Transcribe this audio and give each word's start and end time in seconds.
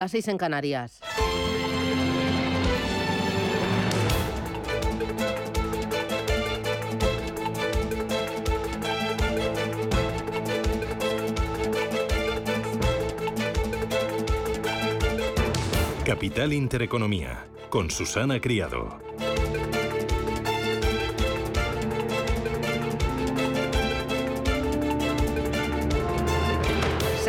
Las 0.00 0.12
seis 0.12 0.28
en 0.28 0.38
Canarias. 0.38 0.98
Capital 16.06 16.54
Intereconomía, 16.54 17.46
con 17.68 17.90
Susana 17.90 18.40
Criado. 18.40 19.09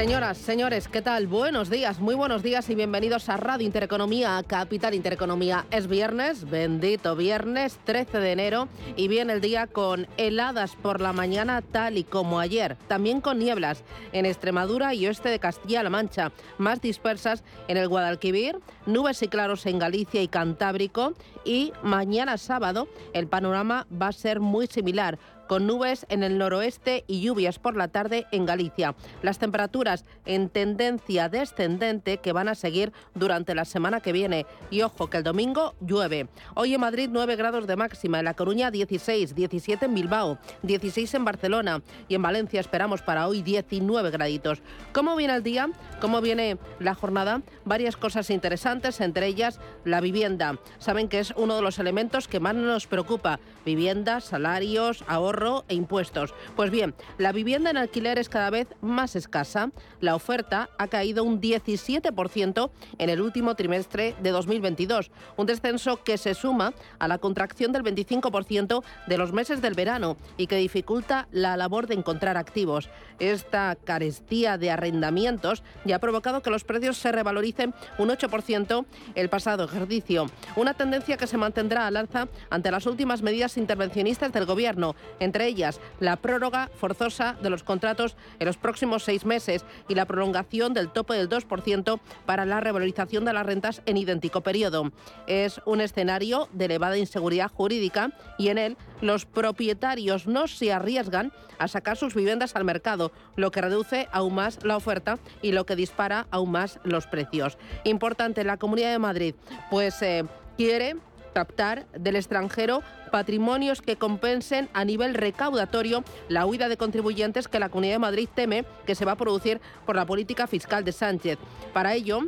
Señoras, 0.01 0.39
señores, 0.39 0.87
¿qué 0.87 1.03
tal? 1.03 1.27
Buenos 1.27 1.69
días, 1.69 1.99
muy 1.99 2.15
buenos 2.15 2.41
días 2.41 2.67
y 2.71 2.73
bienvenidos 2.73 3.29
a 3.29 3.37
Radio 3.37 3.67
Intereconomía, 3.67 4.43
Capital 4.47 4.95
Intereconomía. 4.95 5.67
Es 5.69 5.85
viernes, 5.85 6.49
bendito 6.49 7.15
viernes, 7.15 7.77
13 7.83 8.17
de 8.17 8.31
enero, 8.31 8.67
y 8.95 9.07
viene 9.07 9.33
el 9.33 9.41
día 9.41 9.67
con 9.67 10.07
heladas 10.17 10.75
por 10.75 11.01
la 11.01 11.13
mañana, 11.13 11.61
tal 11.61 11.99
y 11.99 12.03
como 12.03 12.39
ayer. 12.39 12.77
También 12.87 13.21
con 13.21 13.37
nieblas 13.37 13.83
en 14.11 14.25
Extremadura 14.25 14.95
y 14.95 15.05
oeste 15.05 15.29
de 15.29 15.37
Castilla-La 15.37 15.91
Mancha, 15.91 16.31
más 16.57 16.81
dispersas 16.81 17.43
en 17.67 17.77
el 17.77 17.87
Guadalquivir, 17.87 18.57
nubes 18.87 19.21
y 19.21 19.27
claros 19.27 19.67
en 19.67 19.77
Galicia 19.77 20.23
y 20.23 20.27
Cantábrico, 20.27 21.13
y 21.45 21.73
mañana 21.83 22.39
sábado 22.39 22.87
el 23.13 23.27
panorama 23.27 23.85
va 24.01 24.07
a 24.07 24.13
ser 24.13 24.39
muy 24.39 24.65
similar 24.65 25.19
con 25.51 25.67
nubes 25.67 26.05
en 26.07 26.23
el 26.23 26.37
noroeste 26.37 27.03
y 27.07 27.19
lluvias 27.19 27.59
por 27.59 27.75
la 27.75 27.89
tarde 27.89 28.25
en 28.31 28.45
Galicia. 28.45 28.95
Las 29.21 29.37
temperaturas 29.37 30.05
en 30.23 30.47
tendencia 30.47 31.27
descendente 31.27 32.19
que 32.19 32.31
van 32.31 32.47
a 32.47 32.55
seguir 32.55 32.93
durante 33.15 33.53
la 33.53 33.65
semana 33.65 33.99
que 33.99 34.13
viene. 34.13 34.45
Y 34.69 34.81
ojo 34.81 35.09
que 35.09 35.17
el 35.17 35.25
domingo 35.25 35.75
llueve. 35.81 36.29
Hoy 36.55 36.73
en 36.73 36.79
Madrid 36.79 37.09
9 37.11 37.35
grados 37.35 37.67
de 37.67 37.75
máxima, 37.75 38.19
en 38.19 38.23
La 38.23 38.33
Coruña 38.33 38.71
16, 38.71 39.35
17 39.35 39.87
en 39.87 39.93
Bilbao, 39.93 40.37
16 40.63 41.15
en 41.15 41.25
Barcelona 41.25 41.81
y 42.07 42.15
en 42.15 42.21
Valencia 42.21 42.61
esperamos 42.61 43.01
para 43.01 43.27
hoy 43.27 43.41
19 43.41 44.09
graditos. 44.09 44.61
¿Cómo 44.93 45.17
viene 45.17 45.35
el 45.35 45.43
día? 45.43 45.69
¿Cómo 45.99 46.21
viene 46.21 46.59
la 46.79 46.95
jornada? 46.95 47.41
Varias 47.65 47.97
cosas 47.97 48.29
interesantes, 48.29 49.01
entre 49.01 49.27
ellas 49.27 49.59
la 49.83 49.99
vivienda. 49.99 50.59
Saben 50.79 51.09
que 51.09 51.19
es 51.19 51.33
uno 51.35 51.57
de 51.57 51.61
los 51.61 51.77
elementos 51.77 52.29
que 52.29 52.39
más 52.39 52.55
nos 52.55 52.87
preocupa. 52.87 53.41
Vivienda, 53.65 54.21
salarios, 54.21 55.03
ahorros 55.07 55.63
e 55.67 55.75
impuestos. 55.75 56.33
Pues 56.55 56.71
bien, 56.71 56.95
la 57.17 57.31
vivienda 57.31 57.69
en 57.69 57.77
alquiler 57.77 58.19
es 58.19 58.29
cada 58.29 58.49
vez 58.49 58.67
más 58.81 59.15
escasa. 59.15 59.71
La 59.99 60.15
oferta 60.15 60.69
ha 60.77 60.87
caído 60.87 61.23
un 61.23 61.41
17% 61.41 62.71
en 62.97 63.09
el 63.09 63.21
último 63.21 63.55
trimestre 63.55 64.15
de 64.21 64.31
2022, 64.31 65.11
un 65.37 65.45
descenso 65.45 66.03
que 66.03 66.17
se 66.17 66.33
suma 66.33 66.73
a 66.99 67.07
la 67.07 67.17
contracción 67.17 67.71
del 67.71 67.83
25% 67.83 68.83
de 69.07 69.17
los 69.17 69.33
meses 69.33 69.61
del 69.61 69.73
verano 69.73 70.17
y 70.37 70.47
que 70.47 70.57
dificulta 70.57 71.27
la 71.31 71.57
labor 71.57 71.87
de 71.87 71.95
encontrar 71.95 72.37
activos. 72.37 72.89
Esta 73.19 73.75
carestía 73.75 74.57
de 74.57 74.71
arrendamientos 74.71 75.63
ya 75.85 75.97
ha 75.97 75.99
provocado 75.99 76.41
que 76.41 76.49
los 76.49 76.63
precios 76.63 76.97
se 76.97 77.11
revaloricen 77.11 77.73
un 77.97 78.09
8% 78.09 78.85
el 79.15 79.29
pasado 79.29 79.65
ejercicio, 79.65 80.27
una 80.55 80.73
tendencia 80.73 81.17
que 81.17 81.27
se 81.27 81.37
mantendrá 81.37 81.87
al 81.87 81.97
alza 81.97 82.27
ante 82.49 82.71
las 82.71 82.85
últimas 82.85 83.21
medidas 83.21 83.50
intervencionistas 83.57 84.31
del 84.31 84.45
Gobierno, 84.45 84.95
entre 85.19 85.47
ellas 85.47 85.79
la 85.99 86.15
prórroga 86.15 86.69
forzosa 86.75 87.35
de 87.41 87.49
los 87.49 87.63
contratos 87.63 88.15
en 88.39 88.47
los 88.47 88.57
próximos 88.57 89.03
seis 89.03 89.25
meses 89.25 89.65
y 89.87 89.95
la 89.95 90.05
prolongación 90.05 90.73
del 90.73 90.89
tope 90.89 91.13
del 91.13 91.29
2% 91.29 91.99
para 92.25 92.45
la 92.45 92.59
revalorización 92.59 93.25
de 93.25 93.33
las 93.33 93.45
rentas 93.45 93.81
en 93.85 93.97
idéntico 93.97 94.41
periodo. 94.41 94.91
Es 95.27 95.61
un 95.65 95.81
escenario 95.81 96.49
de 96.53 96.65
elevada 96.65 96.97
inseguridad 96.97 97.51
jurídica 97.51 98.11
y 98.37 98.49
en 98.49 98.57
él 98.57 98.77
los 99.01 99.25
propietarios 99.25 100.27
no 100.27 100.47
se 100.47 100.71
arriesgan 100.71 101.31
a 101.57 101.67
sacar 101.67 101.97
sus 101.97 102.15
viviendas 102.15 102.55
al 102.55 102.65
mercado, 102.65 103.11
lo 103.35 103.51
que 103.51 103.61
reduce 103.61 104.07
aún 104.11 104.35
más 104.35 104.63
la 104.63 104.77
oferta 104.77 105.19
y 105.41 105.51
lo 105.51 105.65
que 105.65 105.75
dispara 105.75 106.27
aún 106.31 106.51
más 106.51 106.79
los 106.83 107.07
precios. 107.07 107.57
Importante, 107.83 108.43
la 108.43 108.57
Comunidad 108.57 108.91
de 108.91 108.99
Madrid 108.99 109.35
pues 109.69 110.01
eh, 110.01 110.25
quiere 110.57 110.95
captar 111.33 111.87
del 111.93 112.15
extranjero 112.15 112.83
patrimonios 113.11 113.81
que 113.81 113.95
compensen 113.95 114.69
a 114.73 114.85
nivel 114.85 115.13
recaudatorio 115.13 116.03
la 116.29 116.45
huida 116.45 116.69
de 116.69 116.77
contribuyentes 116.77 117.47
que 117.47 117.59
la 117.59 117.69
Comunidad 117.69 117.95
de 117.95 117.99
Madrid 117.99 118.29
teme 118.33 118.65
que 118.85 118.95
se 118.95 119.05
va 119.05 119.13
a 119.13 119.17
producir 119.17 119.59
por 119.85 119.95
la 119.95 120.05
política 120.05 120.47
fiscal 120.47 120.83
de 120.83 120.91
Sánchez. 120.91 121.37
Para 121.73 121.93
ello, 121.93 122.21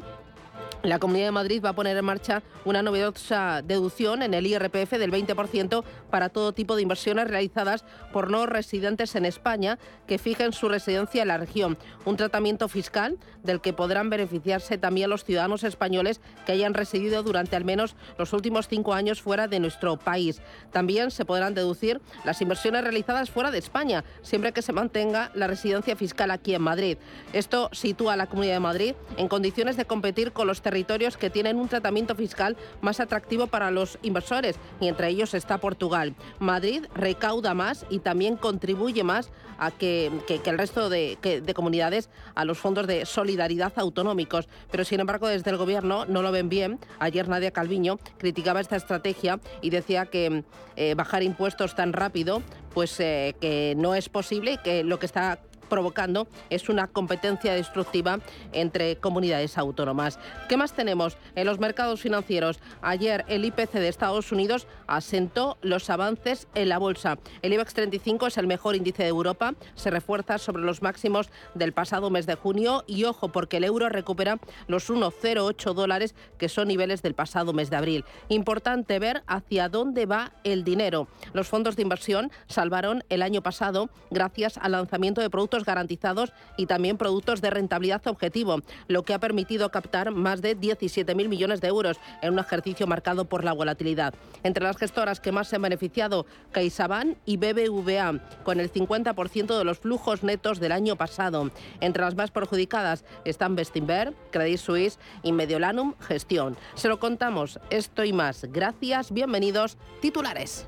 la 0.84 1.00
Comunidad 1.00 1.28
de 1.28 1.32
Madrid 1.32 1.64
va 1.64 1.70
a 1.70 1.76
poner 1.76 1.96
en 1.96 2.04
marcha 2.04 2.44
una 2.66 2.84
novedosa 2.84 3.62
deducción 3.62 4.22
en 4.22 4.34
el 4.34 4.46
IRPF 4.46 4.92
del 4.92 5.12
20% 5.12 5.84
para 6.12 6.28
todo 6.28 6.52
tipo 6.52 6.76
de 6.76 6.82
inversiones 6.82 7.30
realizadas 7.30 7.86
por 8.12 8.30
no 8.30 8.46
residentes 8.46 9.16
en 9.16 9.26
España 9.26 9.80
que 10.08 10.18
fijen 10.18 10.52
su 10.52 10.68
residencia 10.68 11.22
en 11.22 11.30
la 11.30 11.38
región. 11.38 11.78
Un 12.04 12.18
tratamiento 12.18 12.68
fiscal 12.68 13.18
del 13.44 13.62
que 13.62 13.72
podrán 13.72 14.10
beneficiarse 14.10 14.78
también 14.78 15.10
los 15.10 15.24
ciudadanos 15.24 15.64
españoles 15.64 16.20
que 16.46 16.52
hayan 16.52 16.74
residido 16.74 17.24
durante 17.24 17.56
al 17.56 17.64
menos 17.64 17.96
los 18.18 18.34
últimos 18.34 18.68
cinco 18.68 18.94
años 18.94 19.22
fuera 19.22 19.48
de 19.48 19.62
nuestro 19.62 19.98
país. 19.98 20.42
También 20.74 21.12
se 21.12 21.24
podrán 21.24 21.54
deducir 21.54 22.02
las 22.26 22.42
inversiones 22.42 22.84
realizadas 22.84 23.32
fuera 23.32 23.52
de 23.52 23.60
España, 23.60 24.04
siempre 24.22 24.52
que 24.52 24.62
se 24.62 24.74
mantenga 24.74 25.32
la 25.34 25.48
residencia 25.48 25.96
fiscal 25.96 26.30
aquí 26.30 26.54
en 26.54 26.62
Madrid. 26.62 26.98
Esto 27.32 27.70
sitúa 27.72 28.14
a 28.14 28.18
la 28.18 28.28
Comunidad 28.28 28.56
de 28.56 28.60
Madrid 28.60 28.96
en 29.16 29.30
condiciones 29.30 29.78
de 29.78 29.86
competir 29.86 30.34
con 30.34 30.46
los 30.46 30.62
territorios 30.62 30.73
territorios 30.74 31.18
que 31.18 31.30
tienen 31.30 31.58
un 31.58 31.68
tratamiento 31.68 32.16
fiscal 32.16 32.58
más 32.82 33.00
atractivo 33.00 33.46
para 33.46 33.70
los 33.70 34.00
inversores 34.02 34.56
y 34.82 34.88
entre 34.88 35.08
ellos 35.08 35.36
está 35.36 35.60
Portugal. 35.60 36.16
Madrid 36.40 36.86
recauda 36.96 37.54
más 37.54 37.86
y 37.92 38.00
también 38.00 38.38
contribuye 38.38 39.04
más 39.04 39.30
a 39.60 39.70
que, 39.70 40.12
el 40.28 40.58
resto 40.58 40.90
de, 40.90 41.20
comunidades 41.54 42.10
a 42.34 42.44
los 42.44 42.58
fondos 42.58 42.88
de 42.88 43.06
solidaridad 43.06 43.72
autonómicos. 43.76 44.50
Pero 44.72 44.84
sin 44.84 45.00
embargo 45.00 45.28
desde 45.28 45.52
el 45.52 45.58
gobierno 45.58 46.06
no 46.06 46.24
lo 46.24 46.32
ven 46.32 46.50
bien. 46.50 46.80
Ayer 46.98 47.28
Nadia 47.28 47.52
Calviño 47.52 48.00
criticaba 48.18 48.60
esta 48.60 48.76
estrategia 48.76 49.40
y 49.62 49.70
decía 49.70 50.08
que 50.08 50.44
eh, 50.76 50.96
bajar 50.96 51.22
impuestos 51.22 51.76
tan 51.76 51.94
rápido 51.94 52.42
pues 52.74 53.00
eh, 53.00 53.36
que 53.40 53.76
no 53.78 53.94
es 53.94 54.10
posible 54.10 54.54
y 54.54 54.58
que 54.58 54.84
lo 54.84 54.98
que 54.98 55.06
está 55.06 55.38
provocando 55.69 56.28
es 56.50 56.69
una 56.69 56.88
competencia 56.88 57.53
destructiva 57.53 58.19
entre 58.51 58.97
comunidades 58.97 59.57
autónomas. 59.57 60.19
¿Qué 60.50 60.57
más 60.57 60.74
tenemos 60.74 61.18
en 61.35 61.46
los 61.46 61.59
mercados 61.59 62.01
financieros? 62.01 62.59
Ayer 62.81 63.25
el 63.28 63.46
IPC 63.46 63.74
de 63.74 63.88
Estados 63.88 64.31
Unidos 64.31 64.68
asentó 64.88 65.57
los 65.62 65.90
avances 65.90 66.47
en 66.56 66.69
la 66.69 66.78
bolsa. 66.78 67.18
El 67.41 67.53
IBEX 67.53 67.74
35 67.74 68.28
es 68.28 68.38
el 68.38 68.47
mejor 68.47 68.75
índice 68.75 69.03
de 69.03 69.09
Europa, 69.09 69.53
se 69.75 69.90
refuerza 69.90 70.38
sobre 70.38 70.63
los 70.63 70.81
máximos 70.81 71.29
del 71.53 71.74
pasado 71.74 72.09
mes 72.09 72.25
de 72.25 72.35
junio 72.35 72.84
y 72.88 73.03
ojo 73.06 73.30
porque 73.30 73.57
el 73.57 73.63
euro 73.63 73.90
recupera 73.90 74.40
los 74.68 74.90
1,08 74.90 75.74
dólares 75.74 76.16
que 76.38 76.50
son 76.50 76.68
niveles 76.68 77.01
del 77.01 77.16
pasado 77.16 77.53
mes 77.53 77.69
de 77.69 77.78
abril. 77.78 78.06
Importante 78.30 79.00
ver 79.00 79.24
hacia 79.28 79.69
dónde 79.69 80.06
va 80.06 80.34
el 80.44 80.63
dinero. 80.63 81.07
Los 81.34 81.47
fondos 81.47 81.75
de 81.75 81.84
inversión 81.84 82.31
salvaron 82.47 83.03
el 83.09 83.22
año 83.22 83.41
pasado 83.41 83.90
gracias 84.12 84.57
al 84.57 84.74
lanzamiento 84.74 85.22
de 85.22 85.30
productos 85.30 85.62
garantizados 85.66 86.34
y 86.57 86.66
también 86.66 86.97
productos 86.97 87.41
de 87.41 87.50
rentabilidad 87.50 88.06
objetivo, 88.07 88.62
lo 88.88 89.03
que 89.03 89.13
ha 89.13 89.19
permitido 89.19 89.69
captar 89.69 90.12
más 90.12 90.41
de 90.41 90.57
17.000 90.57 91.28
millones 91.28 91.62
de 91.62 91.68
euros 91.68 91.97
en 92.22 92.34
un 92.34 92.40
ejercicio 92.40 92.88
marcado 92.88 93.25
por 93.25 93.44
la 93.44 93.53
volatilidad. 93.53 94.13
Entre 94.44 94.63
las 94.63 94.78
gestoras 94.78 95.19
que 95.19 95.31
más 95.31 95.47
se 95.47 95.56
han 95.56 95.62
beneficiado, 95.62 96.25
CaixaBank 96.51 97.18
y 97.25 97.38
BBVA, 97.38 98.19
con 98.44 98.59
el 98.59 98.72
50% 98.72 99.57
de 99.57 99.63
los 99.63 99.79
flujos 99.79 100.24
netos 100.24 100.59
del 100.59 100.72
año 100.72 100.96
pasado. 100.96 101.51
Entre 101.81 102.03
las 102.03 102.16
más 102.16 102.31
perjudicadas 102.31 103.06
están 103.25 103.56
Bestinver, 103.56 104.13
Credit 104.31 104.57
Suisse 104.57 105.00
y 105.24 105.31
Mediolanum 105.31 105.94
Gestión. 106.00 106.57
Se 106.75 106.88
lo 106.88 107.00
contamos, 107.00 107.59
esto 107.69 108.04
y 108.04 108.13
más. 108.13 108.45
Gracias, 108.51 109.12
bienvenidos, 109.12 109.77
titulares. 110.01 110.68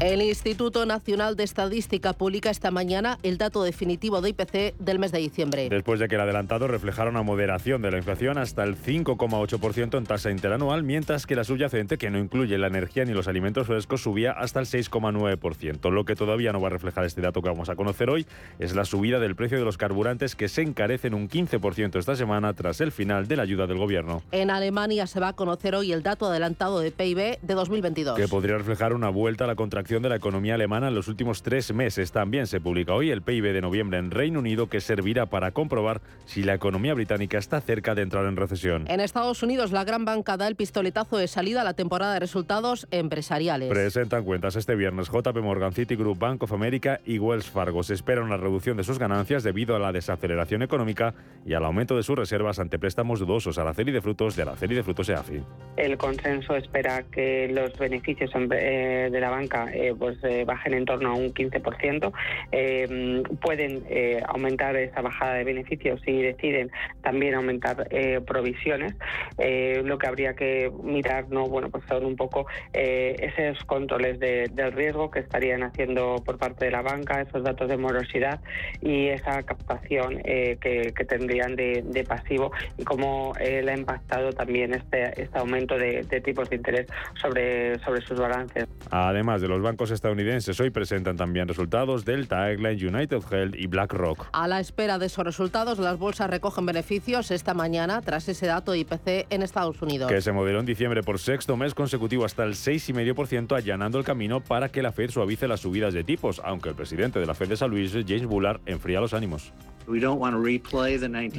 El 0.00 0.22
Instituto 0.22 0.86
Nacional 0.86 1.36
de 1.36 1.44
Estadística 1.44 2.14
publica 2.14 2.48
esta 2.48 2.70
mañana 2.70 3.18
el 3.22 3.36
dato 3.36 3.62
definitivo 3.62 4.22
de 4.22 4.30
IPC 4.30 4.74
del 4.78 4.98
mes 4.98 5.12
de 5.12 5.18
diciembre. 5.18 5.68
Después 5.68 6.00
de 6.00 6.08
que 6.08 6.14
el 6.14 6.22
adelantado 6.22 6.68
reflejara 6.68 7.10
una 7.10 7.22
moderación 7.22 7.82
de 7.82 7.90
la 7.90 7.98
inflación 7.98 8.38
hasta 8.38 8.64
el 8.64 8.78
5,8% 8.78 9.98
en 9.98 10.04
tasa 10.06 10.30
interanual, 10.30 10.84
mientras 10.84 11.26
que 11.26 11.36
la 11.36 11.44
subyacente, 11.44 11.98
que 11.98 12.08
no 12.08 12.18
incluye 12.18 12.56
la 12.56 12.68
energía 12.68 13.04
ni 13.04 13.12
los 13.12 13.28
alimentos 13.28 13.66
frescos, 13.66 14.00
subía 14.00 14.32
hasta 14.32 14.60
el 14.60 14.64
6,9%. 14.64 15.90
Lo 15.90 16.06
que 16.06 16.16
todavía 16.16 16.54
no 16.54 16.62
va 16.62 16.68
a 16.68 16.70
reflejar 16.70 17.04
este 17.04 17.20
dato 17.20 17.42
que 17.42 17.50
vamos 17.50 17.68
a 17.68 17.76
conocer 17.76 18.08
hoy 18.08 18.24
es 18.58 18.74
la 18.74 18.86
subida 18.86 19.18
del 19.18 19.36
precio 19.36 19.58
de 19.58 19.66
los 19.66 19.76
carburantes 19.76 20.34
que 20.34 20.48
se 20.48 20.62
encarecen 20.62 21.12
un 21.12 21.28
15% 21.28 21.98
esta 21.98 22.16
semana 22.16 22.54
tras 22.54 22.80
el 22.80 22.90
final 22.90 23.28
de 23.28 23.36
la 23.36 23.42
ayuda 23.42 23.66
del 23.66 23.76
gobierno. 23.76 24.22
En 24.32 24.50
Alemania 24.50 25.06
se 25.06 25.20
va 25.20 25.28
a 25.28 25.32
conocer 25.34 25.74
hoy 25.74 25.92
el 25.92 26.02
dato 26.02 26.24
adelantado 26.24 26.80
de 26.80 26.90
PIB 26.90 27.38
de 27.42 27.54
2022. 27.54 28.16
Que 28.16 28.28
podría 28.28 28.56
reflejar 28.56 28.94
una 28.94 29.10
vuelta 29.10 29.44
a 29.44 29.46
la 29.46 29.56
contracción 29.56 29.89
de 29.98 30.08
la 30.08 30.14
economía 30.14 30.54
alemana 30.54 30.86
en 30.86 30.94
los 30.94 31.08
últimos 31.08 31.42
tres 31.42 31.74
meses. 31.74 32.12
También 32.12 32.46
se 32.46 32.60
publica 32.60 32.94
hoy 32.94 33.10
el 33.10 33.22
PIB 33.22 33.52
de 33.52 33.60
noviembre 33.60 33.98
en 33.98 34.12
Reino 34.12 34.38
Unido 34.38 34.68
que 34.68 34.80
servirá 34.80 35.26
para 35.26 35.50
comprobar 35.50 36.00
si 36.26 36.44
la 36.44 36.54
economía 36.54 36.94
británica 36.94 37.38
está 37.38 37.60
cerca 37.60 37.96
de 37.96 38.02
entrar 38.02 38.24
en 38.26 38.36
recesión. 38.36 38.84
En 38.86 39.00
Estados 39.00 39.42
Unidos, 39.42 39.72
la 39.72 39.82
gran 39.82 40.04
banca 40.04 40.36
da 40.36 40.46
el 40.46 40.54
pistoletazo 40.54 41.18
de 41.18 41.26
salida 41.26 41.62
a 41.62 41.64
la 41.64 41.74
temporada 41.74 42.14
de 42.14 42.20
resultados 42.20 42.86
empresariales. 42.92 43.68
Presentan 43.68 44.22
cuentas 44.22 44.54
este 44.54 44.76
viernes 44.76 45.10
JP 45.10 45.36
Morgan, 45.42 45.72
Citigroup, 45.72 46.18
Bank 46.18 46.44
of 46.44 46.52
America 46.52 47.00
y 47.04 47.18
Wells 47.18 47.50
Fargo. 47.50 47.82
Se 47.82 47.94
espera 47.94 48.22
una 48.22 48.36
reducción 48.36 48.76
de 48.76 48.84
sus 48.84 49.00
ganancias 49.00 49.42
debido 49.42 49.74
a 49.74 49.80
la 49.80 49.90
desaceleración 49.90 50.62
económica 50.62 51.14
y 51.44 51.54
al 51.54 51.64
aumento 51.64 51.96
de 51.96 52.04
sus 52.04 52.16
reservas 52.16 52.60
ante 52.60 52.78
préstamos 52.78 53.18
dudosos 53.18 53.58
a 53.58 53.64
la 53.64 53.74
serie 53.74 53.92
de 53.92 54.00
frutos 54.00 54.36
de 54.36 54.44
la 54.44 54.56
serie 54.56 54.76
de 54.76 54.84
frutos 54.84 55.08
EAFI. 55.08 55.42
El 55.76 55.98
consenso 55.98 56.54
espera 56.54 57.02
que 57.10 57.48
los 57.48 57.76
beneficios 57.76 58.30
eh, 58.34 59.08
de 59.10 59.20
la 59.20 59.30
banca 59.30 59.68
eh, 59.80 59.94
pues 59.98 60.22
eh, 60.24 60.44
bajen 60.44 60.74
en 60.74 60.84
torno 60.84 61.10
a 61.10 61.14
un 61.14 61.32
15%. 61.32 62.12
Eh, 62.52 63.22
pueden 63.40 63.84
aumentar 64.26 64.76
esa 64.76 65.00
bajada 65.00 65.34
de 65.34 65.44
beneficios 65.44 66.00
si 66.04 66.22
deciden 66.22 66.70
también 67.02 67.34
aumentar 67.34 67.88
provisiones. 68.26 68.94
lo 69.38 69.98
que 69.98 70.06
habría 70.06 70.34
que 70.34 70.70
mirar, 70.82 71.28
no, 71.30 71.46
bueno, 71.48 71.70
pues 71.70 71.84
son 71.88 72.04
un 72.04 72.16
poco 72.16 72.46
esos 72.72 73.64
controles 73.64 74.18
del 74.20 74.72
riesgo 74.72 75.10
que 75.10 75.20
estarían 75.20 75.62
haciendo 75.62 76.16
por 76.24 76.38
parte 76.38 76.66
de 76.66 76.70
la 76.70 76.82
banca, 76.82 77.20
esos 77.20 77.42
datos 77.42 77.68
de 77.68 77.76
morosidad 77.76 78.40
y 78.80 79.08
esa 79.08 79.42
captación 79.42 80.18
que, 80.22 80.92
tendrían 81.08 81.56
de, 81.56 82.04
pasivo 82.08 82.52
y 82.78 82.84
cómo 82.84 83.32
le 83.40 83.70
ha 83.70 83.76
impactado 83.76 84.32
también 84.32 84.74
este, 84.74 85.22
este 85.22 85.38
aumento 85.38 85.76
de, 85.78 86.02
de 86.02 86.20
tipos 86.20 86.48
de 86.50 86.56
interés 86.56 86.86
sobre, 87.20 87.78
sobre 87.80 88.00
sus 88.02 88.18
balances. 88.18 88.68
Además 88.90 89.40
de 89.40 89.48
los 89.48 89.60
bancos 89.70 89.92
estadounidenses 89.92 90.58
hoy 90.58 90.70
presentan 90.70 91.16
también 91.16 91.46
resultados 91.46 92.04
Delta 92.04 92.50
Airlines, 92.50 92.82
United 92.82 93.20
Health 93.30 93.54
y 93.56 93.68
BlackRock. 93.68 94.26
A 94.32 94.48
la 94.48 94.58
espera 94.58 94.98
de 94.98 95.06
esos 95.06 95.24
resultados, 95.24 95.78
las 95.78 95.96
bolsas 95.96 96.28
recogen 96.28 96.66
beneficios 96.66 97.30
esta 97.30 97.54
mañana 97.54 98.00
tras 98.00 98.28
ese 98.28 98.46
dato 98.46 98.74
IPC 98.74 99.28
en 99.30 99.42
Estados 99.42 99.80
Unidos. 99.80 100.10
Que 100.10 100.20
se 100.20 100.32
modeló 100.32 100.58
en 100.58 100.66
diciembre 100.66 101.04
por 101.04 101.20
sexto 101.20 101.56
mes 101.56 101.72
consecutivo 101.72 102.24
hasta 102.24 102.42
el 102.42 102.54
6,5%, 102.54 103.56
allanando 103.56 103.98
el 103.98 104.04
camino 104.04 104.40
para 104.40 104.70
que 104.70 104.82
la 104.82 104.90
Fed 104.90 105.10
suavice 105.10 105.46
las 105.46 105.60
subidas 105.60 105.94
de 105.94 106.02
tipos, 106.02 106.42
aunque 106.44 106.70
el 106.70 106.74
presidente 106.74 107.20
de 107.20 107.26
la 107.26 107.34
Fed 107.34 107.50
de 107.50 107.56
San 107.56 107.70
Luis, 107.70 107.92
James 107.92 108.26
Bullard, 108.26 108.60
enfría 108.66 109.00
los 109.00 109.14
ánimos. 109.14 109.52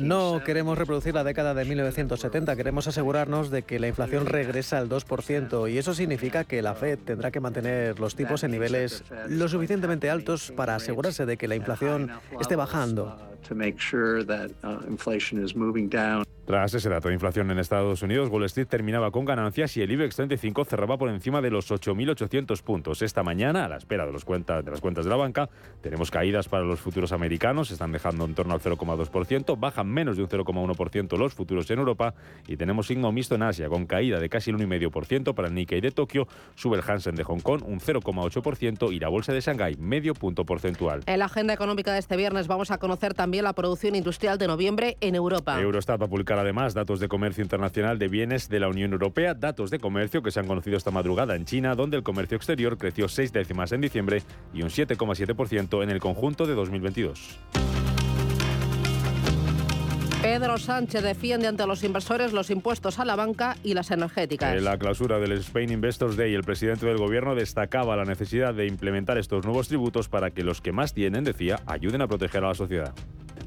No 0.01 0.41
queremos 0.43 0.77
reproducir 0.77 1.13
la 1.13 1.23
década 1.23 1.53
de 1.53 1.65
1970, 1.65 2.55
queremos 2.55 2.87
asegurarnos 2.87 3.49
de 3.49 3.63
que 3.63 3.79
la 3.79 3.87
inflación 3.87 4.25
regresa 4.25 4.77
al 4.77 4.89
2% 4.89 5.71
y 5.71 5.77
eso 5.77 5.93
significa 5.93 6.43
que 6.43 6.61
la 6.61 6.75
Fed 6.75 6.99
tendrá 6.99 7.31
que 7.31 7.39
mantener 7.39 7.99
los 7.99 8.15
tipos 8.15 8.43
en 8.43 8.51
niveles 8.51 9.03
lo 9.27 9.47
suficientemente 9.47 10.09
altos 10.09 10.51
para 10.55 10.75
asegurarse 10.75 11.25
de 11.25 11.37
que 11.37 11.47
la 11.47 11.55
inflación 11.55 12.11
esté 12.39 12.55
bajando. 12.55 13.17
Tras 16.45 16.73
ese 16.73 16.89
dato 16.89 17.07
de 17.07 17.13
inflación 17.13 17.49
en 17.51 17.59
Estados 17.59 18.01
Unidos, 18.01 18.29
Wall 18.29 18.43
Street 18.45 18.67
terminaba 18.67 19.11
con 19.11 19.25
ganancias 19.25 19.77
y 19.77 19.81
el 19.81 19.91
IBEX 19.91 20.15
35 20.15 20.65
cerraba 20.65 20.97
por 20.97 21.09
encima 21.09 21.41
de 21.41 21.49
los 21.49 21.71
8.800 21.71 22.61
puntos. 22.61 23.01
Esta 23.01 23.23
mañana, 23.23 23.65
a 23.65 23.69
la 23.69 23.77
espera 23.77 24.05
de, 24.05 24.11
los 24.11 24.25
cuentas, 24.25 24.65
de 24.65 24.71
las 24.71 24.81
cuentas 24.81 25.05
de 25.05 25.11
la 25.11 25.17
banca, 25.17 25.49
tenemos 25.81 26.11
caídas 26.11 26.49
para 26.49 26.63
los 26.63 26.79
futuros 26.79 27.11
americanos, 27.11 27.71
están 27.71 27.91
dejando 27.91 28.25
en 28.25 28.35
torno 28.41 28.55
al 28.55 28.59
0,2%, 28.59 29.59
bajan 29.59 29.87
menos 29.87 30.17
de 30.17 30.23
un 30.23 30.29
0,1% 30.29 31.15
los 31.15 31.35
futuros 31.35 31.69
en 31.69 31.77
Europa 31.77 32.15
y 32.47 32.57
tenemos 32.57 32.87
signo 32.87 33.11
mixto 33.11 33.35
en 33.35 33.43
Asia, 33.43 33.69
con 33.69 33.85
caída 33.85 34.19
de 34.19 34.29
casi 34.29 34.49
el 34.49 34.57
1,5% 34.57 35.35
para 35.35 35.47
el 35.47 35.53
Nikkei 35.53 35.79
de 35.79 35.91
Tokio, 35.91 36.27
sube 36.55 36.77
el 36.77 36.83
Hansen 36.87 37.13
de 37.13 37.23
Hong 37.23 37.41
Kong 37.41 37.61
un 37.63 37.79
0,8% 37.79 38.91
y 38.91 38.99
la 38.99 39.09
bolsa 39.09 39.31
de 39.31 39.41
Shanghái 39.41 39.75
medio 39.77 40.15
punto 40.15 40.43
porcentual. 40.43 41.01
En 41.05 41.19
la 41.19 41.25
agenda 41.25 41.53
económica 41.53 41.93
de 41.93 41.99
este 41.99 42.17
viernes 42.17 42.47
vamos 42.47 42.71
a 42.71 42.79
conocer 42.79 43.13
también 43.13 43.43
la 43.43 43.53
producción 43.53 43.95
industrial 43.95 44.39
de 44.39 44.47
noviembre 44.47 44.97
en 45.01 45.13
Europa. 45.13 45.61
Eurostat 45.61 46.01
va 46.01 46.05
a 46.05 46.09
publicar 46.09 46.39
además 46.39 46.73
datos 46.73 46.99
de 46.99 47.07
comercio 47.07 47.43
internacional 47.43 47.99
de 47.99 48.07
bienes 48.07 48.49
de 48.49 48.59
la 48.59 48.69
Unión 48.69 48.91
Europea, 48.91 49.35
datos 49.35 49.69
de 49.69 49.77
comercio 49.77 50.23
que 50.23 50.31
se 50.31 50.39
han 50.39 50.47
conocido 50.47 50.77
esta 50.77 50.89
madrugada 50.89 51.35
en 51.35 51.45
China, 51.45 51.75
donde 51.75 51.97
el 51.97 52.01
comercio 52.01 52.37
exterior 52.37 52.79
creció 52.79 53.07
seis 53.07 53.31
décimas 53.31 53.71
en 53.71 53.81
diciembre 53.81 54.23
y 54.51 54.63
un 54.63 54.69
7,7% 54.69 55.83
en 55.83 55.91
el 55.91 55.99
conjunto 55.99 56.47
de 56.47 56.55
2022. 56.55 57.37
Pedro 60.21 60.59
Sánchez 60.59 61.01
defiende 61.01 61.47
ante 61.47 61.65
los 61.65 61.83
inversores 61.83 62.31
los 62.31 62.51
impuestos 62.51 62.99
a 62.99 63.05
la 63.05 63.15
banca 63.15 63.57
y 63.63 63.73
las 63.73 63.89
energéticas. 63.89 64.55
En 64.55 64.63
la 64.63 64.77
clausura 64.77 65.17
del 65.17 65.31
Spain 65.31 65.71
Investors 65.71 66.15
Day, 66.15 66.35
el 66.35 66.43
presidente 66.43 66.85
del 66.85 66.97
gobierno 66.97 67.33
destacaba 67.33 67.95
la 67.95 68.05
necesidad 68.05 68.53
de 68.53 68.67
implementar 68.67 69.17
estos 69.17 69.43
nuevos 69.45 69.67
tributos 69.67 70.09
para 70.09 70.29
que 70.29 70.43
los 70.43 70.61
que 70.61 70.73
más 70.73 70.93
tienen, 70.93 71.23
decía, 71.23 71.61
ayuden 71.65 72.03
a 72.03 72.07
proteger 72.07 72.43
a 72.43 72.49
la 72.49 72.53
sociedad. 72.53 72.93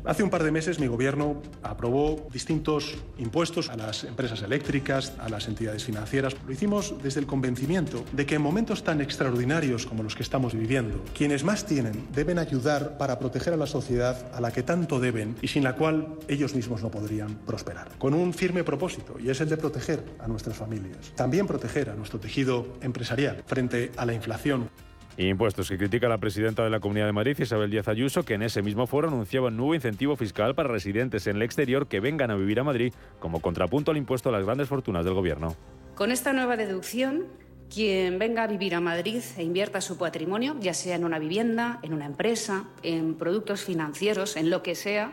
Hace 0.07 0.23
un 0.23 0.29
par 0.29 0.43
de 0.43 0.51
meses 0.51 0.79
mi 0.79 0.87
gobierno 0.87 1.41
aprobó 1.63 2.29
distintos 2.31 2.95
impuestos 3.17 3.71
a 3.71 3.77
las 3.77 4.05
empresas 4.05 4.43
eléctricas, 4.43 5.15
a 5.19 5.31
las 5.31 5.49
entidades 5.49 5.83
financieras. 5.83 6.37
Lo 6.47 6.53
hicimos 6.53 6.95
desde 7.03 7.21
el 7.21 7.27
convencimiento 7.27 8.05
de 8.13 8.27
que 8.27 8.35
en 8.35 8.43
momentos 8.43 8.85
tan 8.85 9.01
extraordinarios 9.01 9.87
como 9.87 10.03
los 10.03 10.15
que 10.15 10.23
estamos 10.23 10.53
viviendo, 10.53 11.03
quienes 11.15 11.43
más 11.43 11.65
tienen 11.65 12.07
deben 12.13 12.39
ayudar 12.39 12.99
para 12.99 13.19
proteger 13.19 13.55
a 13.55 13.57
la 13.57 13.67
sociedad 13.67 14.31
a 14.35 14.43
la 14.43 14.53
que 14.53 14.63
tanto 14.63 15.01
deben 15.01 15.37
y 15.41 15.49
sin 15.49 15.65
la 15.65 15.75
cual 15.75 16.19
ellos 16.29 16.55
mismos 16.55 16.83
no 16.83 16.91
podrían 16.91 17.37
prosperar. 17.47 17.89
Con 17.97 18.13
un 18.13 18.35
firme 18.35 18.63
propósito, 18.63 19.17
y 19.19 19.31
es 19.31 19.41
el 19.41 19.49
de 19.49 19.57
proteger 19.57 20.05
a 20.19 20.29
nuestras 20.29 20.59
familias. 20.59 21.13
También 21.17 21.47
proteger 21.47 21.89
a 21.89 21.95
nuestro 21.95 22.21
tejido 22.21 22.67
empresarial 22.83 23.43
frente 23.47 23.91
a 23.97 24.05
la 24.05 24.13
inflación. 24.13 24.69
Impuestos 25.17 25.69
que 25.69 25.79
critica 25.79 26.09
la 26.09 26.19
presidenta 26.19 26.65
de 26.65 26.71
la 26.71 26.81
Comunidad 26.81 27.07
de 27.07 27.13
Madrid, 27.13 27.39
Isabel 27.39 27.71
Díaz 27.71 27.87
Ayuso, 27.87 28.25
que 28.25 28.35
en 28.35 28.43
ese 28.43 28.63
mismo 28.63 28.89
foro 28.89 29.07
anunciaba 29.07 29.47
un 29.47 29.57
nuevo 29.57 29.75
incentivo 29.75 30.17
fiscal 30.17 30.57
para 30.57 30.69
residentes 30.69 31.29
en 31.29 31.37
el 31.37 31.43
exterior 31.43 31.87
que 31.87 32.01
vengan 32.01 32.33
a 32.33 32.35
vivir 32.35 32.59
a 32.59 32.65
Madrid 32.65 32.93
como 33.21 33.41
contrapunto 33.41 33.93
al 33.93 33.97
impuesto 33.97 34.29
a 34.29 34.33
las 34.33 34.45
grandes 34.45 34.69
fortunas 34.69 35.05
del 35.05 35.15
Gobierno. 35.15 35.55
Con 35.95 36.11
esta 36.11 36.33
nueva 36.33 36.57
deducción, 36.57 37.27
quien 37.73 38.19
venga 38.19 38.43
a 38.43 38.49
vivir 38.49 38.75
a 38.75 38.81
Madrid 38.81 39.23
e 39.37 39.45
invierta 39.45 39.81
su 39.81 39.97
patrimonio, 39.99 40.57
ya 40.59 40.75
sea 40.75 40.97
en 40.97 41.05
una 41.05 41.21
vivienda, 41.21 41.79
en 41.83 41.95
una 41.95 42.07
empresa, 42.07 42.65
en 42.83 43.15
productos 43.15 43.63
financieros, 43.63 44.37
en 44.37 44.51
lo 44.51 44.65
que 44.65 44.75
sea, 44.75 45.13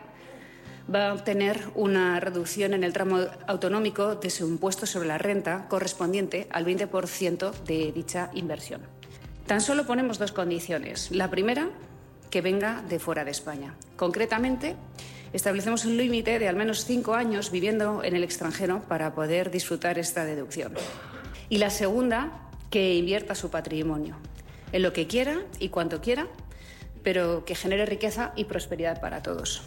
va 0.92 1.10
a 1.10 1.14
obtener 1.14 1.60
una 1.76 2.18
reducción 2.18 2.74
en 2.74 2.82
el 2.82 2.92
tramo 2.92 3.20
autonómico 3.46 4.16
de 4.16 4.30
su 4.30 4.48
impuesto 4.48 4.84
sobre 4.84 5.06
la 5.06 5.18
renta 5.18 5.68
correspondiente 5.68 6.48
al 6.50 6.66
20% 6.66 7.52
de 7.62 7.92
dicha 7.92 8.30
inversión. 8.34 8.80
Tan 9.46 9.60
solo 9.60 9.86
ponemos 9.86 10.18
dos 10.18 10.32
condiciones. 10.32 11.10
La 11.10 11.30
primera, 11.30 11.70
que 12.30 12.40
venga 12.40 12.82
de 12.88 12.98
fuera 12.98 13.24
de 13.24 13.30
España. 13.30 13.74
Concretamente, 13.96 14.76
establecemos 15.32 15.84
un 15.84 15.96
límite 15.96 16.38
de 16.38 16.48
al 16.48 16.56
menos 16.56 16.84
cinco 16.84 17.14
años 17.14 17.50
viviendo 17.50 18.02
en 18.04 18.16
el 18.16 18.24
extranjero 18.24 18.82
para 18.88 19.14
poder 19.14 19.50
disfrutar 19.50 19.98
esta 19.98 20.24
deducción. 20.24 20.72
Y 21.48 21.58
la 21.58 21.70
segunda, 21.70 22.48
que 22.70 22.94
invierta 22.94 23.34
su 23.34 23.50
patrimonio 23.50 24.16
en 24.72 24.82
lo 24.82 24.92
que 24.92 25.06
quiera 25.06 25.42
y 25.58 25.68
cuanto 25.68 26.00
quiera, 26.00 26.26
pero 27.02 27.44
que 27.44 27.54
genere 27.54 27.84
riqueza 27.84 28.32
y 28.36 28.44
prosperidad 28.44 29.00
para 29.00 29.22
todos. 29.22 29.62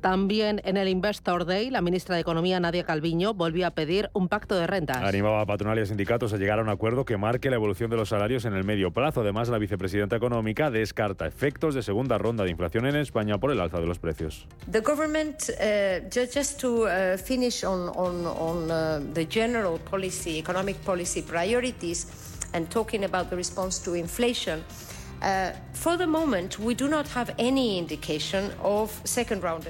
También 0.00 0.62
en 0.64 0.76
el 0.76 0.88
Investor 0.88 1.44
Day, 1.44 1.70
la 1.70 1.82
ministra 1.82 2.14
de 2.14 2.22
Economía, 2.22 2.58
Nadia 2.58 2.84
Calviño, 2.84 3.34
volvió 3.34 3.66
a 3.66 3.70
pedir 3.70 4.10
un 4.14 4.28
pacto 4.28 4.56
de 4.56 4.66
rentas. 4.66 4.96
Animaba 5.02 5.42
a 5.42 5.46
patronal 5.46 5.78
y 5.78 5.82
a 5.82 5.86
sindicatos 5.86 6.32
a 6.32 6.36
llegar 6.38 6.58
a 6.58 6.62
un 6.62 6.68
acuerdo 6.68 7.04
que 7.04 7.16
marque 7.16 7.50
la 7.50 7.56
evolución 7.56 7.90
de 7.90 7.96
los 7.96 8.08
salarios 8.08 8.44
en 8.44 8.54
el 8.54 8.64
medio 8.64 8.92
plazo. 8.92 9.20
Además, 9.20 9.48
la 9.48 9.58
vicepresidenta 9.58 10.16
económica 10.16 10.70
descarta 10.70 11.26
efectos 11.26 11.74
de 11.74 11.82
segunda 11.82 12.18
ronda 12.18 12.44
de 12.44 12.50
inflación 12.50 12.86
en 12.86 12.96
España 12.96 13.38
por 13.38 13.52
el 13.52 13.60
alza 13.60 13.78
de 13.78 13.86
los 13.86 13.98
precios. 13.98 14.46
The 14.70 14.80
government, 14.80 15.50
uh, 15.50 16.08
just 16.10 16.60
to 16.60 16.86
uh, 16.86 17.18
finish 17.18 17.64
on, 17.64 17.90
on, 17.94 18.26
on 18.26 18.70
uh, 18.70 19.00
the 19.14 19.26
general 19.26 19.78
policy, 19.78 20.38
economic 20.38 20.76
policy 20.84 21.22
priorities 21.22 22.06
and 22.52 22.68
talking 22.70 23.04
about 23.04 23.28
the 23.30 23.36
response 23.36 23.78
to 23.84 23.94
inflation, 23.94 24.64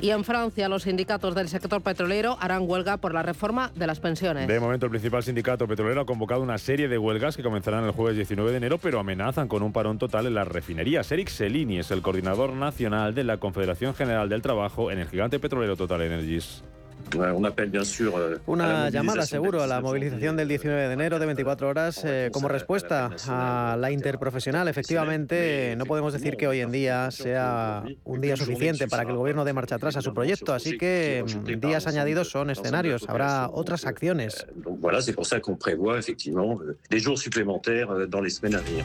Y 0.01 0.11
en 0.11 0.25
Francia, 0.25 0.69
los 0.69 0.85
sindicatos 0.85 1.35
del 1.35 1.49
sector 1.49 1.83
petrolero 1.83 2.37
harán 2.41 2.69
huelga 2.69 2.97
por 2.97 3.15
la 3.15 3.23
reforma 3.23 3.71
de 3.75 3.87
las 3.87 4.01
pensiones. 4.01 4.47
De 4.47 4.61
momento, 4.61 4.87
el 4.87 4.91
principal 4.91 5.23
sindicato 5.23 5.67
petrolero 5.67 6.03
ha 6.03 6.07
convocado 6.07 6.43
una 6.43 6.59
serie 6.59 6.89
de 6.89 6.99
huelgas 6.99 7.37
que 7.37 7.43
comenzarán 7.43 7.85
el 7.85 7.93
jueves 7.93 8.17
19 8.17 8.51
de 8.51 8.57
enero, 8.57 8.79
pero 8.79 9.01
amenazan 9.01 9.49
con 9.49 9.63
un 9.63 9.73
parón 9.73 9.99
total 9.99 10.27
en 10.27 10.35
las 10.35 10.49
refinerías. 10.49 11.11
Eric 11.11 11.29
Selini 11.29 11.79
es 11.79 11.91
el 11.91 12.03
coordinador 12.03 12.53
nacional 12.53 13.15
de 13.15 13.25
la 13.25 13.39
Confederación 13.39 13.95
General 13.95 14.29
del 14.29 14.43
Trabajo 14.43 14.91
en 14.91 14.99
el 14.99 15.09
gigante 15.09 15.39
petrolero 15.39 15.77
Total 15.77 16.03
Energies. 16.03 16.63
Una 18.47 18.91
llamada 18.91 19.27
seguro 19.27 19.63
a 19.63 19.67
la 19.67 19.81
movilización 19.81 20.37
del 20.37 20.49
19 20.49 20.89
de 20.89 20.93
enero 20.93 21.19
de 21.19 21.27
24 21.27 21.69
horas 21.69 22.03
eh, 22.05 22.31
como 22.33 22.49
respuesta 22.49 23.11
a 23.29 23.77
la 23.79 23.91
interprofesional. 23.91 24.69
Efectivamente, 24.69 25.75
no 25.77 25.87
podemos 25.87 26.13
decir 26.13 26.37
que 26.37 26.47
hoy 26.47 26.61
en 26.61 26.71
día 26.71 27.11
sea 27.11 27.85
un 28.05 28.21
día 28.21 28.37
suficiente 28.37 28.89
para 28.89 29.05
que 29.05 29.11
el 29.11 29.17
gobierno 29.17 29.45
dé 29.45 29.53
marcha 29.53 29.77
atrás 29.77 29.97
a 29.97 30.03
su 30.03 30.15
proyecto, 30.15 30.53
así 30.53 30.79
que 30.79 31.25
mm, 31.27 31.61
días 31.61 31.87
añadidos 31.87 32.31
son 32.31 32.51
escenarios, 32.51 33.09
habrá 33.09 33.49
otras 33.53 33.87
acciones. 33.87 34.47
Voilà, 34.65 35.01
c'est 35.03 35.15
pour 35.15 35.27
ça 35.27 35.41
qu'on 35.41 35.57
prévoit 35.57 35.99
effectivement 35.99 36.59
des 36.91 37.01
jours 37.01 37.19
supplémentaires 37.19 38.09
dans 38.09 38.21
les 38.21 38.31
semaines 38.31 38.55
à 38.55 38.61
venir. 38.61 38.85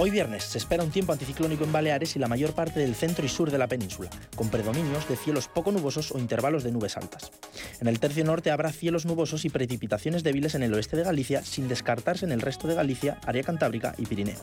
Hoy 0.00 0.10
viernes 0.10 0.44
se 0.44 0.58
espera 0.58 0.84
un 0.84 0.92
tiempo 0.92 1.12
anticiclónico 1.12 1.64
en 1.64 1.72
Baleares 1.72 2.14
y 2.14 2.20
la 2.20 2.28
mayor 2.28 2.52
parte 2.52 2.78
del 2.78 2.94
centro 2.94 3.26
y 3.26 3.28
sur 3.28 3.50
de 3.50 3.58
la 3.58 3.66
península, 3.66 4.08
con 4.36 4.48
predominios 4.48 5.08
de 5.08 5.16
cielos 5.16 5.48
poco 5.48 5.72
nubosos 5.72 6.12
o 6.12 6.20
intervalos 6.20 6.62
de 6.62 6.70
nubes 6.70 6.96
altas. 6.96 7.32
En 7.80 7.88
el 7.88 7.98
tercio 7.98 8.24
norte 8.24 8.52
habrá 8.52 8.70
cielos 8.70 9.06
nubosos 9.06 9.44
y 9.44 9.50
precipitaciones 9.50 10.22
débiles 10.22 10.54
en 10.54 10.62
el 10.62 10.72
oeste 10.72 10.96
de 10.96 11.02
Galicia, 11.02 11.42
sin 11.42 11.66
descartarse 11.66 12.24
en 12.24 12.30
el 12.30 12.42
resto 12.42 12.68
de 12.68 12.76
Galicia, 12.76 13.18
área 13.26 13.42
cantábrica 13.42 13.96
y 13.98 14.06
Pirineos. 14.06 14.38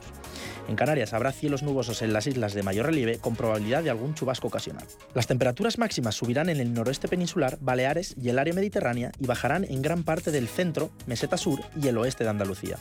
En 0.67 0.75
Canarias 0.75 1.13
habrá 1.13 1.31
cielos 1.31 1.63
nubosos 1.63 2.01
en 2.01 2.11
las 2.11 2.27
islas 2.27 2.53
de 2.53 2.63
mayor 2.63 2.87
relieve, 2.87 3.19
con 3.19 3.37
probabilidad 3.37 3.81
de 3.81 3.91
algún 3.91 4.13
chubasco 4.13 4.49
ocasional. 4.49 4.85
Las 5.13 5.27
temperaturas 5.27 5.77
máximas 5.77 6.15
subirán 6.15 6.49
en 6.49 6.59
el 6.59 6.73
noroeste 6.73 7.07
peninsular, 7.07 7.59
Baleares 7.61 8.13
y 8.21 8.27
el 8.27 8.39
área 8.39 8.53
mediterránea 8.53 9.13
y 9.19 9.25
bajarán 9.25 9.63
en 9.63 9.81
gran 9.81 10.03
parte 10.03 10.31
del 10.31 10.49
centro, 10.49 10.91
meseta 11.05 11.37
sur 11.37 11.61
y 11.81 11.87
el 11.87 11.97
oeste 11.97 12.25
de 12.25 12.31
Andalucía. 12.31 12.77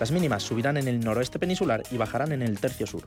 Las 0.00 0.10
mínimas 0.10 0.42
subirán 0.42 0.76
en 0.76 0.88
el 0.88 0.98
noroeste 0.98 1.38
peninsular 1.38 1.84
y 1.90 1.96
bajarán 1.96 2.15
en 2.24 2.42
el 2.42 2.58
tercio 2.58 2.86
sur. 2.86 3.04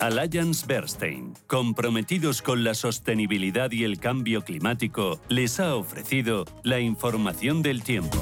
Alliance 0.00 0.64
Bernstein, 0.66 1.34
comprometidos 1.46 2.40
con 2.40 2.62
la 2.62 2.74
sostenibilidad 2.74 3.72
y 3.72 3.84
el 3.84 3.98
cambio 3.98 4.42
climático, 4.42 5.20
les 5.28 5.58
ha 5.60 5.74
ofrecido 5.74 6.44
la 6.62 6.78
información 6.80 7.62
del 7.62 7.82
tiempo. 7.82 8.18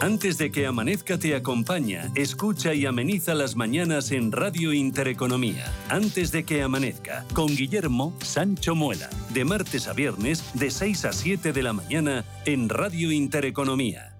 Antes 0.00 0.38
de 0.38 0.50
que 0.50 0.66
amanezca 0.66 1.18
te 1.18 1.36
acompaña, 1.36 2.10
escucha 2.16 2.74
y 2.74 2.86
ameniza 2.86 3.34
las 3.34 3.54
mañanas 3.54 4.10
en 4.10 4.32
Radio 4.32 4.72
Intereconomía. 4.72 5.72
Antes 5.88 6.32
de 6.32 6.44
que 6.44 6.62
amanezca, 6.62 7.24
con 7.32 7.48
Guillermo 7.48 8.12
Sancho 8.20 8.74
Muela, 8.74 9.08
de 9.34 9.44
martes 9.44 9.86
a 9.86 9.92
viernes, 9.92 10.42
de 10.54 10.70
6 10.70 11.04
a 11.04 11.12
7 11.12 11.52
de 11.52 11.62
la 11.62 11.72
mañana, 11.72 12.24
en 12.44 12.68
Radio 12.68 13.12
Intereconomía. 13.12 14.17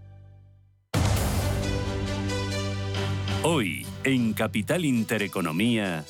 Hoy, 3.45 3.87
en 4.02 4.33
Capital 4.33 4.85
Intereconomía. 4.85 6.04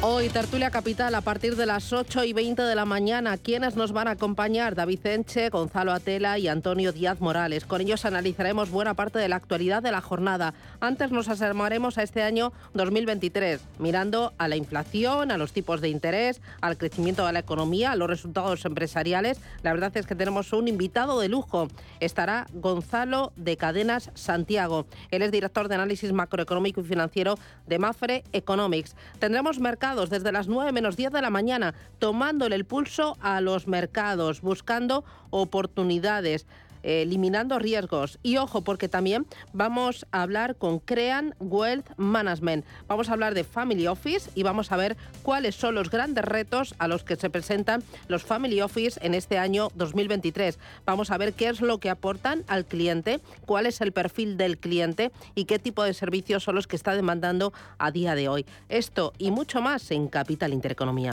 Hoy, 0.00 0.28
Tertulia 0.28 0.70
Capital, 0.70 1.12
a 1.16 1.22
partir 1.22 1.56
de 1.56 1.66
las 1.66 1.92
8 1.92 2.22
y 2.22 2.32
20 2.32 2.62
de 2.62 2.76
la 2.76 2.84
mañana. 2.84 3.36
¿Quiénes 3.36 3.74
nos 3.74 3.90
van 3.90 4.06
a 4.06 4.12
acompañar? 4.12 4.76
David 4.76 5.04
Enche, 5.04 5.48
Gonzalo 5.48 5.90
Atela 5.92 6.38
y 6.38 6.46
Antonio 6.46 6.92
Díaz 6.92 7.20
Morales. 7.20 7.64
Con 7.64 7.80
ellos 7.80 8.04
analizaremos 8.04 8.70
buena 8.70 8.94
parte 8.94 9.18
de 9.18 9.28
la 9.28 9.34
actualidad 9.34 9.82
de 9.82 9.90
la 9.90 10.00
jornada. 10.00 10.54
Antes 10.78 11.10
nos 11.10 11.28
asomaremos 11.28 11.98
a 11.98 12.04
este 12.04 12.22
año 12.22 12.52
2023, 12.74 13.60
mirando 13.80 14.34
a 14.38 14.46
la 14.46 14.54
inflación, 14.54 15.32
a 15.32 15.36
los 15.36 15.52
tipos 15.52 15.80
de 15.80 15.88
interés, 15.88 16.40
al 16.60 16.78
crecimiento 16.78 17.26
de 17.26 17.32
la 17.32 17.40
economía, 17.40 17.90
a 17.90 17.96
los 17.96 18.08
resultados 18.08 18.64
empresariales. 18.66 19.40
La 19.64 19.72
verdad 19.72 19.96
es 19.96 20.06
que 20.06 20.14
tenemos 20.14 20.52
un 20.52 20.68
invitado 20.68 21.18
de 21.18 21.28
lujo. 21.28 21.66
Estará 21.98 22.46
Gonzalo 22.52 23.32
de 23.34 23.56
Cadenas 23.56 24.12
Santiago. 24.14 24.86
Él 25.10 25.22
es 25.22 25.32
director 25.32 25.66
de 25.66 25.74
análisis 25.74 26.12
macroeconómico 26.12 26.82
y 26.82 26.84
financiero 26.84 27.36
de 27.66 27.80
Mafre 27.80 28.22
Economics. 28.32 28.94
Tendremos 29.18 29.58
mercado 29.58 29.87
desde 29.96 30.32
las 30.32 30.48
9 30.48 30.72
menos 30.72 30.96
10 30.96 31.12
de 31.12 31.22
la 31.22 31.30
mañana, 31.30 31.74
tomándole 31.98 32.56
el 32.56 32.66
pulso 32.66 33.16
a 33.20 33.40
los 33.40 33.66
mercados, 33.66 34.42
buscando 34.42 35.04
oportunidades 35.30 36.46
eliminando 36.82 37.58
riesgos. 37.58 38.18
Y 38.22 38.36
ojo, 38.36 38.62
porque 38.62 38.88
también 38.88 39.26
vamos 39.52 40.06
a 40.12 40.22
hablar 40.22 40.56
con 40.56 40.78
Crean 40.78 41.34
Wealth 41.38 41.90
Management. 41.96 42.64
Vamos 42.86 43.08
a 43.08 43.12
hablar 43.12 43.34
de 43.34 43.44
Family 43.44 43.86
Office 43.86 44.30
y 44.34 44.42
vamos 44.42 44.72
a 44.72 44.76
ver 44.76 44.96
cuáles 45.22 45.54
son 45.54 45.74
los 45.74 45.90
grandes 45.90 46.24
retos 46.24 46.74
a 46.78 46.88
los 46.88 47.04
que 47.04 47.16
se 47.16 47.30
presentan 47.30 47.82
los 48.08 48.22
Family 48.22 48.60
Office 48.60 48.98
en 49.02 49.14
este 49.14 49.38
año 49.38 49.68
2023. 49.74 50.58
Vamos 50.84 51.10
a 51.10 51.18
ver 51.18 51.32
qué 51.32 51.48
es 51.48 51.60
lo 51.60 51.78
que 51.78 51.90
aportan 51.90 52.44
al 52.48 52.64
cliente, 52.64 53.20
cuál 53.46 53.66
es 53.66 53.80
el 53.80 53.92
perfil 53.92 54.36
del 54.36 54.58
cliente 54.58 55.12
y 55.34 55.44
qué 55.44 55.58
tipo 55.58 55.84
de 55.84 55.94
servicios 55.94 56.42
son 56.42 56.54
los 56.54 56.66
que 56.66 56.76
está 56.76 56.94
demandando 56.94 57.52
a 57.78 57.90
día 57.90 58.14
de 58.14 58.28
hoy. 58.28 58.46
Esto 58.68 59.12
y 59.18 59.30
mucho 59.30 59.60
más 59.60 59.90
en 59.90 60.08
Capital 60.08 60.52
Intereconomía. 60.52 61.12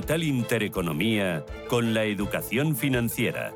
Capital 0.00 0.22
Intereconomía 0.22 1.44
con 1.68 1.92
la 1.92 2.04
educación 2.04 2.74
financiera. 2.74 3.52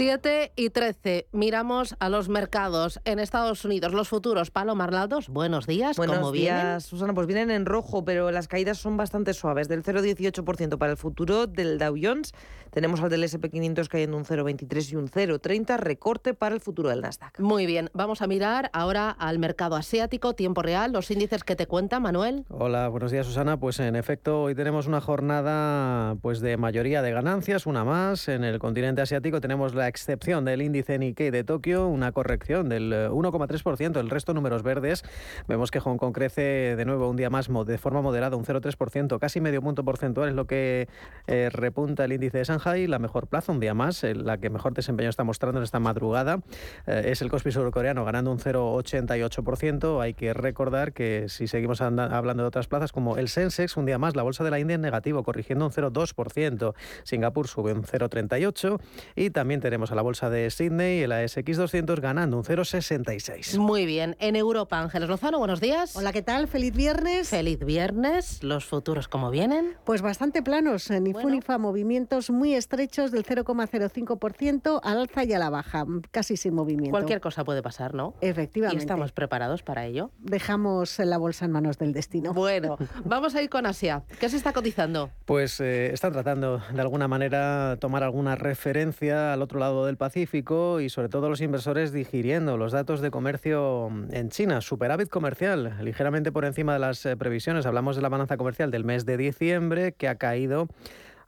7 0.00 0.52
y 0.56 0.70
13. 0.70 1.26
Miramos 1.32 1.94
a 1.98 2.08
los 2.08 2.30
mercados 2.30 3.00
en 3.04 3.18
Estados 3.18 3.66
Unidos. 3.66 3.92
Los 3.92 4.08
futuros. 4.08 4.50
Palo 4.50 4.74
Marlados, 4.74 5.28
buenos 5.28 5.66
días. 5.66 5.94
Buenos 5.98 6.20
¿Cómo 6.20 6.32
días, 6.32 6.62
vienen? 6.62 6.80
Susana. 6.80 7.12
Pues 7.12 7.26
vienen 7.26 7.50
en 7.50 7.66
rojo, 7.66 8.02
pero 8.02 8.30
las 8.30 8.48
caídas 8.48 8.78
son 8.78 8.96
bastante 8.96 9.34
suaves. 9.34 9.68
Del 9.68 9.82
0,18% 9.82 10.78
para 10.78 10.92
el 10.92 10.96
futuro 10.96 11.46
del 11.46 11.76
Dow 11.76 11.96
Jones. 12.02 12.32
Tenemos 12.70 13.02
al 13.02 13.10
del 13.10 13.24
SP500 13.24 13.88
cayendo 13.88 14.16
un 14.16 14.24
0,23 14.24 14.92
y 14.92 14.96
un 14.96 15.08
0,30. 15.08 15.76
Recorte 15.76 16.32
para 16.32 16.54
el 16.54 16.62
futuro 16.62 16.88
del 16.88 17.02
Nasdaq. 17.02 17.38
Muy 17.38 17.66
bien. 17.66 17.90
Vamos 17.92 18.22
a 18.22 18.26
mirar 18.26 18.70
ahora 18.72 19.10
al 19.10 19.38
mercado 19.38 19.76
asiático, 19.76 20.34
tiempo 20.34 20.62
real. 20.62 20.92
Los 20.92 21.10
índices 21.10 21.44
que 21.44 21.56
te 21.56 21.66
cuenta, 21.66 22.00
Manuel. 22.00 22.46
Hola, 22.48 22.88
buenos 22.88 23.10
días, 23.10 23.26
Susana. 23.26 23.58
Pues 23.58 23.78
en 23.80 23.96
efecto, 23.96 24.44
hoy 24.44 24.54
tenemos 24.54 24.86
una 24.86 25.02
jornada 25.02 26.16
pues 26.22 26.40
de 26.40 26.56
mayoría 26.56 27.02
de 27.02 27.12
ganancias, 27.12 27.66
una 27.66 27.84
más. 27.84 28.28
En 28.28 28.44
el 28.44 28.58
continente 28.58 29.02
asiático 29.02 29.42
tenemos 29.42 29.74
la 29.74 29.89
excepción 29.90 30.46
del 30.46 30.62
índice 30.62 30.98
Nikkei 30.98 31.30
de 31.30 31.44
Tokio, 31.44 31.86
una 31.88 32.12
corrección 32.12 32.70
del 32.70 32.90
1,3%. 32.92 34.00
El 34.00 34.08
resto 34.08 34.32
números 34.32 34.62
verdes. 34.62 35.04
Vemos 35.46 35.70
que 35.70 35.80
Hong 35.80 35.98
Kong 35.98 36.14
crece 36.14 36.76
de 36.76 36.84
nuevo 36.86 37.10
un 37.10 37.16
día 37.16 37.28
más 37.28 37.50
de 37.66 37.76
forma 37.76 38.00
moderada, 38.00 38.36
un 38.36 38.44
0,3%, 38.44 39.18
casi 39.18 39.40
medio 39.42 39.60
punto 39.60 39.84
porcentual 39.84 40.30
es 40.30 40.34
lo 40.34 40.46
que 40.46 40.88
repunta 41.26 42.06
el 42.06 42.12
índice 42.12 42.38
de 42.38 42.44
Shanghai. 42.44 42.86
La 42.86 42.98
mejor 42.98 43.26
plaza, 43.26 43.52
un 43.52 43.60
día 43.60 43.74
más, 43.74 44.02
la 44.04 44.38
que 44.38 44.48
mejor 44.48 44.72
desempeño 44.72 45.10
está 45.10 45.24
mostrando 45.24 45.58
en 45.58 45.64
esta 45.64 45.80
madrugada, 45.80 46.40
es 46.86 47.20
el 47.20 47.30
Kospi 47.30 47.50
surcoreano 47.50 48.04
ganando 48.04 48.30
un 48.30 48.38
0,88%. 48.38 50.00
Hay 50.00 50.14
que 50.14 50.32
recordar 50.32 50.92
que 50.92 51.26
si 51.28 51.48
seguimos 51.48 51.80
hablando 51.80 52.44
de 52.44 52.46
otras 52.46 52.68
plazas 52.68 52.92
como 52.92 53.16
el 53.16 53.28
Sensex, 53.28 53.76
un 53.76 53.86
día 53.86 53.98
más, 53.98 54.14
la 54.14 54.22
bolsa 54.22 54.44
de 54.44 54.50
la 54.50 54.60
India 54.60 54.76
en 54.76 54.80
negativo, 54.80 55.24
corrigiendo 55.24 55.66
un 55.66 55.72
0,2%. 55.72 56.74
Singapur 57.02 57.48
sube 57.48 57.72
un 57.72 57.82
0,38% 57.82 58.80
y 59.16 59.30
también 59.30 59.60
tenemos 59.60 59.69
a 59.70 59.94
la 59.94 60.02
bolsa 60.02 60.28
de 60.30 60.50
Sydney, 60.50 61.02
el 61.02 61.12
ASX 61.12 61.56
200, 61.56 62.00
ganando 62.00 62.36
un 62.36 62.42
0,66%. 62.42 63.56
Muy 63.58 63.86
bien. 63.86 64.16
En 64.18 64.34
Europa, 64.34 64.80
Ángeles 64.80 65.08
Lozano, 65.08 65.38
buenos 65.38 65.60
días. 65.60 65.94
Hola, 65.94 66.12
¿qué 66.12 66.22
tal? 66.22 66.48
Feliz 66.48 66.74
viernes. 66.74 67.28
Feliz 67.28 67.64
viernes. 67.64 68.42
¿Los 68.42 68.64
futuros 68.64 69.06
cómo 69.06 69.30
vienen? 69.30 69.76
Pues 69.84 70.02
bastante 70.02 70.42
planos. 70.42 70.90
Ni 70.90 71.12
bueno. 71.12 71.28
Funifa, 71.28 71.56
movimientos 71.58 72.30
muy 72.30 72.54
estrechos 72.54 73.12
del 73.12 73.24
0,05% 73.24 74.80
al 74.82 74.98
alza 74.98 75.22
y 75.22 75.32
a 75.34 75.38
la 75.38 75.50
baja, 75.50 75.86
casi 76.10 76.36
sin 76.36 76.52
movimiento. 76.52 76.90
Cualquier 76.90 77.20
cosa 77.20 77.44
puede 77.44 77.62
pasar, 77.62 77.94
¿no? 77.94 78.14
Efectivamente. 78.20 78.76
¿Y 78.76 78.84
estamos 78.84 79.12
preparados 79.12 79.62
para 79.62 79.86
ello? 79.86 80.10
Dejamos 80.18 80.98
la 80.98 81.16
bolsa 81.16 81.44
en 81.44 81.52
manos 81.52 81.78
del 81.78 81.92
destino. 81.92 82.34
Bueno, 82.34 82.76
vamos 83.04 83.36
a 83.36 83.42
ir 83.42 83.48
con 83.48 83.66
Asia. 83.66 84.02
¿Qué 84.18 84.28
se 84.28 84.36
está 84.36 84.52
cotizando? 84.52 85.10
Pues 85.26 85.60
eh, 85.60 85.92
están 85.92 86.12
tratando 86.12 86.60
de 86.72 86.80
alguna 86.80 87.06
manera 87.06 87.76
tomar 87.78 88.02
alguna 88.02 88.34
referencia 88.34 89.32
al 89.32 89.42
otro 89.42 89.59
lado 89.60 89.86
del 89.86 89.96
Pacífico 89.96 90.80
y 90.80 90.88
sobre 90.88 91.08
todo 91.08 91.28
los 91.28 91.40
inversores 91.40 91.92
digiriendo 91.92 92.56
los 92.56 92.72
datos 92.72 93.00
de 93.00 93.12
comercio 93.12 93.88
en 94.10 94.30
China. 94.30 94.60
Superávit 94.60 95.08
comercial, 95.08 95.76
ligeramente 95.82 96.32
por 96.32 96.44
encima 96.44 96.72
de 96.72 96.80
las 96.80 97.06
eh, 97.06 97.16
previsiones. 97.16 97.66
Hablamos 97.66 97.94
de 97.94 98.02
la 98.02 98.08
balanza 98.08 98.36
comercial 98.36 98.72
del 98.72 98.84
mes 98.84 99.06
de 99.06 99.16
diciembre 99.16 99.92
que 99.92 100.08
ha 100.08 100.16
caído 100.16 100.68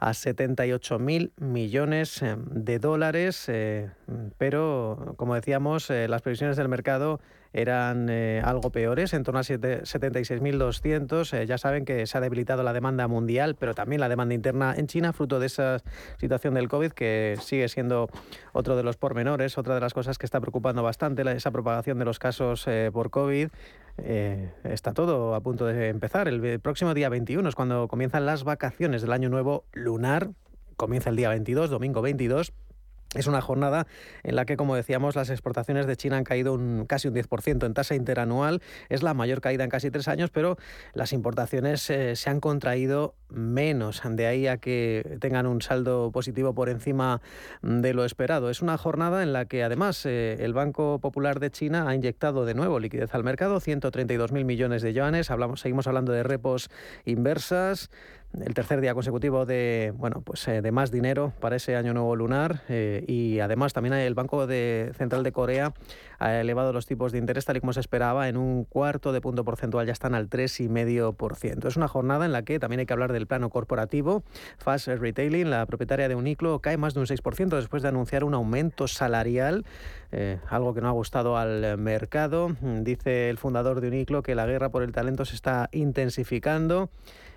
a 0.02 0.14
78 0.14 0.98
mil 0.98 1.32
millones 1.38 2.22
eh, 2.22 2.36
de 2.38 2.78
dólares, 2.78 3.50
pero 4.36 5.14
como 5.16 5.34
decíamos, 5.34 5.90
las 5.90 6.22
previsiones 6.22 6.56
del 6.56 6.68
mercado 6.68 7.20
eran 7.52 8.08
eh, 8.08 8.40
algo 8.44 8.70
peores, 8.70 9.12
en 9.12 9.24
torno 9.24 9.40
a 9.40 9.42
76.200. 9.42 11.38
Eh, 11.38 11.46
ya 11.46 11.58
saben 11.58 11.84
que 11.84 12.06
se 12.06 12.16
ha 12.16 12.20
debilitado 12.20 12.62
la 12.62 12.72
demanda 12.72 13.06
mundial, 13.08 13.56
pero 13.56 13.74
también 13.74 14.00
la 14.00 14.08
demanda 14.08 14.34
interna 14.34 14.74
en 14.76 14.86
China, 14.86 15.12
fruto 15.12 15.38
de 15.38 15.46
esa 15.46 15.82
situación 16.18 16.54
del 16.54 16.68
COVID, 16.68 16.92
que 16.92 17.36
sigue 17.40 17.68
siendo 17.68 18.08
otro 18.52 18.76
de 18.76 18.82
los 18.82 18.96
pormenores, 18.96 19.58
otra 19.58 19.74
de 19.74 19.80
las 19.80 19.92
cosas 19.92 20.16
que 20.18 20.26
está 20.26 20.40
preocupando 20.40 20.82
bastante, 20.82 21.22
esa 21.32 21.50
propagación 21.50 21.98
de 21.98 22.04
los 22.04 22.18
casos 22.18 22.66
eh, 22.66 22.90
por 22.92 23.10
COVID. 23.10 23.48
Está 23.98 24.92
todo 24.92 25.34
a 25.34 25.40
punto 25.40 25.66
de 25.66 25.88
empezar. 25.88 26.28
El 26.28 26.60
próximo 26.60 26.94
día 26.94 27.08
21 27.08 27.48
es 27.48 27.54
cuando 27.54 27.88
comienzan 27.88 28.26
las 28.26 28.44
vacaciones 28.44 29.02
del 29.02 29.12
año 29.12 29.28
nuevo 29.28 29.64
lunar. 29.72 30.30
Comienza 30.76 31.10
el 31.10 31.16
día 31.16 31.28
22, 31.28 31.70
domingo 31.70 32.02
22 32.02 32.52
es 33.14 33.26
una 33.26 33.42
jornada 33.42 33.86
en 34.22 34.36
la 34.36 34.46
que, 34.46 34.56
como 34.56 34.74
decíamos, 34.74 35.16
las 35.16 35.28
exportaciones 35.28 35.86
de 35.86 35.96
China 35.96 36.16
han 36.16 36.24
caído 36.24 36.54
un, 36.54 36.86
casi 36.86 37.08
un 37.08 37.14
10% 37.14 37.66
en 37.66 37.74
tasa 37.74 37.94
interanual. 37.94 38.62
Es 38.88 39.02
la 39.02 39.12
mayor 39.12 39.40
caída 39.40 39.64
en 39.64 39.70
casi 39.70 39.90
tres 39.90 40.08
años, 40.08 40.30
pero 40.30 40.56
las 40.94 41.12
importaciones 41.12 41.90
eh, 41.90 42.16
se 42.16 42.30
han 42.30 42.40
contraído 42.40 43.14
menos. 43.28 44.00
De 44.04 44.26
ahí 44.26 44.46
a 44.46 44.56
que 44.56 45.18
tengan 45.20 45.46
un 45.46 45.60
saldo 45.60 46.10
positivo 46.10 46.54
por 46.54 46.68
encima 46.70 47.20
de 47.60 47.92
lo 47.92 48.04
esperado. 48.04 48.48
Es 48.48 48.62
una 48.62 48.78
jornada 48.78 49.22
en 49.22 49.32
la 49.32 49.44
que, 49.44 49.62
además, 49.62 50.06
eh, 50.06 50.38
el 50.40 50.54
Banco 50.54 50.98
Popular 50.98 51.38
de 51.38 51.50
China 51.50 51.88
ha 51.88 51.94
inyectado 51.94 52.46
de 52.46 52.54
nuevo 52.54 52.80
liquidez 52.80 53.14
al 53.14 53.24
mercado, 53.24 53.60
132.000 53.60 54.44
millones 54.44 54.82
de 54.82 54.94
yuanes. 54.94 55.30
Hablamos, 55.30 55.60
seguimos 55.60 55.86
hablando 55.86 56.12
de 56.12 56.22
repos 56.22 56.70
inversas 57.04 57.90
el 58.40 58.54
tercer 58.54 58.80
día 58.80 58.94
consecutivo 58.94 59.44
de 59.44 59.92
bueno 59.96 60.22
pues 60.22 60.46
eh, 60.48 60.62
de 60.62 60.72
más 60.72 60.90
dinero 60.90 61.32
para 61.40 61.56
ese 61.56 61.76
año 61.76 61.92
nuevo 61.92 62.16
lunar 62.16 62.62
eh, 62.68 63.04
y 63.06 63.40
además 63.40 63.72
también 63.72 63.94
el 63.94 64.14
Banco 64.14 64.46
de, 64.46 64.92
Central 64.96 65.22
de 65.22 65.32
Corea 65.32 65.74
ha 66.18 66.40
elevado 66.40 66.72
los 66.72 66.86
tipos 66.86 67.12
de 67.12 67.18
interés 67.18 67.44
tal 67.44 67.56
y 67.56 67.60
como 67.60 67.72
se 67.72 67.80
esperaba 67.80 68.28
en 68.28 68.36
un 68.36 68.64
cuarto 68.64 69.12
de 69.12 69.20
punto 69.20 69.44
porcentual 69.44 69.86
ya 69.86 69.92
están 69.92 70.14
al 70.14 70.30
3,5%. 70.30 71.66
Es 71.66 71.76
una 71.76 71.88
jornada 71.88 72.24
en 72.24 72.32
la 72.32 72.42
que 72.42 72.58
también 72.60 72.80
hay 72.80 72.86
que 72.86 72.92
hablar 72.92 73.12
del 73.12 73.26
plano 73.26 73.50
corporativo. 73.50 74.22
Fast 74.58 74.86
Retailing, 74.86 75.50
la 75.50 75.66
propietaria 75.66 76.08
de 76.08 76.14
Uniclo, 76.14 76.60
cae 76.60 76.76
más 76.76 76.94
de 76.94 77.00
un 77.00 77.06
6% 77.06 77.56
después 77.56 77.82
de 77.82 77.88
anunciar 77.88 78.22
un 78.22 78.34
aumento 78.34 78.86
salarial, 78.86 79.64
eh, 80.12 80.38
algo 80.48 80.74
que 80.74 80.80
no 80.80 80.88
ha 80.88 80.92
gustado 80.92 81.36
al 81.36 81.76
mercado. 81.78 82.54
Dice 82.60 83.28
el 83.28 83.38
fundador 83.38 83.80
de 83.80 83.88
Uniclo 83.88 84.22
que 84.22 84.36
la 84.36 84.46
guerra 84.46 84.68
por 84.68 84.84
el 84.84 84.92
talento 84.92 85.24
se 85.24 85.34
está 85.34 85.68
intensificando 85.72 86.88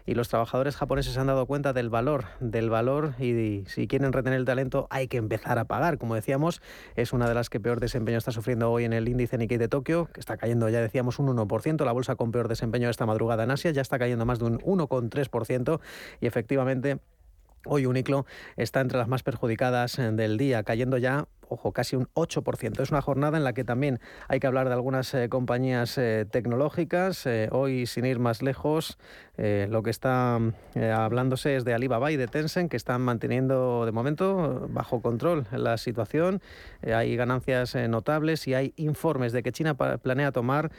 y 0.05 0.13
los 0.13 0.29
trabajadores 0.29 0.75
japoneses 0.75 1.13
se 1.13 1.19
han 1.19 1.27
dado 1.27 1.45
cuenta 1.45 1.73
del 1.73 1.89
valor, 1.89 2.25
del 2.39 2.69
valor 2.69 3.13
y 3.19 3.63
si 3.67 3.87
quieren 3.87 4.13
retener 4.13 4.39
el 4.39 4.45
talento 4.45 4.87
hay 4.89 5.07
que 5.07 5.17
empezar 5.17 5.59
a 5.59 5.65
pagar. 5.65 5.97
Como 5.97 6.15
decíamos, 6.15 6.61
es 6.95 7.13
una 7.13 7.27
de 7.27 7.33
las 7.33 7.49
que 7.49 7.59
peor 7.59 7.79
desempeño 7.79 8.17
está 8.17 8.31
sufriendo 8.31 8.71
hoy 8.71 8.85
en 8.85 8.93
el 8.93 9.07
índice 9.07 9.37
Nikkei 9.37 9.57
de 9.57 9.67
Tokio, 9.67 10.07
que 10.13 10.19
está 10.19 10.37
cayendo 10.37 10.69
ya 10.69 10.81
decíamos 10.81 11.19
un 11.19 11.27
1%, 11.27 11.85
la 11.85 11.91
bolsa 11.91 12.15
con 12.15 12.31
peor 12.31 12.47
desempeño 12.47 12.89
esta 12.89 13.05
madrugada 13.05 13.43
en 13.43 13.51
Asia 13.51 13.71
ya 13.71 13.81
está 13.81 13.99
cayendo 13.99 14.25
más 14.25 14.39
de 14.39 14.45
un 14.45 14.59
1,3% 14.59 15.79
y 16.21 16.27
efectivamente 16.27 16.99
Hoy 17.67 17.87
Uniclo 17.87 18.27
está 18.57 18.79
entre 18.81 18.99
las 18.99 19.07
más 19.07 19.23
perjudicadas 19.23 19.97
del 19.97 20.37
día, 20.37 20.61
cayendo 20.61 20.99
ya 20.99 21.27
ojo, 21.49 21.71
casi 21.71 21.95
un 21.95 22.07
8%. 22.13 22.81
Es 22.81 22.91
una 22.91 23.01
jornada 23.01 23.37
en 23.37 23.43
la 23.43 23.53
que 23.53 23.63
también 23.63 23.99
hay 24.27 24.39
que 24.39 24.47
hablar 24.47 24.67
de 24.67 24.73
algunas 24.73 25.13
eh, 25.13 25.29
compañías 25.29 25.97
eh, 25.97 26.25
tecnológicas. 26.29 27.25
Eh, 27.25 27.49
hoy, 27.51 27.85
sin 27.85 28.05
ir 28.05 28.19
más 28.19 28.41
lejos, 28.41 28.97
lo 29.37 29.83
que 29.83 29.89
está 29.89 30.39
hablándose 30.95 31.57
es 31.57 31.65
de 31.65 31.73
Alibaba 31.73 32.09
y 32.09 32.15
de 32.15 32.27
Tencent, 32.27 32.71
que 32.71 32.77
están 32.77 33.01
manteniendo 33.01 33.85
de 33.85 33.91
momento 33.91 34.67
bajo 34.69 35.01
control 35.01 35.45
la 35.51 35.77
situación. 35.77 36.41
hay 36.81 37.17
ganancias 37.17 37.75
notables 37.89 38.47
y 38.47 38.53
hay 38.53 38.73
informes 38.77 39.33
de 39.33 39.43
que 39.43 39.51
China 39.51 39.75
planea 39.75 40.31
tomar 40.31 40.71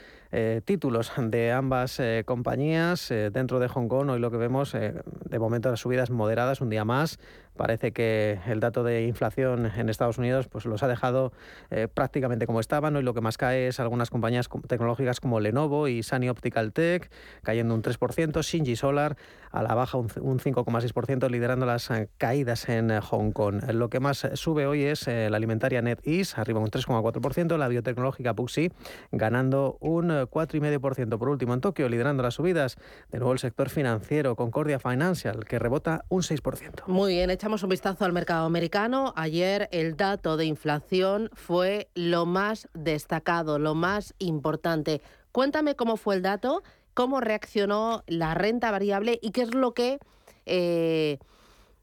títulos 0.65 1.11
de 1.19 1.51
ambas 1.51 2.01
compañías 2.25 3.09
dentro 3.09 3.59
de 3.59 3.67
Hong 3.67 3.87
Kong. 3.87 4.09
Hoy 4.09 4.19
lo 4.19 4.31
que 4.31 4.37
vemos, 4.37 4.71
de 4.71 5.39
momento, 5.39 5.69
las 5.69 5.81
subidas 5.81 6.09
moderadas, 6.09 6.59
un 6.59 6.71
día 6.71 6.83
más. 6.83 7.19
Parece 7.57 7.91
que 7.91 8.39
el 8.47 8.59
dato 8.59 8.83
de 8.83 9.03
inflación 9.03 9.71
en 9.75 9.89
Estados 9.89 10.17
Unidos 10.17 10.47
pues 10.47 10.65
los 10.65 10.83
ha 10.83 10.87
dejado 10.87 11.33
eh, 11.71 11.87
prácticamente 11.91 12.45
como 12.45 12.59
estaban. 12.59 12.95
Hoy 12.95 13.03
lo 13.03 13.13
que 13.13 13.21
más 13.21 13.37
cae 13.37 13.67
es 13.67 13.79
algunas 13.79 14.09
compañías 14.09 14.47
tecnológicas 14.67 15.19
como 15.19 15.39
Lenovo 15.39 15.87
y 15.87 16.03
Sunny 16.03 16.29
Optical 16.29 16.71
Tech, 16.71 17.09
cayendo 17.41 17.73
un 17.73 17.81
3%. 17.81 18.41
Shinji 18.43 18.75
Solar 18.75 19.17
a 19.51 19.63
la 19.63 19.73
baja 19.73 19.97
un, 19.97 20.09
5,6%, 20.09 21.29
liderando 21.29 21.65
las 21.65 21.89
eh, 21.89 22.09
caídas 22.17 22.69
en 22.69 22.91
eh, 22.91 23.01
Hong 23.01 23.31
Kong. 23.31 23.63
Lo 23.73 23.89
que 23.89 23.99
más 23.99 24.27
sube 24.33 24.67
hoy 24.67 24.83
es 24.83 25.07
la 25.07 25.35
alimentaria 25.35 25.81
NetEase, 25.81 26.39
arriba 26.39 26.59
un 26.59 26.69
3,4%. 26.69 27.57
La 27.57 27.67
biotecnológica 27.67 28.35
Puxi 28.35 28.71
ganando 29.11 29.77
un 29.79 30.09
4,5%. 30.09 31.17
Por 31.17 31.29
último, 31.29 31.53
en 31.53 31.61
Tokio, 31.61 31.89
liderando 31.89 32.21
las 32.21 32.35
subidas, 32.35 32.77
de 33.11 33.17
nuevo 33.17 33.33
el 33.33 33.39
sector 33.39 33.69
financiero, 33.69 34.35
Concordia 34.35 34.79
Financial, 34.79 35.43
que 35.45 35.57
rebota 35.57 36.05
un 36.09 36.21
6%. 36.21 36.87
Muy 36.87 37.13
bien, 37.13 37.29
hecha 37.29 37.46
Echamos 37.47 37.63
un 37.63 37.69
vistazo 37.69 38.03
al 38.03 38.11
mercado 38.11 38.45
americano. 38.45 39.13
Ayer 39.15 39.69
el 39.71 39.95
dato 39.95 40.35
de 40.35 40.43
inflación 40.43 41.29
fue 41.31 41.87
lo 41.95 42.25
más 42.25 42.67
destacado, 42.73 43.57
lo 43.57 43.73
más 43.73 44.13
importante. 44.19 45.01
Cuéntame 45.31 45.77
cómo 45.77 45.95
fue 45.95 46.15
el 46.15 46.21
dato, 46.21 46.61
cómo 46.93 47.21
reaccionó 47.21 48.03
la 48.05 48.33
renta 48.33 48.69
variable 48.69 49.17
y 49.21 49.31
qué 49.31 49.43
es 49.43 49.55
lo 49.55 49.73
que 49.73 49.97
eh, 50.45 51.19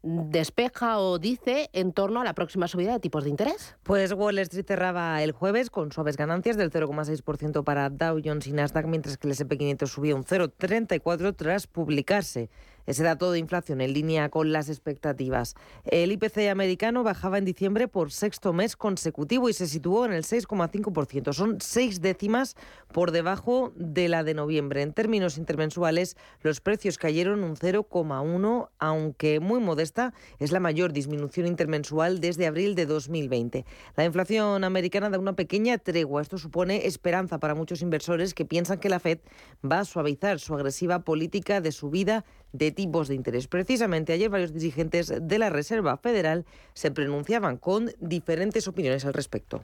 despeja 0.03 0.99
o 0.99 1.17
dice 1.17 1.71
en 1.73 1.93
torno 1.93 2.21
a 2.21 2.23
la 2.23 2.35
próxima 2.35 2.67
subida 2.67 2.93
de 2.93 2.99
tipos 2.99 3.23
de 3.23 3.31
interés? 3.31 3.75
Pues 3.81 4.13
Wall 4.13 4.37
Street 4.37 4.67
cerraba 4.67 5.23
el 5.23 5.31
jueves 5.31 5.71
con 5.71 5.91
suaves 5.91 6.15
ganancias 6.15 6.57
del 6.57 6.69
0,6% 6.69 7.63
para 7.63 7.89
Dow 7.89 8.21
Jones 8.23 8.45
y 8.45 8.53
Nasdaq, 8.53 8.85
mientras 8.85 9.17
que 9.17 9.25
el 9.25 9.31
S&P 9.31 9.57
500 9.57 9.91
subía 9.91 10.15
un 10.15 10.25
0,34 10.25 11.35
tras 11.35 11.65
publicarse 11.65 12.51
ese 12.85 13.03
dato 13.03 13.31
de 13.31 13.39
inflación 13.39 13.81
en 13.81 13.93
línea 13.93 14.29
con 14.29 14.51
las 14.51 14.69
expectativas. 14.69 15.55
El 15.85 16.11
IPC 16.11 16.49
americano 16.49 17.03
bajaba 17.03 17.37
en 17.37 17.45
diciembre 17.45 17.87
por 17.87 18.11
sexto 18.11 18.53
mes 18.53 18.75
consecutivo 18.75 19.49
y 19.49 19.53
se 19.53 19.67
situó 19.67 20.05
en 20.05 20.13
el 20.13 20.23
6,5%. 20.23 21.33
Son 21.33 21.57
seis 21.61 22.01
décimas 22.01 22.55
por 22.91 23.11
debajo 23.11 23.73
de 23.75 24.09
la 24.09 24.23
de 24.23 24.33
noviembre. 24.33 24.81
En 24.81 24.93
términos 24.93 25.37
intermensuales, 25.37 26.17
los 26.41 26.61
precios 26.61 26.97
cayeron 26.97 27.43
un 27.43 27.55
0,1, 27.55 28.69
aunque 28.79 29.39
muy 29.39 29.59
modesta, 29.59 30.13
es 30.39 30.51
la 30.51 30.59
mayor 30.59 30.93
disminución 30.93 31.47
intermensual 31.47 32.19
desde 32.19 32.47
abril 32.47 32.75
de 32.75 32.85
2020. 32.85 33.65
La 33.95 34.05
inflación 34.05 34.63
americana 34.63 35.09
da 35.09 35.19
una 35.19 35.33
pequeña 35.33 35.77
tregua. 35.77 36.21
Esto 36.21 36.37
supone 36.37 36.87
esperanza 36.87 37.39
para 37.39 37.55
muchos 37.55 37.81
inversores 37.81 38.33
que 38.33 38.45
piensan 38.45 38.79
que 38.79 38.89
la 38.89 38.99
Fed 38.99 39.19
va 39.63 39.79
a 39.79 39.85
suavizar 39.85 40.39
su 40.39 40.53
agresiva 40.55 40.99
política 40.99 41.61
de 41.61 41.71
subida 41.71 42.25
de 42.57 42.71
tipos 42.71 43.07
de 43.07 43.15
interés. 43.15 43.47
Precisamente 43.47 44.13
ayer 44.13 44.29
varios 44.29 44.53
dirigentes 44.53 45.13
de 45.21 45.39
la 45.39 45.49
Reserva 45.49 45.97
Federal 45.97 46.45
se 46.73 46.91
pronunciaban 46.91 47.57
con 47.57 47.91
diferentes 47.99 48.67
opiniones 48.67 49.05
al 49.05 49.13
respecto. 49.13 49.63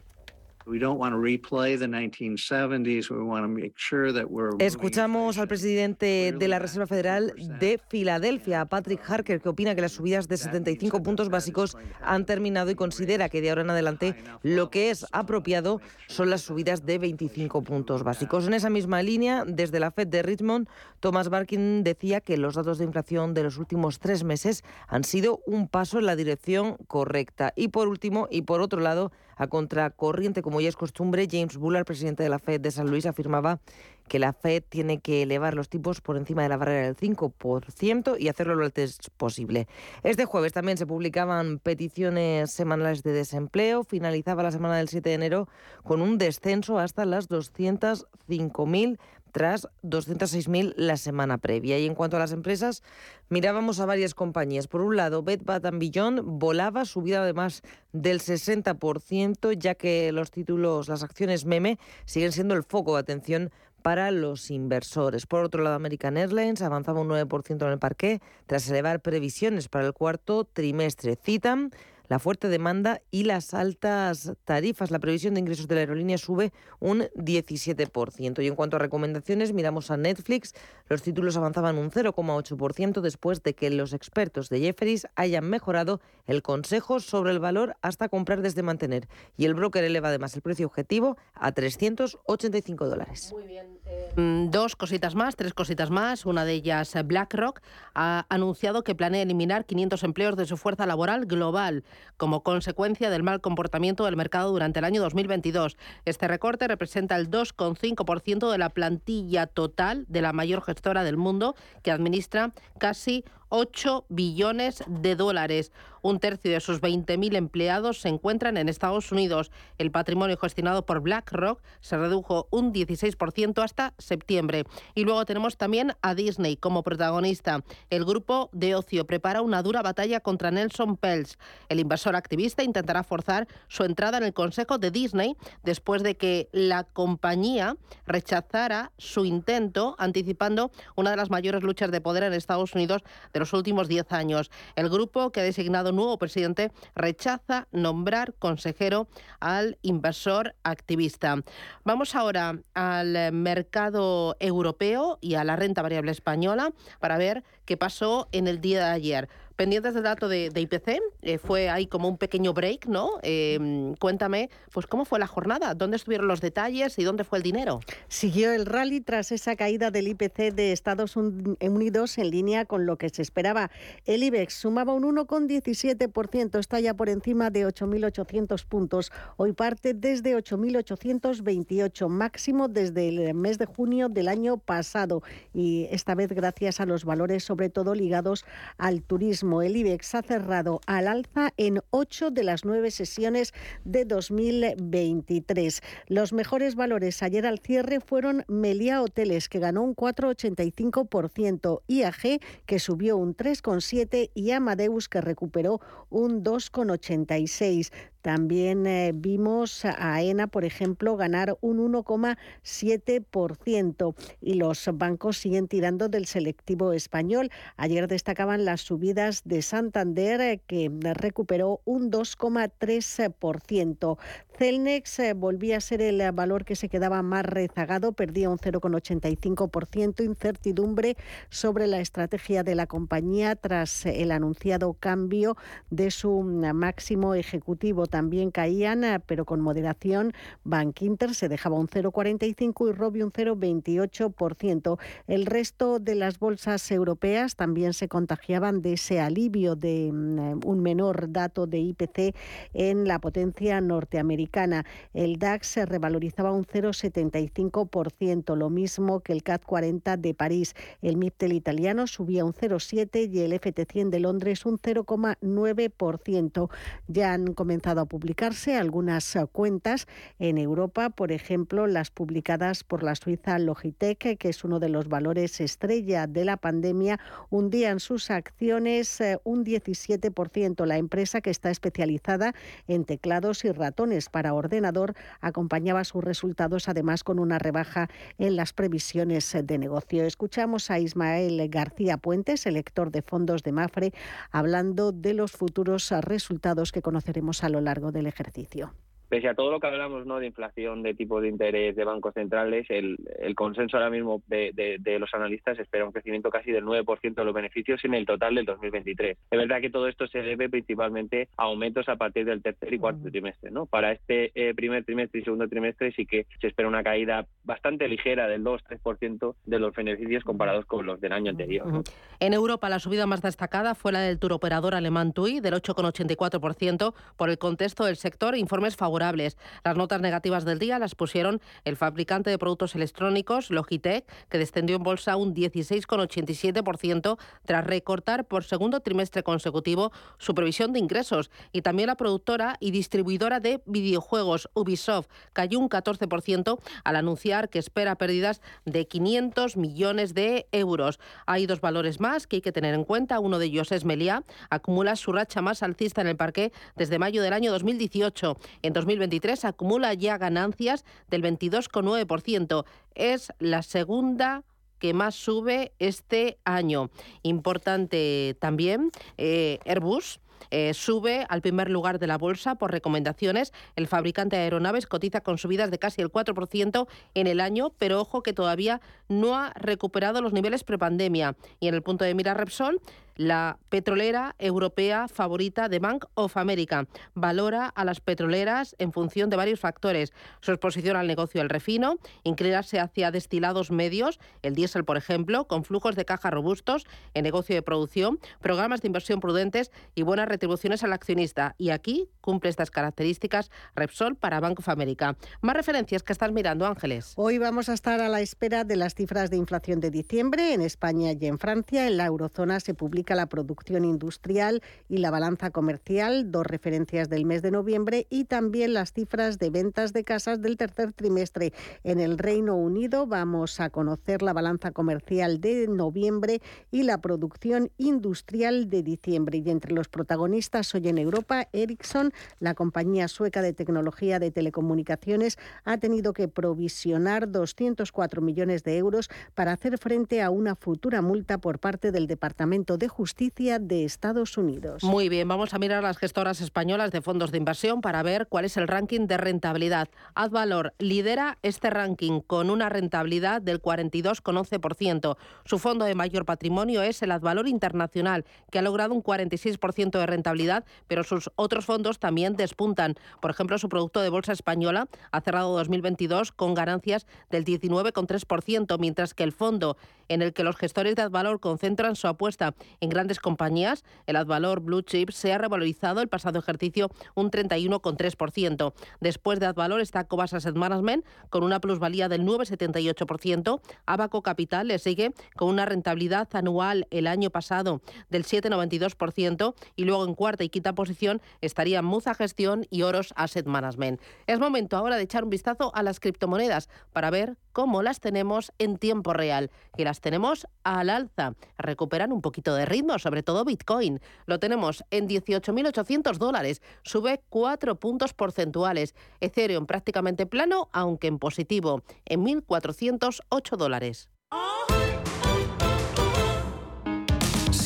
Escuchamos 4.59 5.37
al 5.37 5.47
presidente 5.47 6.33
de 6.37 6.47
la 6.47 6.59
Reserva 6.59 6.87
Federal 6.87 7.33
de 7.59 7.79
Filadelfia, 7.89 8.65
Patrick 8.65 9.01
Harker, 9.09 9.41
que 9.41 9.49
opina 9.49 9.75
que 9.75 9.81
las 9.81 9.93
subidas 9.93 10.27
de 10.27 10.37
75 10.37 11.01
puntos 11.03 11.29
básicos 11.29 11.77
han 12.01 12.25
terminado 12.25 12.71
y 12.71 12.75
considera 12.75 13.29
que 13.29 13.41
de 13.41 13.49
ahora 13.49 13.61
en 13.61 13.69
adelante 13.69 14.15
lo 14.43 14.69
que 14.69 14.89
es 14.89 15.05
apropiado 15.11 15.81
son 16.07 16.29
las 16.29 16.41
subidas 16.41 16.85
de 16.85 16.97
25 16.97 17.63
puntos 17.63 18.03
básicos. 18.03 18.47
En 18.47 18.53
esa 18.53 18.69
misma 18.69 19.01
línea, 19.01 19.43
desde 19.45 19.79
la 19.79 19.91
Fed 19.91 20.07
de 20.07 20.21
Richmond, 20.21 20.67
Thomas 20.99 21.29
Barkin 21.29 21.83
decía 21.83 22.21
que 22.21 22.37
los 22.37 22.55
datos 22.55 22.77
de 22.77 22.85
inflación 22.85 23.33
de 23.33 23.43
los 23.43 23.57
últimos 23.57 23.99
tres 23.99 24.23
meses 24.23 24.63
han 24.87 25.03
sido 25.03 25.41
un 25.45 25.67
paso 25.67 25.99
en 25.99 26.05
la 26.05 26.15
dirección 26.15 26.77
correcta. 26.87 27.53
Y 27.55 27.69
por 27.69 27.87
último, 27.87 28.27
y 28.29 28.43
por 28.43 28.61
otro 28.61 28.79
lado, 28.79 29.11
a 29.35 29.47
contracorriente, 29.47 30.41
como 30.41 30.61
ya 30.61 30.69
es 30.69 30.75
costumbre, 30.75 31.27
James 31.29 31.57
Bullard, 31.57 31.85
presidente 31.85 32.23
de 32.23 32.29
la 32.29 32.39
Fed 32.39 32.61
de 32.61 32.71
San 32.71 32.89
Luis, 32.89 33.05
afirmaba 33.05 33.59
que 34.07 34.19
la 34.19 34.33
Fed 34.33 34.63
tiene 34.67 34.99
que 34.99 35.21
elevar 35.21 35.53
los 35.53 35.69
tipos 35.69 36.01
por 36.01 36.17
encima 36.17 36.43
de 36.43 36.49
la 36.49 36.57
barrera 36.57 36.85
del 36.85 36.97
5% 36.97 38.17
y 38.19 38.27
hacerlo 38.27 38.55
lo 38.55 38.65
antes 38.65 38.97
posible. 39.15 39.67
Este 40.03 40.25
jueves 40.25 40.51
también 40.51 40.77
se 40.77 40.85
publicaban 40.85 41.59
peticiones 41.59 42.51
semanales 42.51 43.03
de 43.03 43.13
desempleo. 43.13 43.85
Finalizaba 43.85 44.43
la 44.43 44.51
semana 44.51 44.75
del 44.75 44.89
7 44.89 45.07
de 45.07 45.15
enero 45.15 45.47
con 45.83 46.01
un 46.01 46.17
descenso 46.17 46.77
hasta 46.77 47.05
las 47.05 47.29
205.000 47.29 48.99
tras 49.31 49.67
206.000 49.83 50.73
la 50.77 50.97
semana 50.97 51.37
previa. 51.37 51.79
Y 51.79 51.85
en 51.85 51.95
cuanto 51.95 52.17
a 52.17 52.19
las 52.19 52.31
empresas, 52.31 52.83
mirábamos 53.29 53.79
a 53.79 53.85
varias 53.85 54.13
compañías. 54.13 54.67
Por 54.67 54.81
un 54.81 54.95
lado, 54.95 55.23
Bed 55.23 55.41
Bath 55.43 55.65
Beyond 55.73 56.21
volaba, 56.23 56.85
subida 56.85 57.25
de 57.25 57.33
más 57.33 57.61
del 57.93 58.19
60%, 58.19 59.57
ya 59.57 59.75
que 59.75 60.11
los 60.11 60.31
títulos, 60.31 60.89
las 60.89 61.03
acciones 61.03 61.45
meme, 61.45 61.79
siguen 62.05 62.31
siendo 62.31 62.53
el 62.53 62.63
foco 62.63 62.93
de 62.93 63.01
atención 63.01 63.51
para 63.81 64.11
los 64.11 64.51
inversores. 64.51 65.25
Por 65.25 65.43
otro 65.43 65.63
lado, 65.63 65.75
American 65.75 66.17
Airlines 66.17 66.61
avanzaba 66.61 67.01
un 67.01 67.09
9% 67.09 67.65
en 67.65 67.71
el 67.71 67.79
parque 67.79 68.21
tras 68.45 68.69
elevar 68.69 69.01
previsiones 69.01 69.67
para 69.67 69.87
el 69.87 69.93
cuarto 69.93 70.45
trimestre. 70.45 71.15
Citan 71.15 71.71
la 72.11 72.19
fuerte 72.19 72.49
demanda 72.49 73.01
y 73.09 73.23
las 73.23 73.53
altas 73.53 74.33
tarifas. 74.43 74.91
La 74.91 74.99
previsión 74.99 75.33
de 75.33 75.39
ingresos 75.39 75.69
de 75.69 75.75
la 75.75 75.79
aerolínea 75.79 76.17
sube 76.17 76.51
un 76.81 77.03
17%. 77.15 78.43
Y 78.43 78.47
en 78.47 78.55
cuanto 78.55 78.75
a 78.75 78.79
recomendaciones, 78.79 79.53
miramos 79.53 79.91
a 79.91 79.95
Netflix. 79.95 80.53
Los 80.89 81.03
títulos 81.03 81.37
avanzaban 81.37 81.77
un 81.77 81.89
0,8% 81.89 82.99
después 82.99 83.43
de 83.43 83.53
que 83.53 83.69
los 83.69 83.93
expertos 83.93 84.49
de 84.49 84.59
Jefferies 84.59 85.07
hayan 85.15 85.45
mejorado 85.45 86.01
el 86.25 86.41
consejo 86.41 86.99
sobre 86.99 87.31
el 87.31 87.39
valor 87.39 87.77
hasta 87.81 88.09
comprar 88.09 88.41
desde 88.41 88.61
mantener. 88.61 89.07
Y 89.37 89.45
el 89.45 89.53
broker 89.53 89.85
eleva 89.85 90.09
además 90.09 90.35
el 90.35 90.41
precio 90.41 90.67
objetivo 90.67 91.15
a 91.33 91.53
385 91.53 92.89
dólares. 92.89 93.29
Muy 93.31 93.43
bien. 93.43 93.79
Eh, 93.85 94.47
dos 94.49 94.75
cositas 94.75 95.15
más, 95.15 95.37
tres 95.37 95.53
cositas 95.53 95.89
más. 95.89 96.25
Una 96.25 96.43
de 96.43 96.55
ellas, 96.55 96.93
BlackRock, 97.05 97.61
ha 97.95 98.25
anunciado 98.27 98.83
que 98.83 98.95
planea 98.95 99.21
eliminar 99.21 99.63
500 99.63 100.03
empleos 100.03 100.35
de 100.35 100.45
su 100.45 100.57
fuerza 100.57 100.85
laboral 100.85 101.25
global 101.25 101.85
como 102.17 102.43
consecuencia 102.43 103.09
del 103.09 103.23
mal 103.23 103.41
comportamiento 103.41 104.05
del 104.05 104.15
mercado 104.15 104.51
durante 104.51 104.79
el 104.79 104.85
año 104.85 105.01
2022. 105.01 105.77
Este 106.05 106.27
recorte 106.27 106.67
representa 106.67 107.15
el 107.15 107.29
2,5% 107.29 108.51
de 108.51 108.57
la 108.57 108.69
plantilla 108.69 109.47
total 109.47 110.05
de 110.07 110.21
la 110.21 110.33
mayor 110.33 110.61
gestora 110.61 111.03
del 111.03 111.17
mundo, 111.17 111.55
que 111.83 111.91
administra 111.91 112.53
casi 112.79 113.25
8 113.51 114.05
billones 114.09 114.83
de 114.87 115.15
dólares. 115.15 115.71
Un 116.01 116.19
tercio 116.19 116.51
de 116.51 116.61
sus 116.61 116.81
20.000 116.81 117.35
empleados 117.35 118.01
se 118.01 118.09
encuentran 118.09 118.57
en 118.57 118.69
Estados 118.69 119.11
Unidos. 119.11 119.51
El 119.77 119.91
patrimonio 119.91 120.35
gestionado 120.37 120.83
por 120.83 121.01
BlackRock 121.01 121.61
se 121.79 121.95
redujo 121.95 122.47
un 122.49 122.73
16% 122.73 123.63
hasta 123.63 123.93
septiembre. 123.99 124.63
Y 124.95 125.03
luego 125.03 125.25
tenemos 125.25 125.57
también 125.57 125.93
a 126.01 126.15
Disney 126.15 126.55
como 126.55 126.81
protagonista. 126.81 127.63
El 127.91 128.05
grupo 128.05 128.49
de 128.51 128.73
ocio 128.73 129.05
prepara 129.05 129.41
una 129.41 129.61
dura 129.61 129.83
batalla 129.83 130.21
contra 130.21 130.49
Nelson 130.49 130.97
Peltz. 130.97 131.37
El 131.69 131.79
inversor 131.79 132.15
activista 132.15 132.63
intentará 132.63 133.03
forzar 133.03 133.47
su 133.67 133.83
entrada 133.83 134.17
en 134.17 134.23
el 134.23 134.33
Consejo 134.33 134.77
de 134.79 134.89
Disney 134.89 135.35
después 135.61 136.01
de 136.01 136.15
que 136.15 136.49
la 136.51 136.85
compañía 136.85 137.75
rechazara 138.07 138.91
su 138.97 139.25
intento, 139.25 139.95
anticipando 139.99 140.71
una 140.95 141.11
de 141.11 141.17
las 141.17 141.29
mayores 141.29 141.63
luchas 141.63 141.91
de 141.91 142.01
poder 142.01 142.23
en 142.23 142.33
Estados 142.33 142.73
Unidos 142.73 143.03
de 143.33 143.40
los 143.41 143.53
últimos 143.53 143.87
10 143.87 144.11
años. 144.13 144.51
El 144.75 144.89
grupo 144.89 145.31
que 145.31 145.41
ha 145.41 145.43
designado 145.43 145.91
nuevo 145.91 146.17
presidente 146.17 146.71
rechaza 146.95 147.67
nombrar 147.71 148.33
consejero 148.35 149.07
al 149.39 149.77
inversor 149.81 150.55
activista. 150.63 151.35
Vamos 151.83 152.15
ahora 152.15 152.59
al 152.73 153.33
mercado 153.33 154.37
europeo 154.39 155.17
y 155.21 155.35
a 155.35 155.43
la 155.43 155.55
renta 155.55 155.81
variable 155.81 156.11
española 156.11 156.71
para 156.99 157.17
ver 157.17 157.43
qué 157.65 157.77
pasó 157.77 158.29
en 158.31 158.47
el 158.47 158.61
día 158.61 158.85
de 158.85 158.91
ayer 158.91 159.29
pendientes 159.55 159.93
del 159.93 160.03
dato 160.03 160.27
de, 160.27 160.51
IPC, 160.53 160.99
eh, 161.21 161.37
fue 161.37 161.69
ahí 161.69 161.87
como 161.87 162.07
un 162.07 162.17
pequeño 162.17 162.53
break, 162.53 162.87
¿no? 162.87 163.19
Em, 163.23 163.93
cuéntame, 163.95 164.49
pues 164.71 164.87
cómo 164.87 165.05
fue 165.05 165.19
la 165.19 165.27
jornada, 165.27 165.73
dónde 165.73 165.97
estuvieron 165.97 166.27
los 166.27 166.41
detalles 166.41 166.97
y 166.97 167.03
dónde 167.03 167.23
fue 167.23 167.37
el 167.39 167.43
dinero. 167.43 167.79
Siguió 168.07 168.53
el 168.53 168.65
rally 168.65 169.01
tras 169.01 169.31
esa 169.31 169.55
caída 169.55 169.91
del 169.91 170.07
IPC 170.07 170.53
de 170.53 170.71
Estados 170.71 171.15
Unidos 171.15 172.17
en 172.17 172.29
línea 172.29 172.65
con 172.65 172.85
lo 172.85 172.97
que 172.97 173.09
se 173.09 173.21
esperaba. 173.21 173.71
El 174.05 174.23
IBEX 174.23 174.53
sumaba 174.53 174.93
un 174.93 175.03
1,17%, 175.03 176.59
está 176.59 176.79
ya 176.79 176.93
por 176.93 177.09
encima 177.09 177.49
de 177.49 177.67
8.800 177.67 178.65
puntos. 178.65 179.11
Hoy 179.37 179.53
parte 179.53 179.93
desde 179.93 180.35
8.828, 180.35 182.07
máximo 182.07 182.67
desde 182.67 183.09
el 183.09 183.33
mes 183.33 183.57
de 183.57 183.65
junio 183.65 184.09
del 184.09 184.27
año 184.27 184.57
pasado 184.57 185.23
y 185.53 185.87
esta 185.91 186.15
vez 186.15 186.31
gracias 186.31 186.79
a 186.79 186.85
los 186.85 187.05
valores 187.05 187.43
sobre 187.43 187.69
todo 187.69 187.95
ligados 187.95 188.45
al 188.77 189.01
turismo 189.01 189.50
el 189.59 189.75
IBEX 189.75 190.15
ha 190.15 190.21
cerrado 190.21 190.79
al 190.87 191.07
alza 191.09 191.51
en 191.57 191.81
ocho 191.89 192.31
de 192.31 192.43
las 192.43 192.63
nueve 192.63 192.91
sesiones 192.91 193.53
de 193.83 194.05
2023. 194.05 195.81
Los 196.07 196.31
mejores 196.31 196.75
valores 196.75 197.21
ayer 197.21 197.45
al 197.45 197.59
cierre 197.59 197.99
fueron 197.99 198.45
Melia 198.47 199.01
Hoteles, 199.01 199.49
que 199.49 199.59
ganó 199.59 199.83
un 199.83 199.95
4,85%, 199.95 201.81
IAG, 201.87 202.39
que 202.65 202.79
subió 202.79 203.17
un 203.17 203.35
3,7% 203.35 204.29
y 204.33 204.51
Amadeus, 204.51 205.09
que 205.09 205.19
recuperó 205.19 205.81
un 206.09 206.43
2,86%. 206.43 207.91
También 208.21 208.85
eh, 208.85 209.11
vimos 209.13 209.83
a 209.85 210.13
AENA, 210.13 210.47
por 210.47 210.63
ejemplo, 210.63 211.17
ganar 211.17 211.57
un 211.61 211.79
1,7% 211.91 214.15
y 214.41 214.53
los 214.55 214.87
bancos 214.93 215.37
siguen 215.37 215.67
tirando 215.67 216.07
del 216.07 216.27
selectivo 216.27 216.93
español. 216.93 217.49
Ayer 217.77 218.07
destacaban 218.07 218.63
las 218.65 218.81
subidas 218.81 219.41
de 219.45 219.63
Santander, 219.63 220.41
eh, 220.41 220.61
que 220.67 220.91
recuperó 221.15 221.81
un 221.85 222.11
2,3%. 222.11 224.17
Celnex 224.57 225.19
eh, 225.19 225.33
volvía 225.33 225.77
a 225.77 225.81
ser 225.81 226.01
el 226.01 226.29
valor 226.31 226.65
que 226.65 226.75
se 226.75 226.89
quedaba 226.89 227.23
más 227.23 227.45
rezagado, 227.45 228.11
perdía 228.11 228.49
un 228.49 228.59
0,85%, 228.59 230.23
incertidumbre 230.23 231.17
sobre 231.49 231.87
la 231.87 231.99
estrategia 231.99 232.61
de 232.61 232.75
la 232.75 232.85
compañía 232.85 233.55
tras 233.55 234.05
el 234.05 234.29
anunciado 234.31 234.93
cambio 234.93 235.57
de 235.89 236.11
su 236.11 236.43
máximo 236.43 237.33
ejecutivo 237.33 238.05
también 238.11 238.51
caían, 238.51 239.03
eh, 239.03 239.19
pero 239.25 239.45
con 239.45 239.61
moderación. 239.61 240.33
Bank 240.63 241.01
Inter 241.01 241.33
se 241.33 241.49
dejaba 241.49 241.79
un 241.79 241.87
0,45 241.87 242.89
y 242.89 242.91
Robi 242.91 243.23
un 243.23 243.31
0,28%. 243.31 244.99
El 245.25 245.47
resto 245.47 245.97
de 245.97 246.13
las 246.13 246.37
bolsas 246.37 246.91
europeas 246.91 247.55
también 247.55 247.93
se 247.93 248.07
contagiaban 248.07 248.83
de 248.83 248.93
ese 248.93 249.19
alivio 249.19 249.75
de 249.75 250.11
mm, 250.13 250.59
un 250.65 250.81
menor 250.81 251.31
dato 251.31 251.65
de 251.65 251.79
IPC 251.79 252.35
en 252.73 253.07
la 253.07 253.17
potencia 253.19 253.81
norteamericana. 253.81 254.85
El 255.13 255.39
DAX 255.39 255.67
se 255.67 255.85
revalorizaba 255.85 256.51
un 256.51 256.65
0,75%, 256.65 258.55
lo 258.55 258.69
mismo 258.69 259.21
que 259.21 259.33
el 259.33 259.41
CAC 259.43 259.65
40 259.65 260.17
de 260.17 260.33
París. 260.33 260.75
El 261.01 261.17
MIPTEL 261.17 261.53
italiano 261.53 262.07
subía 262.07 262.43
un 262.45 262.53
0,7 262.53 263.31
y 263.31 263.39
el 263.39 263.53
FT100 263.53 264.09
de 264.09 264.19
Londres 264.19 264.65
un 264.65 264.77
0,9%. 264.77 266.69
Ya 267.07 267.33
han 267.33 267.53
comenzado 267.53 268.00
a 268.01 268.05
publicarse 268.05 268.77
algunas 268.77 269.37
cuentas 269.51 270.07
en 270.39 270.57
Europa, 270.57 271.09
por 271.09 271.31
ejemplo, 271.31 271.87
las 271.87 272.11
publicadas 272.11 272.83
por 272.83 273.03
la 273.03 273.15
suiza 273.15 273.59
Logitech, 273.59 274.37
que 274.37 274.49
es 274.49 274.63
uno 274.63 274.79
de 274.79 274.89
los 274.89 275.07
valores 275.07 275.61
estrella 275.61 276.27
de 276.27 276.45
la 276.45 276.57
pandemia, 276.57 277.19
hundían 277.49 277.99
sus 277.99 278.31
acciones 278.31 279.21
un 279.43 279.63
17%. 279.65 280.85
La 280.85 280.97
empresa 280.97 281.41
que 281.41 281.49
está 281.49 281.69
especializada 281.69 282.53
en 282.87 283.05
teclados 283.05 283.65
y 283.65 283.71
ratones 283.71 284.29
para 284.29 284.53
ordenador 284.53 285.13
acompañaba 285.39 286.03
sus 286.03 286.23
resultados 286.23 286.89
además 286.89 287.23
con 287.23 287.39
una 287.39 287.59
rebaja 287.59 288.09
en 288.37 288.55
las 288.55 288.73
previsiones 288.73 289.55
de 289.63 289.77
negocio. 289.77 290.23
Escuchamos 290.23 290.89
a 290.89 290.99
Ismael 290.99 291.69
García 291.69 292.17
Puentes, 292.17 292.65
elector 292.65 293.11
de 293.11 293.21
fondos 293.21 293.63
de 293.63 293.71
Mafre, 293.71 294.13
hablando 294.51 295.11
de 295.11 295.33
los 295.33 295.51
futuros 295.51 296.11
resultados 296.21 296.91
que 296.91 297.01
conoceremos 297.01 297.63
a 297.63 297.69
lo 297.69 297.81
largo 297.81 297.90
del 297.99 298.27
ejercicio 298.27 298.93
pese 299.31 299.47
a 299.47 299.55
todo 299.55 299.71
lo 299.71 299.79
que 299.79 299.87
hablamos 299.87 300.25
¿no? 300.25 300.39
de 300.39 300.47
inflación, 300.47 301.03
de 301.03 301.13
tipo 301.13 301.39
de 301.39 301.47
interés 301.47 301.95
de 301.95 302.03
bancos 302.03 302.33
centrales, 302.33 302.85
el, 302.89 303.17
consenso 303.55 303.95
ahora 303.95 304.09
mismo 304.09 304.43
de, 304.47 305.17
los 305.21 305.33
analistas 305.33 305.79
espera 305.79 306.03
un 306.03 306.11
crecimiento 306.11 306.49
casi 306.49 306.71
del 306.73 306.83
9% 306.83 307.35
de 307.35 307.45
los 307.45 307.53
beneficios 307.53 308.03
en 308.03 308.13
el 308.13 308.25
total 308.25 308.55
del 308.55 308.65
2023. 308.65 309.37
Es 309.49 309.57
verdad 309.57 309.79
que 309.79 309.89
todo 309.89 310.09
esto 310.09 310.27
se 310.27 310.39
debe 310.41 310.67
principalmente 310.67 311.47
a 311.55 311.63
aumentos 311.63 312.09
a 312.09 312.17
partir 312.17 312.43
del 312.43 312.61
tercer 312.61 312.93
y 312.93 312.99
cuarto 312.99 313.29
trimestre. 313.29 313.71
¿no? 313.71 313.85
Para 313.85 314.11
este 314.11 314.51
eh, 314.53 314.73
primer 314.73 315.05
trimestre 315.05 315.39
y 315.39 315.43
segundo 315.45 315.69
trimestre 315.69 316.11
sí 316.11 316.25
que 316.25 316.45
se 316.59 316.67
espera 316.67 316.89
una 316.89 317.01
caída 317.01 317.47
bastante 317.63 318.09
ligera 318.09 318.49
del 318.49 318.65
2-3% 318.65 319.55
de 319.63 319.79
los 319.79 319.95
beneficios 319.95 320.43
comparados 320.43 320.85
con 320.85 321.05
los 321.05 321.21
del 321.21 321.31
año 321.31 321.51
anterior. 321.51 322.03
En 322.41 322.53
Europa 322.53 322.89
la 322.89 322.99
subida 322.99 323.27
más 323.27 323.41
destacada 323.41 323.95
fue 323.95 324.11
la 324.11 324.19
del 324.19 324.39
turoperador 324.39 324.93
alemán 324.93 325.31
TUI 325.31 325.61
del 325.61 325.75
8,84% 325.75 327.13
por 327.37 327.49
el 327.49 327.57
contexto 327.57 328.03
del 328.03 328.17
sector, 328.17 328.57
informes 328.57 328.97
favorables 328.97 329.20
las 329.21 329.97
notas 329.97 330.19
negativas 330.19 330.65
del 330.65 330.79
día 330.79 330.99
las 330.99 331.15
pusieron 331.15 331.61
el 331.85 331.95
fabricante 331.95 332.49
de 332.49 332.57
productos 332.57 332.95
electrónicos 332.95 333.69
Logitech, 333.69 334.25
que 334.49 334.57
descendió 334.57 334.95
en 334.95 335.03
bolsa 335.03 335.35
un 335.35 335.53
16,87% 335.53 337.37
tras 337.65 337.85
recortar 337.85 338.45
por 338.45 338.63
segundo 338.63 338.99
trimestre 338.99 339.43
consecutivo 339.43 340.11
su 340.37 340.55
previsión 340.55 340.93
de 340.93 340.99
ingresos. 340.99 341.51
Y 341.71 341.81
también 341.81 342.07
la 342.07 342.15
productora 342.15 342.77
y 342.79 342.91
distribuidora 342.91 343.59
de 343.59 343.81
videojuegos 343.85 344.69
Ubisoft 344.73 345.27
cayó 345.53 345.79
un 345.79 345.89
14% 345.89 346.79
al 347.03 347.15
anunciar 347.15 347.69
que 347.69 347.79
espera 347.79 348.15
pérdidas 348.15 348.61
de 348.85 349.07
500 349.07 349.77
millones 349.77 350.33
de 350.33 350.67
euros. 350.71 351.19
Hay 351.45 351.65
dos 351.65 351.81
valores 351.81 352.19
más 352.19 352.47
que 352.47 352.57
hay 352.57 352.61
que 352.61 352.71
tener 352.71 352.93
en 352.93 353.03
cuenta. 353.03 353.39
Uno 353.39 353.59
de 353.59 353.65
ellos 353.65 353.91
es 353.91 354.05
Meliá, 354.05 354.43
acumula 354.69 355.15
su 355.15 355.31
racha 355.31 355.61
más 355.61 355.83
alcista 355.83 356.21
en 356.21 356.27
el 356.27 356.37
parque 356.37 356.71
desde 356.95 357.19
mayo 357.19 357.41
del 357.41 357.53
año 357.53 357.71
2018. 357.71 358.57
En 358.81 358.93
2023 359.11 359.65
acumula 359.65 360.13
ya 360.13 360.37
ganancias 360.37 361.05
del 361.29 361.43
22,9%. 361.43 362.85
Es 363.15 363.51
la 363.59 363.83
segunda 363.83 364.63
que 364.99 365.13
más 365.13 365.35
sube 365.35 365.93
este 365.99 366.57
año. 366.63 367.09
Importante 367.43 368.55
también, 368.59 369.11
eh, 369.37 369.79
Airbus. 369.85 370.39
Eh, 370.69 370.93
sube 370.93 371.45
al 371.49 371.61
primer 371.61 371.89
lugar 371.89 372.19
de 372.19 372.27
la 372.27 372.37
bolsa 372.37 372.75
por 372.75 372.91
recomendaciones. 372.91 373.73
El 373.95 374.07
fabricante 374.07 374.55
de 374.55 374.61
aeronaves 374.61 375.07
cotiza 375.07 375.41
con 375.41 375.57
subidas 375.57 375.89
de 375.89 375.97
casi 375.97 376.21
el 376.21 376.29
4% 376.29 377.07
en 377.33 377.47
el 377.47 377.59
año, 377.59 377.89
pero 377.97 378.21
ojo 378.21 378.43
que 378.43 378.53
todavía 378.53 379.01
no 379.27 379.57
ha 379.57 379.71
recuperado 379.73 380.39
los 380.41 380.53
niveles 380.53 380.83
prepandemia. 380.83 381.55
Y 381.79 381.87
en 381.87 381.95
el 381.95 382.03
punto 382.03 382.23
de 382.23 382.35
mira 382.35 382.53
Repsol, 382.53 383.01
la 383.41 383.79
petrolera 383.89 384.55
europea 384.59 385.27
favorita 385.27 385.89
de 385.89 385.97
Bank 385.97 386.25
of 386.35 386.57
America 386.57 387.07
valora 387.33 387.87
a 387.87 388.05
las 388.05 388.19
petroleras 388.21 388.95
en 388.99 389.11
función 389.11 389.49
de 389.49 389.57
varios 389.57 389.79
factores. 389.79 390.31
Su 390.59 390.71
exposición 390.71 391.17
al 391.17 391.25
negocio 391.25 391.59
del 391.59 391.69
refino, 391.69 392.19
inclinarse 392.43 392.99
hacia 392.99 393.31
destilados 393.31 393.89
medios, 393.89 394.39
el 394.61 394.75
diésel, 394.75 395.05
por 395.05 395.17
ejemplo, 395.17 395.65
con 395.67 395.83
flujos 395.83 396.15
de 396.15 396.23
caja 396.23 396.51
robustos 396.51 397.07
en 397.33 397.43
negocio 397.43 397.73
de 397.73 397.81
producción, 397.81 398.39
programas 398.59 399.01
de 399.01 399.07
inversión 399.07 399.39
prudentes 399.39 399.91
y 400.13 400.21
buenas 400.21 400.47
retribuciones 400.47 401.03
al 401.03 401.13
accionista. 401.13 401.73
Y 401.79 401.89
aquí 401.89 402.29
cumple 402.41 402.69
estas 402.69 402.91
características 402.91 403.71
Repsol 403.95 404.35
para 404.35 404.59
Bank 404.59 404.79
of 404.79 404.89
America. 404.89 405.35
Más 405.61 405.75
referencias 405.75 406.21
que 406.21 406.33
estás 406.33 406.51
mirando, 406.51 406.85
Ángeles. 406.85 407.33
Hoy 407.37 407.57
vamos 407.57 407.89
a 407.89 407.93
estar 407.93 408.21
a 408.21 408.29
la 408.29 408.41
espera 408.41 408.83
de 408.83 408.97
las 408.97 409.15
cifras 409.15 409.49
de 409.49 409.57
inflación 409.57 409.99
de 409.99 410.11
diciembre 410.11 410.73
en 410.73 410.81
España 410.81 411.31
y 411.31 411.45
en 411.47 411.57
Francia. 411.57 412.05
En 412.05 412.17
la 412.17 412.27
eurozona 412.27 412.79
se 412.79 412.93
publica 412.93 413.30
la 413.35 413.47
producción 413.47 414.05
industrial 414.05 414.81
y 415.09 415.17
la 415.17 415.31
balanza 415.31 415.71
comercial, 415.71 416.51
dos 416.51 416.65
referencias 416.65 417.29
del 417.29 417.45
mes 417.45 417.61
de 417.61 417.71
noviembre, 417.71 418.27
y 418.29 418.45
también 418.45 418.93
las 418.93 419.13
cifras 419.13 419.59
de 419.59 419.69
ventas 419.69 420.13
de 420.13 420.23
casas 420.23 420.61
del 420.61 420.77
tercer 420.77 421.13
trimestre. 421.13 421.73
En 422.03 422.19
el 422.19 422.37
Reino 422.37 422.75
Unido 422.75 423.27
vamos 423.27 423.79
a 423.79 423.89
conocer 423.89 424.41
la 424.41 424.53
balanza 424.53 424.91
comercial 424.91 425.59
de 425.61 425.87
noviembre 425.87 426.61
y 426.91 427.03
la 427.03 427.19
producción 427.19 427.91
industrial 427.97 428.89
de 428.89 429.03
diciembre. 429.03 429.61
Y 429.65 429.69
entre 429.69 429.93
los 429.93 430.07
protagonistas 430.07 430.93
hoy 430.95 431.07
en 431.07 431.17
Europa, 431.17 431.67
Ericsson, 431.73 432.31
la 432.59 432.73
compañía 432.73 433.27
sueca 433.27 433.61
de 433.61 433.73
tecnología 433.73 434.39
de 434.39 434.51
telecomunicaciones, 434.51 435.57
ha 435.83 435.97
tenido 435.97 436.33
que 436.33 436.47
provisionar 436.47 437.51
204 437.51 438.41
millones 438.41 438.83
de 438.83 438.97
euros 438.97 439.29
para 439.53 439.73
hacer 439.73 439.97
frente 439.97 440.41
a 440.41 440.49
una 440.49 440.75
futura 440.75 441.21
multa 441.21 441.57
por 441.57 441.79
parte 441.79 442.11
del 442.11 442.27
Departamento 442.27 442.97
de 442.97 443.07
Justicia 443.11 443.77
de 443.77 444.05
Estados 444.05 444.57
Unidos. 444.57 445.03
Muy 445.03 445.27
bien, 445.27 445.45
vamos 445.45 445.73
a 445.73 445.79
mirar 445.79 446.01
las 446.01 446.17
gestoras 446.17 446.61
españolas 446.61 447.11
de 447.11 447.21
fondos 447.21 447.51
de 447.51 447.57
inversión 447.57 447.99
para 447.99 448.23
ver 448.23 448.47
cuál 448.47 448.63
es 448.63 448.77
el 448.77 448.87
ranking 448.87 449.27
de 449.27 449.35
rentabilidad. 449.35 450.07
Advalor 450.33 450.93
lidera 450.97 451.57
este 451.61 451.89
ranking 451.89 452.39
con 452.39 452.69
una 452.69 452.87
rentabilidad 452.87 453.61
del 453.61 453.81
42,11%. 453.81 455.35
Su 455.65 455.77
fondo 455.77 456.05
de 456.05 456.15
mayor 456.15 456.45
patrimonio 456.45 457.01
es 457.01 457.21
el 457.21 457.31
Advalor 457.31 457.67
Internacional, 457.67 458.45
que 458.71 458.79
ha 458.79 458.81
logrado 458.81 459.13
un 459.13 459.21
46% 459.21 460.17
de 460.17 460.25
rentabilidad, 460.25 460.85
pero 461.07 461.25
sus 461.25 461.51
otros 461.55 461.85
fondos 461.85 462.17
también 462.17 462.55
despuntan. 462.55 463.15
Por 463.41 463.51
ejemplo, 463.51 463.77
su 463.77 463.89
producto 463.89 464.21
de 464.21 464.29
bolsa 464.29 464.53
española 464.53 465.09
ha 465.31 465.41
cerrado 465.41 465.75
2022 465.75 466.53
con 466.53 466.73
ganancias 466.73 467.27
del 467.49 467.65
19,3%, 467.65 468.97
mientras 468.99 469.33
que 469.33 469.43
el 469.43 469.51
fondo 469.51 469.97
en 470.31 470.41
el 470.41 470.53
que 470.53 470.63
los 470.63 470.77
gestores 470.77 471.15
de 471.15 471.23
Advalor 471.23 471.59
concentran 471.59 472.15
su 472.15 472.27
apuesta 472.27 472.73
en 473.01 473.09
grandes 473.09 473.39
compañías, 473.39 474.05
el 474.27 474.37
Advalor 474.37 474.79
Blue 474.79 475.01
Chip 475.01 475.31
se 475.31 475.51
ha 475.51 475.57
revalorizado 475.57 476.21
el 476.21 476.29
pasado 476.29 476.57
ejercicio 476.57 477.11
un 477.35 477.51
31,3%. 477.51 478.93
Después 479.19 479.59
de 479.59 479.65
Advalor 479.65 479.99
está 479.99 480.23
Cobas 480.23 480.53
Asset 480.53 480.75
Management 480.75 481.25
con 481.49 481.63
una 481.63 481.81
plusvalía 481.81 482.29
del 482.29 482.45
9,78%. 482.45 483.81
Abaco 484.05 484.41
Capital 484.41 484.87
le 484.87 484.99
sigue 484.99 485.33
con 485.57 485.67
una 485.67 485.85
rentabilidad 485.85 486.47
anual 486.53 487.07
el 487.11 487.27
año 487.27 487.49
pasado 487.49 488.01
del 488.29 488.45
7,92% 488.45 489.75
y 489.97 490.05
luego 490.05 490.25
en 490.25 490.33
cuarta 490.33 490.63
y 490.63 490.69
quinta 490.69 490.93
posición 490.93 491.41
estarían 491.59 492.05
Muza 492.05 492.35
Gestión 492.35 492.85
y 492.89 493.01
Oros 493.01 493.33
Asset 493.35 493.65
Management. 493.65 494.21
Es 494.47 494.59
momento 494.59 494.95
ahora 494.95 495.17
de 495.17 495.23
echar 495.23 495.43
un 495.43 495.49
vistazo 495.49 495.93
a 495.93 496.03
las 496.03 496.21
criptomonedas 496.21 496.87
para 497.11 497.29
ver 497.29 497.57
cómo 497.73 498.01
las 498.01 498.19
tenemos 498.19 498.71
en 498.79 498.97
tiempo 498.97 499.33
real, 499.33 499.71
que 499.95 500.05
tenemos 500.21 500.67
al 500.83 501.09
alza. 501.09 501.55
Recuperan 501.77 502.31
un 502.31 502.41
poquito 502.41 502.73
de 502.75 502.85
ritmo, 502.85 503.19
sobre 503.19 503.43
todo 503.43 503.65
Bitcoin. 503.65 504.21
Lo 504.45 504.59
tenemos 504.59 505.03
en 505.11 505.27
18.800 505.27 506.37
dólares, 506.37 506.81
sube 507.03 507.43
4 507.49 507.95
puntos 507.95 508.33
porcentuales. 508.33 509.15
Ethereum 509.39 509.85
prácticamente 509.85 510.45
plano, 510.45 510.89
aunque 510.93 511.27
en 511.27 511.39
positivo, 511.39 512.03
en 512.25 512.45
1.408 512.45 513.75
dólares. 513.75 514.29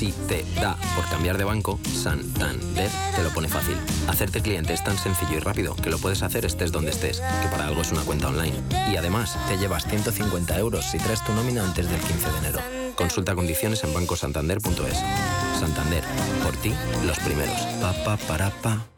Si 0.06 0.12
te 0.28 0.46
da 0.62 0.78
por 0.96 1.10
cambiar 1.10 1.36
de 1.36 1.46
banco, 1.46 1.80
Santander 1.92 2.92
te 3.16 3.24
lo 3.24 3.32
pone 3.32 3.48
fácil. 3.48 3.76
Hacerte 4.08 4.40
cliente 4.40 4.72
es 4.72 4.84
tan 4.84 5.00
sencillo 5.00 5.38
y 5.38 5.40
rápido 5.40 5.76
que 5.76 5.90
lo 5.90 5.98
puedes 5.98 6.22
hacer 6.22 6.46
estés 6.46 6.72
donde 6.72 6.92
estés, 6.92 7.22
que 7.42 7.48
para 7.50 7.66
algo 7.66 7.82
es 7.82 7.92
una 7.92 8.04
cuenta 8.04 8.28
online. 8.28 8.54
Y 8.92 8.98
además, 8.98 9.36
te 9.48 9.58
llevas 9.58 9.88
150 9.88 10.60
euros 10.60 10.86
si 10.86 11.00
traes 11.00 11.24
tu 11.24 11.34
nómina 11.34 11.64
antes 11.64 11.90
del 11.90 12.00
15 12.00 12.32
de 12.32 12.38
enero. 12.38 12.60
Consulta 12.96 13.34
condiciones 13.34 13.84
en 13.84 13.96
bancosantander.es. 13.96 15.00
Santander, 15.60 16.04
por 16.44 16.56
ti, 16.58 16.72
los 17.08 17.18
primeros. 17.22 17.60
Pa, 17.82 17.92
pa, 18.04 18.18
para, 18.28 18.52
pa. 18.52 18.95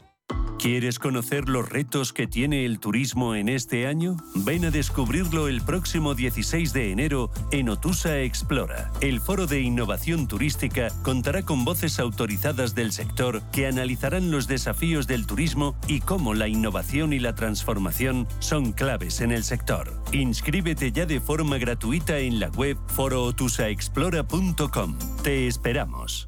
¿Quieres 0.67 0.99
conocer 0.99 1.47
los 1.47 1.69
retos 1.69 2.11
que 2.11 2.27
tiene 2.27 2.65
el 2.65 2.79
turismo 2.79 3.35
en 3.35 3.47
este 3.47 3.87
año? 3.87 4.17
Ven 4.35 4.65
a 4.65 4.69
descubrirlo 4.69 5.47
el 5.47 5.61
próximo 5.61 6.13
16 6.13 6.73
de 6.73 6.91
enero 6.91 7.31
en 7.51 7.69
Otusa 7.69 8.19
Explora. 8.19 8.91
El 8.99 9.21
foro 9.21 9.47
de 9.47 9.61
innovación 9.61 10.27
turística 10.27 10.89
contará 11.03 11.43
con 11.43 11.63
voces 11.63 11.99
autorizadas 11.99 12.75
del 12.75 12.91
sector 12.91 13.41
que 13.53 13.67
analizarán 13.67 14.29
los 14.29 14.49
desafíos 14.49 15.07
del 15.07 15.25
turismo 15.25 15.77
y 15.87 16.01
cómo 16.01 16.33
la 16.33 16.49
innovación 16.49 17.13
y 17.13 17.19
la 17.19 17.33
transformación 17.33 18.27
son 18.39 18.73
claves 18.73 19.21
en 19.21 19.31
el 19.31 19.45
sector. 19.45 19.93
Inscríbete 20.11 20.91
ya 20.91 21.05
de 21.05 21.21
forma 21.21 21.59
gratuita 21.59 22.17
en 22.17 22.41
la 22.41 22.49
web 22.49 22.75
forootusaexplora.com. 22.87 24.97
Te 25.23 25.47
esperamos. 25.47 26.27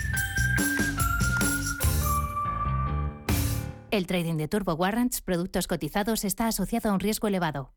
El 3.91 4.07
trading 4.07 4.37
de 4.37 4.47
Turbo 4.47 4.73
Warrants, 4.73 5.19
productos 5.21 5.67
cotizados, 5.67 6.23
está 6.23 6.47
asociado 6.47 6.89
a 6.89 6.93
un 6.93 7.01
riesgo 7.01 7.27
elevado. 7.27 7.73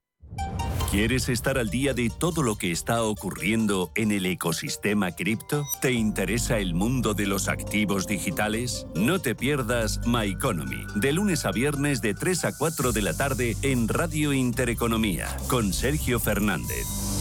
¿Quieres 0.92 1.28
estar 1.28 1.58
al 1.58 1.70
día 1.70 1.92
de 1.92 2.08
todo 2.08 2.44
lo 2.44 2.56
que 2.56 2.70
está 2.70 3.02
ocurriendo 3.02 3.90
en 3.96 4.12
el 4.12 4.24
ecosistema 4.26 5.10
cripto? 5.10 5.64
¿Te 5.80 5.90
interesa 5.90 6.58
el 6.58 6.74
mundo 6.74 7.14
de 7.14 7.26
los 7.26 7.48
activos 7.48 8.06
digitales? 8.06 8.86
No 8.94 9.18
te 9.18 9.34
pierdas 9.34 10.00
My 10.06 10.30
Economy, 10.30 10.86
de 10.94 11.12
lunes 11.12 11.46
a 11.46 11.50
viernes 11.50 12.00
de 12.00 12.14
3 12.14 12.44
a 12.44 12.56
4 12.56 12.92
de 12.92 13.02
la 13.02 13.16
tarde 13.16 13.56
en 13.62 13.88
Radio 13.88 14.32
Intereconomía, 14.32 15.36
con 15.48 15.72
Sergio 15.72 16.20
Fernández. 16.20 17.13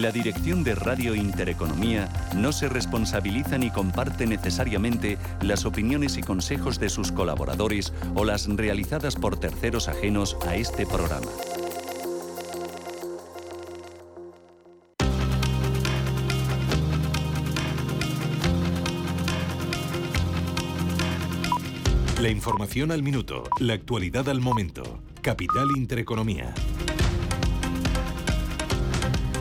La 0.00 0.12
dirección 0.12 0.64
de 0.64 0.74
Radio 0.74 1.14
Intereconomía 1.14 2.08
no 2.34 2.52
se 2.52 2.70
responsabiliza 2.70 3.58
ni 3.58 3.70
comparte 3.70 4.26
necesariamente 4.26 5.18
las 5.42 5.66
opiniones 5.66 6.16
y 6.16 6.22
consejos 6.22 6.80
de 6.80 6.88
sus 6.88 7.12
colaboradores 7.12 7.92
o 8.14 8.24
las 8.24 8.46
realizadas 8.48 9.14
por 9.16 9.38
terceros 9.38 9.88
ajenos 9.88 10.38
a 10.46 10.56
este 10.56 10.86
programa. 10.86 11.26
La 22.22 22.30
información 22.30 22.90
al 22.90 23.02
minuto, 23.02 23.44
la 23.58 23.74
actualidad 23.74 24.30
al 24.30 24.40
momento. 24.40 25.02
Capital 25.20 25.68
Intereconomía. 25.76 26.54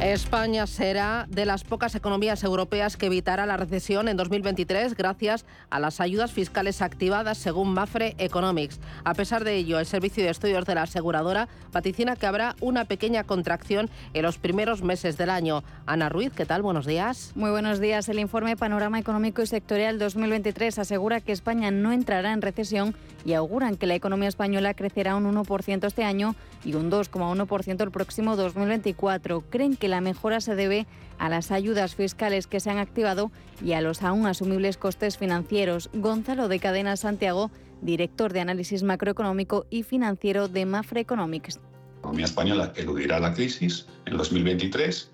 España 0.02 0.66
será 0.66 1.26
de 1.30 1.46
las 1.46 1.66
pocas 1.66 1.94
economías 1.94 2.46
europeas 2.46 2.96
que 2.96 3.08
evitará 3.08 3.46
la 3.46 3.58
recesión 3.58 4.08
en 4.08 4.16
2023 4.16 4.96
gracias 4.96 5.46
a 5.70 5.82
las 5.82 6.00
ayudas 6.00 6.32
fiscales 6.32 6.82
activadas 6.82 7.38
según 7.38 7.74
Mafre 7.74 8.16
Economics. 8.18 8.80
A 9.04 9.14
pesar 9.14 9.44
de 9.44 9.58
ello, 9.58 9.78
el 9.78 9.86
Servicio 9.86 10.24
de 10.24 10.30
Estudios 10.30 10.66
de 10.66 10.76
la 10.76 10.84
aseguradora 10.84 11.50
vaticina 11.74 12.16
que 12.16 12.28
habrá 12.28 12.56
una 12.62 12.86
pequeña 12.86 13.26
contracción 13.26 13.90
en 14.14 14.24
los 14.24 14.38
primeros 14.38 14.84
meses 14.84 15.18
del 15.18 15.30
año. 15.30 15.66
Ana 15.86 16.08
Ruiz, 16.08 16.32
¿qué 16.34 16.46
tal? 16.46 16.62
Buenos 16.62 16.86
días. 16.86 17.34
Muy 17.36 17.52
buenos 17.52 17.82
días. 17.82 18.08
El 18.08 18.20
informe 18.20 18.56
Panorama 18.56 19.00
Económico 19.00 19.42
y 19.42 19.48
Sectorial 19.48 20.00
2023 20.00 20.80
asegura 20.80 21.20
que 21.20 21.34
España 21.34 21.72
no 21.72 21.92
entrará 21.92 22.32
en 22.32 22.42
recesión 22.42 22.96
y 23.26 23.34
auguran 23.34 23.76
que 23.76 23.86
la 23.86 23.96
economía 23.96 24.30
española 24.30 24.74
crecerá 24.76 25.18
un 25.18 25.26
1% 25.26 25.86
este 25.86 26.06
año 26.06 26.36
y 26.64 26.76
un 26.76 26.90
2,1% 26.90 27.82
el 27.82 27.92
próximo 27.92 28.38
2024. 28.38 29.44
Creen 29.50 29.76
que 29.76 29.89
la 29.90 30.02
mejora 30.02 30.42
se 30.42 30.56
debe 30.56 30.88
a 31.18 31.30
las 31.30 31.52
ayudas 31.52 31.96
fiscales 31.96 32.48
que 32.48 32.60
se 32.60 32.70
han 32.70 32.78
activado 32.78 33.32
y 33.64 33.74
a 33.74 33.82
los 33.82 34.04
aún 34.04 34.26
asumibles 34.26 34.78
costes 34.78 35.18
financieros. 35.18 35.90
Gonzalo 35.94 36.48
de 36.48 36.60
Cadena 36.60 36.96
Santiago, 36.96 37.52
director 37.82 38.32
de 38.32 38.40
análisis 38.40 38.84
macroeconómico 38.84 39.66
y 39.70 39.84
financiero 39.84 40.48
de 40.48 40.66
Mafre 40.66 41.02
Economics. 41.02 41.58
La 41.58 42.00
economía 42.00 42.26
española 42.26 42.74
eludirá 42.76 43.20
la 43.20 43.34
crisis 43.34 43.86
en 44.06 44.16
2023 44.16 45.12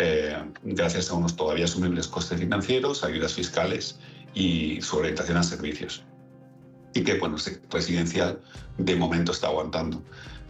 eh, 0.00 0.36
gracias 0.62 1.10
a 1.10 1.14
unos 1.14 1.34
todavía 1.34 1.64
asumibles 1.64 2.06
costes 2.06 2.38
financieros, 2.38 3.02
ayudas 3.02 3.34
fiscales 3.34 3.98
y 4.32 4.80
su 4.80 4.96
orientación 4.96 5.36
a 5.38 5.42
servicios. 5.42 6.04
Y 6.94 7.02
que, 7.02 7.18
bueno, 7.18 7.36
el 7.44 7.60
residencial 7.68 8.40
de 8.78 8.94
momento 8.94 9.32
está 9.32 9.48
aguantando, 9.48 10.02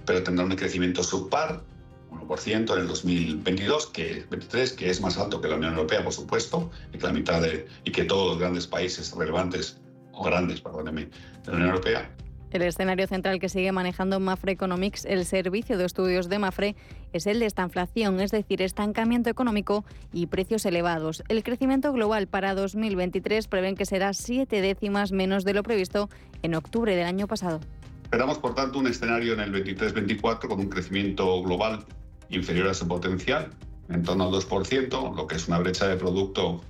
pero 0.05 0.23
tendrá 0.23 0.45
un 0.45 0.55
crecimiento 0.55 1.03
subpar 1.03 1.62
1% 2.11 2.73
en 2.73 2.81
el 2.81 2.88
2022, 2.88 3.87
que 3.88 4.25
23, 4.31 4.73
que 4.73 4.90
es 4.90 5.01
más 5.01 5.18
alto 5.18 5.40
que 5.40 5.49
la 5.49 5.57
Unión 5.57 5.75
Europea, 5.75 6.03
por 6.03 6.12
supuesto, 6.12 6.71
y 6.92 6.99
que 6.99 7.07
la 7.07 7.12
mitad 7.12 7.40
de, 7.42 7.66
y 7.85 7.92
que 7.92 8.05
todos 8.05 8.29
los 8.29 8.38
grandes 8.38 8.66
países 8.66 9.14
relevantes 9.16 9.79
o 10.12 10.25
grandes, 10.25 10.61
perdóneme, 10.61 11.03
de 11.03 11.11
la 11.47 11.53
Unión 11.53 11.71
Europea. 11.71 12.11
El 12.51 12.62
escenario 12.62 13.07
central 13.07 13.40
que 13.40 13.51
sigue 13.51 13.73
manejando 13.73 14.21
Mafre 14.21 14.53
Economics, 14.53 15.05
el 15.05 15.27
servicio 15.27 15.77
de 15.77 15.85
estudios 15.85 16.31
de 16.31 16.38
Mafre, 16.38 16.77
es 17.12 17.27
el 17.27 17.40
de 17.40 17.47
esta 17.47 17.62
inflación, 17.62 18.21
es 18.21 18.31
decir, 18.31 18.62
estancamiento 18.62 19.29
económico 19.29 19.85
y 20.14 20.27
precios 20.29 20.64
elevados. 20.64 21.23
El 21.29 21.42
crecimiento 21.42 21.92
global 21.92 22.27
para 22.27 22.55
2023 22.55 23.49
prevén 23.49 23.77
que 23.77 23.85
será 23.85 24.14
siete 24.14 24.62
décimas 24.62 25.12
menos 25.12 25.44
de 25.44 25.53
lo 25.53 25.62
previsto 25.62 26.09
en 26.42 26.55
octubre 26.55 26.97
del 26.97 27.07
año 27.07 27.27
pasado. 27.27 27.61
Esperamos, 28.09 28.38
por 28.38 28.55
tanto, 28.55 28.79
un 28.79 28.87
escenario 28.87 29.35
en 29.35 29.40
el 29.40 29.53
23-24 29.53 30.49
con 30.49 30.61
un 30.61 30.71
crecimiento 30.71 31.42
global 31.42 31.85
inferior 32.31 32.68
a 32.68 32.73
su 32.73 32.88
potencial, 32.88 33.51
en 33.90 34.03
torno 34.03 34.25
al 34.25 34.31
2%, 34.31 35.14
lo 35.14 35.27
que 35.27 35.37
es 35.37 35.47
una 35.47 35.59
brecha 35.59 35.87
de 35.87 35.97
producto 35.97 36.62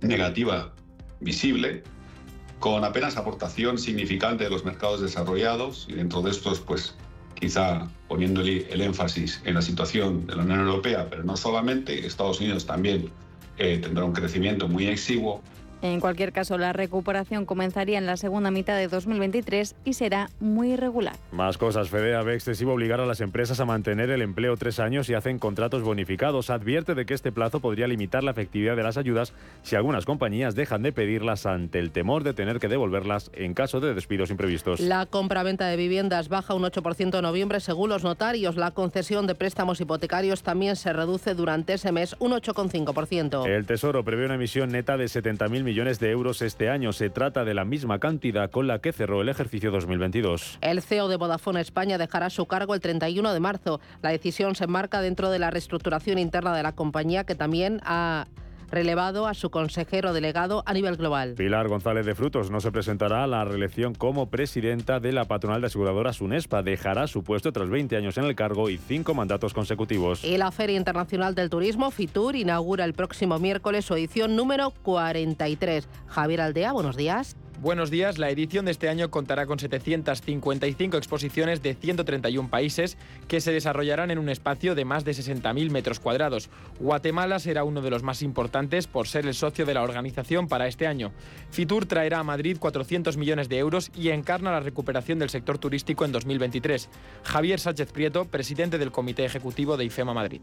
negativa 0.00 0.72
visible, 1.20 1.84
con 2.58 2.82
apenas 2.82 3.16
aportación 3.16 3.78
significante 3.78 4.42
de 4.42 4.50
los 4.50 4.64
mercados 4.64 5.00
desarrollados 5.00 5.86
y 5.88 5.92
dentro 5.92 6.22
de 6.22 6.32
estos, 6.32 6.58
pues 6.58 6.96
quizá 7.34 7.88
poniendo 8.08 8.40
el 8.40 8.80
énfasis 8.80 9.42
en 9.44 9.54
la 9.54 9.62
situación 9.62 10.26
de 10.26 10.34
la 10.34 10.42
Unión 10.42 10.58
Europea, 10.58 11.06
pero 11.08 11.22
no 11.22 11.36
solamente, 11.36 12.04
Estados 12.04 12.40
Unidos 12.40 12.66
también 12.66 13.12
eh, 13.58 13.78
tendrá 13.80 14.04
un 14.04 14.12
crecimiento 14.12 14.66
muy 14.66 14.88
exiguo 14.88 15.40
en 15.92 16.00
cualquier 16.00 16.32
caso, 16.32 16.56
la 16.56 16.72
recuperación 16.72 17.44
comenzaría 17.44 17.98
en 17.98 18.06
la 18.06 18.16
segunda 18.16 18.50
mitad 18.50 18.74
de 18.76 18.88
2023 18.88 19.74
y 19.84 19.92
será 19.92 20.30
muy 20.40 20.72
irregular. 20.72 21.16
Más 21.30 21.58
cosas. 21.58 21.90
Fedea 21.90 22.22
ve 22.22 22.34
excesivo 22.34 22.72
obligar 22.72 23.00
a 23.00 23.06
las 23.06 23.20
empresas 23.20 23.60
a 23.60 23.66
mantener 23.66 24.08
el 24.08 24.22
empleo 24.22 24.56
tres 24.56 24.80
años 24.80 25.10
y 25.10 25.14
hacen 25.14 25.38
contratos 25.38 25.82
bonificados. 25.82 26.48
Advierte 26.48 26.94
de 26.94 27.04
que 27.04 27.12
este 27.12 27.32
plazo 27.32 27.60
podría 27.60 27.86
limitar 27.86 28.24
la 28.24 28.30
efectividad 28.30 28.76
de 28.76 28.82
las 28.82 28.96
ayudas 28.96 29.34
si 29.62 29.76
algunas 29.76 30.06
compañías 30.06 30.54
dejan 30.54 30.82
de 30.82 30.92
pedirlas 30.92 31.44
ante 31.44 31.80
el 31.80 31.90
temor 31.90 32.24
de 32.24 32.32
tener 32.32 32.60
que 32.60 32.68
devolverlas 32.68 33.30
en 33.34 33.52
caso 33.52 33.80
de 33.80 33.92
despidos 33.92 34.30
imprevistos. 34.30 34.80
La 34.80 35.04
compra-venta 35.04 35.66
de 35.66 35.76
viviendas 35.76 36.30
baja 36.30 36.54
un 36.54 36.62
8% 36.62 37.14
en 37.14 37.22
noviembre 37.22 37.60
según 37.60 37.90
los 37.90 38.04
notarios. 38.04 38.56
La 38.56 38.70
concesión 38.70 39.26
de 39.26 39.34
préstamos 39.34 39.82
hipotecarios 39.82 40.42
también 40.42 40.76
se 40.76 40.94
reduce 40.94 41.34
durante 41.34 41.74
ese 41.74 41.92
mes 41.92 42.16
un 42.20 42.32
8,5%. 42.32 43.46
El 43.46 43.66
Tesoro 43.66 44.02
prevé 44.02 44.24
una 44.24 44.36
emisión 44.36 44.70
neta 44.70 44.96
de 44.96 45.04
70.000 45.04 45.62
millones 45.62 45.73
millones 45.74 45.98
de 45.98 46.08
euros 46.12 46.40
este 46.40 46.70
año. 46.70 46.92
Se 46.92 47.10
trata 47.10 47.44
de 47.44 47.52
la 47.52 47.64
misma 47.64 47.98
cantidad 47.98 48.48
con 48.48 48.68
la 48.68 48.78
que 48.78 48.92
cerró 48.92 49.22
el 49.22 49.28
ejercicio 49.28 49.72
2022. 49.72 50.58
El 50.60 50.80
CEO 50.80 51.08
de 51.08 51.16
Vodafone 51.16 51.60
España 51.60 51.98
dejará 51.98 52.30
su 52.30 52.46
cargo 52.46 52.76
el 52.76 52.80
31 52.80 53.34
de 53.34 53.40
marzo. 53.40 53.80
La 54.00 54.10
decisión 54.10 54.54
se 54.54 54.64
enmarca 54.64 55.00
dentro 55.00 55.30
de 55.30 55.40
la 55.40 55.50
reestructuración 55.50 56.20
interna 56.20 56.56
de 56.56 56.62
la 56.62 56.76
compañía 56.76 57.24
que 57.24 57.34
también 57.34 57.80
ha 57.82 58.28
relevado 58.74 59.26
a 59.26 59.34
su 59.34 59.50
consejero 59.50 60.12
delegado 60.12 60.62
a 60.66 60.74
nivel 60.74 60.96
global. 60.96 61.34
Pilar 61.36 61.68
González 61.68 62.04
de 62.06 62.14
Frutos 62.14 62.50
no 62.50 62.60
se 62.60 62.72
presentará 62.72 63.24
a 63.24 63.26
la 63.26 63.44
reelección 63.44 63.94
como 63.94 64.28
presidenta 64.28 65.00
de 65.00 65.12
la 65.12 65.24
patronal 65.24 65.60
de 65.60 65.68
aseguradoras 65.68 66.20
UNESPA. 66.20 66.62
Dejará 66.62 67.06
su 67.06 67.22
puesto 67.22 67.52
tras 67.52 67.70
20 67.70 67.96
años 67.96 68.18
en 68.18 68.24
el 68.24 68.34
cargo 68.34 68.68
y 68.68 68.78
cinco 68.78 69.14
mandatos 69.14 69.54
consecutivos. 69.54 70.24
Y 70.24 70.36
la 70.36 70.50
Feria 70.50 70.76
Internacional 70.76 71.34
del 71.34 71.50
Turismo, 71.50 71.90
FITUR, 71.90 72.36
inaugura 72.36 72.84
el 72.84 72.94
próximo 72.94 73.38
miércoles 73.38 73.84
su 73.84 73.94
edición 73.94 74.36
número 74.36 74.72
43. 74.82 75.88
Javier 76.06 76.40
Aldea, 76.40 76.72
buenos 76.72 76.96
días. 76.96 77.36
Buenos 77.60 77.90
días, 77.90 78.18
la 78.18 78.30
edición 78.30 78.64
de 78.64 78.72
este 78.72 78.88
año 78.88 79.10
contará 79.10 79.46
con 79.46 79.58
755 79.58 80.96
exposiciones 80.96 81.62
de 81.62 81.74
131 81.74 82.50
países 82.50 82.98
que 83.28 83.40
se 83.40 83.52
desarrollarán 83.52 84.10
en 84.10 84.18
un 84.18 84.28
espacio 84.28 84.74
de 84.74 84.84
más 84.84 85.04
de 85.04 85.12
60.000 85.12 85.70
metros 85.70 86.00
cuadrados. 86.00 86.50
Guatemala 86.80 87.38
será 87.38 87.64
uno 87.64 87.80
de 87.80 87.90
los 87.90 88.02
más 88.02 88.22
importantes 88.22 88.86
por 88.88 89.06
ser 89.06 89.24
el 89.26 89.34
socio 89.34 89.64
de 89.66 89.74
la 89.74 89.82
organización 89.82 90.48
para 90.48 90.66
este 90.66 90.86
año. 90.86 91.12
Fitur 91.50 91.86
traerá 91.86 92.18
a 92.18 92.24
Madrid 92.24 92.58
400 92.58 93.16
millones 93.16 93.48
de 93.48 93.58
euros 93.58 93.90
y 93.94 94.10
encarna 94.10 94.50
la 94.50 94.60
recuperación 94.60 95.20
del 95.20 95.30
sector 95.30 95.56
turístico 95.58 96.04
en 96.04 96.12
2023. 96.12 96.90
Javier 97.22 97.60
Sánchez 97.60 97.92
Prieto, 97.92 98.24
presidente 98.26 98.78
del 98.78 98.90
Comité 98.90 99.24
Ejecutivo 99.24 99.76
de 99.76 99.84
IFEMA 99.84 100.12
Madrid. 100.12 100.42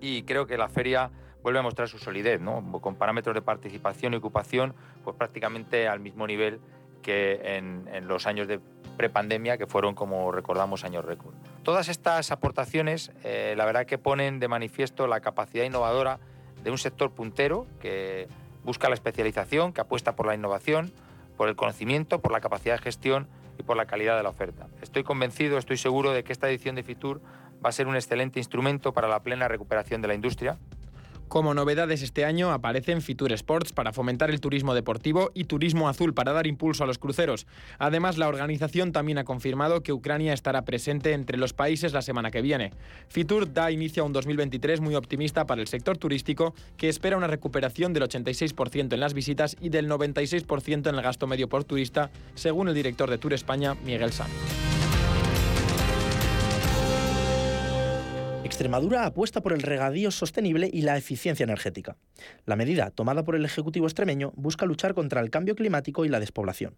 Y 0.00 0.22
creo 0.22 0.46
que 0.46 0.56
la 0.56 0.68
feria 0.68 1.10
vuelve 1.42 1.58
a 1.58 1.62
mostrar 1.62 1.88
su 1.88 1.98
solidez, 1.98 2.40
¿no? 2.40 2.62
con 2.80 2.96
parámetros 2.96 3.34
de 3.34 3.42
participación 3.42 4.14
y 4.14 4.16
ocupación 4.16 4.74
pues 5.04 5.16
prácticamente 5.16 5.88
al 5.88 6.00
mismo 6.00 6.26
nivel 6.26 6.60
que 7.02 7.56
en, 7.56 7.86
los 8.06 8.26
años 8.26 8.46
de 8.46 8.60
prepandemia, 8.96 9.56
que 9.56 9.66
fueron, 9.66 9.94
como 9.94 10.30
recordamos, 10.32 10.84
años 10.84 11.04
récord. 11.04 11.34
Todas 11.62 11.88
estas 11.88 12.30
aportaciones, 12.30 13.10
eh, 13.24 13.54
la 13.56 13.64
verdad 13.64 13.86
que 13.86 13.96
ponen 13.96 14.38
de 14.38 14.48
manifiesto 14.48 15.06
la 15.06 15.20
capacidad 15.20 15.64
innovadora 15.64 16.18
de 16.62 16.70
un 16.70 16.78
sector 16.78 17.12
puntero 17.12 17.66
que 17.80 18.28
busca 18.64 18.88
la 18.88 18.94
especialización, 18.94 19.72
que 19.72 19.80
apuesta 19.80 20.14
por 20.14 20.26
la 20.26 20.34
innovación, 20.34 20.92
por 21.36 21.48
el 21.48 21.56
conocimiento, 21.56 22.20
por 22.20 22.32
la 22.32 22.40
capacidad 22.40 22.76
de 22.76 22.82
gestión 22.82 23.28
y 23.58 23.62
por 23.62 23.76
la 23.76 23.86
calidad 23.86 24.16
de 24.18 24.22
la 24.22 24.28
oferta. 24.28 24.68
Estoy 24.82 25.02
convencido, 25.02 25.56
estoy 25.56 25.78
seguro 25.78 26.12
de 26.12 26.22
que 26.22 26.32
esta 26.32 26.50
edición 26.50 26.74
de 26.74 26.82
Fitur 26.82 27.22
va 27.64 27.70
a 27.70 27.72
ser 27.72 27.86
un 27.86 27.94
excelente 27.94 28.38
instrumento 28.38 28.92
para 28.92 29.08
la 29.08 29.22
plena 29.22 29.48
recuperación 29.48 30.02
de 30.02 30.08
la 30.08 30.14
industria 30.14 30.58
como 31.30 31.54
novedades 31.54 32.02
este 32.02 32.24
año 32.24 32.50
aparecen 32.50 33.00
Fitur 33.00 33.32
Sports 33.32 33.72
para 33.72 33.92
fomentar 33.92 34.30
el 34.30 34.40
turismo 34.40 34.74
deportivo 34.74 35.30
y 35.32 35.44
Turismo 35.44 35.88
Azul 35.88 36.12
para 36.12 36.32
dar 36.32 36.48
impulso 36.48 36.82
a 36.82 36.88
los 36.88 36.98
cruceros. 36.98 37.46
Además, 37.78 38.18
la 38.18 38.26
organización 38.26 38.90
también 38.90 39.16
ha 39.16 39.24
confirmado 39.24 39.82
que 39.82 39.92
Ucrania 39.92 40.32
estará 40.32 40.64
presente 40.64 41.12
entre 41.12 41.38
los 41.38 41.52
países 41.52 41.92
la 41.92 42.02
semana 42.02 42.32
que 42.32 42.42
viene. 42.42 42.72
Fitur 43.08 43.52
da 43.52 43.70
inicio 43.70 44.02
a 44.02 44.06
un 44.06 44.12
2023 44.12 44.80
muy 44.80 44.96
optimista 44.96 45.46
para 45.46 45.60
el 45.60 45.68
sector 45.68 45.96
turístico, 45.96 46.52
que 46.76 46.88
espera 46.88 47.16
una 47.16 47.28
recuperación 47.28 47.92
del 47.92 48.02
86% 48.02 48.92
en 48.92 49.00
las 49.00 49.14
visitas 49.14 49.56
y 49.60 49.68
del 49.68 49.88
96% 49.88 50.88
en 50.88 50.94
el 50.96 51.00
gasto 51.00 51.28
medio 51.28 51.48
por 51.48 51.62
turista, 51.62 52.10
según 52.34 52.68
el 52.68 52.74
director 52.74 53.08
de 53.08 53.18
Tour 53.18 53.34
España, 53.34 53.76
Miguel 53.84 54.12
Sam. 54.12 54.28
Extremadura 58.50 59.06
apuesta 59.06 59.42
por 59.42 59.52
el 59.52 59.62
regadío 59.62 60.10
sostenible 60.10 60.68
y 60.72 60.82
la 60.82 60.96
eficiencia 60.96 61.44
energética. 61.44 61.96
La 62.46 62.56
medida 62.56 62.90
tomada 62.90 63.22
por 63.22 63.36
el 63.36 63.44
Ejecutivo 63.44 63.86
extremeño 63.86 64.32
busca 64.34 64.66
luchar 64.66 64.92
contra 64.92 65.20
el 65.20 65.30
cambio 65.30 65.54
climático 65.54 66.04
y 66.04 66.08
la 66.08 66.18
despoblación. 66.18 66.74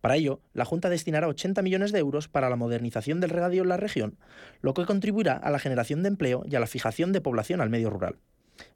Para 0.00 0.16
ello, 0.16 0.40
la 0.54 0.64
Junta 0.64 0.88
destinará 0.88 1.28
80 1.28 1.60
millones 1.60 1.92
de 1.92 1.98
euros 1.98 2.28
para 2.28 2.48
la 2.48 2.56
modernización 2.56 3.20
del 3.20 3.28
regadío 3.28 3.62
en 3.62 3.68
la 3.68 3.76
región, 3.76 4.16
lo 4.62 4.72
que 4.72 4.86
contribuirá 4.86 5.34
a 5.34 5.50
la 5.50 5.58
generación 5.58 6.02
de 6.02 6.08
empleo 6.08 6.44
y 6.50 6.56
a 6.56 6.60
la 6.60 6.66
fijación 6.66 7.12
de 7.12 7.20
población 7.20 7.60
al 7.60 7.68
medio 7.68 7.90
rural. 7.90 8.16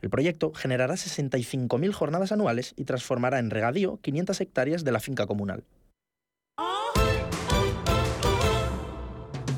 El 0.03 0.11
proyecto 0.11 0.53
generará 0.53 0.95
65.000 0.95 1.91
jornadas 1.93 2.32
anuales 2.32 2.74
y 2.76 2.84
transformará 2.84 3.39
en 3.39 3.49
regadío 3.49 3.99
500 4.03 4.43
hectáreas 4.43 4.84
de 4.84 4.93
la 4.93 5.01
finca 5.01 5.26
comunal. 5.26 5.64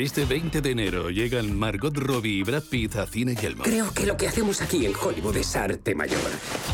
Este 0.00 0.24
20 0.24 0.62
de 0.62 0.70
enero 0.70 1.10
llegan 1.10 1.58
Margot 1.58 1.94
Robbie 1.94 2.38
y 2.38 2.42
Brad 2.42 2.62
Pitt 2.62 2.96
a 2.96 3.06
Cine 3.06 3.34
Yelmo. 3.34 3.64
Creo 3.64 3.92
que 3.92 4.06
lo 4.06 4.16
que 4.16 4.28
hacemos 4.28 4.62
aquí 4.62 4.86
en 4.86 4.94
Hollywood 4.96 5.36
es 5.36 5.54
arte 5.54 5.94
mayor. 5.94 6.18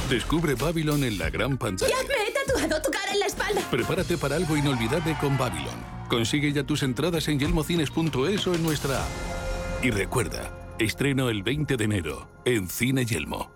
Descubre 0.09 0.55
Babylon 0.55 1.03
en 1.03 1.19
la 1.19 1.29
gran 1.29 1.59
pantalla. 1.59 1.93
¡Ya 1.93 2.07
me 2.07 2.15
he 2.15 2.33
tatuado 2.33 2.81
tu 2.81 2.89
cara 2.93 3.13
en 3.13 3.19
la 3.19 3.27
espalda! 3.27 3.61
Prepárate 3.69 4.17
para 4.17 4.37
algo 4.37 4.57
inolvidable 4.57 5.17
con 5.21 5.37
Babylon. 5.37 5.75
Consigue 6.09 6.53
ya 6.53 6.63
tus 6.63 6.85
entradas 6.85 7.27
en 7.27 7.41
yelmocines.es 7.41 8.47
o 8.47 8.55
en 8.55 8.63
nuestra 8.63 9.03
app. 9.03 9.11
Y 9.83 9.91
recuerda, 9.91 10.77
estreno 10.79 11.29
el 11.29 11.43
20 11.43 11.77
de 11.77 11.85
enero 11.85 12.29
en 12.45 12.69
Cine 12.69 13.05
Yelmo. 13.07 13.56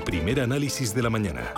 El 0.00 0.04
primer 0.04 0.40
análisis 0.40 0.94
de 0.94 1.02
la 1.02 1.10
mañana. 1.10 1.52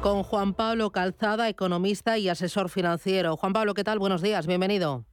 Con 0.00 0.22
Juan 0.22 0.54
Pablo 0.54 0.90
Calzada, 0.90 1.48
economista 1.48 2.16
y 2.16 2.28
asesor 2.28 2.68
financiero. 2.68 3.36
Juan 3.36 3.52
Pablo, 3.52 3.74
¿qué 3.74 3.82
tal? 3.82 3.98
Buenos 3.98 4.22
días, 4.22 4.46
bienvenido. 4.46 5.04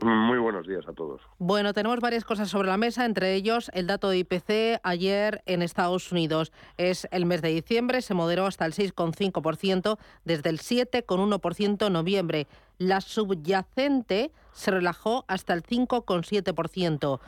Muy 0.00 0.38
buenos 0.38 0.66
días 0.66 0.88
a 0.88 0.94
todos. 0.94 1.20
Bueno, 1.38 1.74
tenemos 1.74 2.00
varias 2.00 2.24
cosas 2.24 2.48
sobre 2.48 2.68
la 2.68 2.78
mesa, 2.78 3.04
entre 3.04 3.34
ellos 3.34 3.70
el 3.74 3.86
dato 3.86 4.08
de 4.08 4.18
IPC 4.18 4.80
ayer 4.82 5.42
en 5.44 5.60
Estados 5.60 6.10
Unidos. 6.10 6.50
Es 6.78 7.06
el 7.10 7.26
mes 7.26 7.42
de 7.42 7.50
diciembre, 7.50 8.00
se 8.00 8.14
moderó 8.14 8.46
hasta 8.46 8.64
el 8.64 8.72
6,5% 8.72 9.98
desde 10.24 10.48
el 10.48 10.60
7,1% 10.60 11.86
en 11.86 11.92
noviembre. 11.92 12.46
La 12.78 13.02
subyacente 13.02 14.32
se 14.52 14.70
relajó 14.70 15.26
hasta 15.28 15.52
el 15.52 15.62
5,7%. 15.62 17.20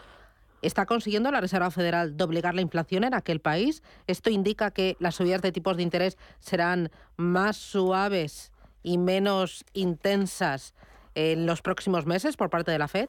¿Está 0.63 0.87
consiguiendo 0.87 1.31
la 1.31 1.41
Reserva 1.41 1.71
Federal 1.71 2.17
doblegar 2.17 2.55
la 2.55 2.63
inflación 2.63 3.05
en 3.05 3.15
aquel 3.15 3.41
país? 3.41 3.83
Esto 4.07 4.31
indica 4.31 4.71
que 4.71 4.97
las 4.99 5.15
subidas 5.15 5.43
de 5.43 5.53
tipos 5.53 5.77
de 5.77 5.83
interés 5.83 6.17
serán 6.39 6.91
más 7.17 7.57
suaves 7.57 8.53
y 8.83 8.99
menos 8.99 9.65
intensas 9.75 10.75
en 11.15 11.47
los 11.47 11.63
próximos 11.63 12.07
meses 12.07 12.37
por 12.37 12.51
parte 12.51 12.71
de 12.71 12.79
la 12.79 12.89
Fed. 12.89 13.09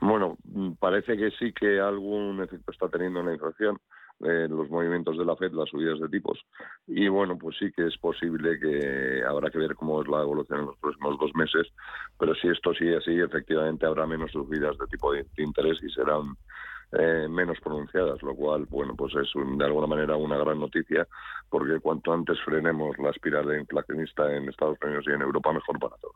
Bueno, 0.00 0.36
parece 0.80 1.16
que 1.16 1.30
sí 1.38 1.52
que 1.52 1.80
algún 1.80 2.42
efecto 2.42 2.72
está 2.72 2.88
teniendo 2.88 3.20
en 3.20 3.26
la 3.26 3.32
inflación 3.34 3.80
eh, 4.22 4.46
los 4.48 4.68
movimientos 4.70 5.18
de 5.18 5.24
la 5.24 5.36
Fed, 5.36 5.52
las 5.52 5.68
subidas 5.68 6.00
de 6.00 6.08
tipos. 6.08 6.38
Y 6.86 7.08
bueno, 7.08 7.36
pues 7.38 7.56
sí 7.58 7.70
que 7.72 7.86
es 7.86 7.96
posible 7.98 8.58
que 8.58 9.22
habrá 9.26 9.50
que 9.50 9.58
ver 9.58 9.74
cómo 9.74 10.02
es 10.02 10.08
la 10.08 10.22
evolución 10.22 10.60
en 10.60 10.66
los 10.66 10.78
próximos 10.78 11.18
dos 11.18 11.34
meses, 11.34 11.66
pero 12.18 12.34
si 12.34 12.48
esto 12.48 12.72
sigue 12.74 12.96
así, 12.96 13.18
efectivamente 13.18 13.86
habrá 13.86 14.06
menos 14.06 14.30
subidas 14.32 14.76
de 14.78 14.86
tipo 14.86 15.12
de, 15.12 15.26
de 15.36 15.42
interés 15.42 15.78
y 15.82 15.90
serán 15.90 16.36
eh, 16.98 17.26
menos 17.28 17.58
pronunciadas, 17.60 18.22
lo 18.22 18.34
cual, 18.34 18.66
bueno, 18.66 18.94
pues 18.94 19.14
es 19.14 19.28
de 19.34 19.64
alguna 19.64 19.86
manera 19.86 20.16
una 20.16 20.36
gran 20.36 20.60
noticia, 20.60 21.06
porque 21.48 21.80
cuanto 21.80 22.12
antes 22.12 22.38
frenemos 22.44 22.98
la 22.98 23.10
espiral 23.10 23.58
inflacionista 23.58 24.30
en 24.34 24.48
Estados 24.48 24.78
Unidos 24.82 25.04
y 25.08 25.12
en 25.12 25.22
Europa, 25.22 25.52
mejor 25.52 25.78
para 25.78 25.96
todos. 25.96 26.14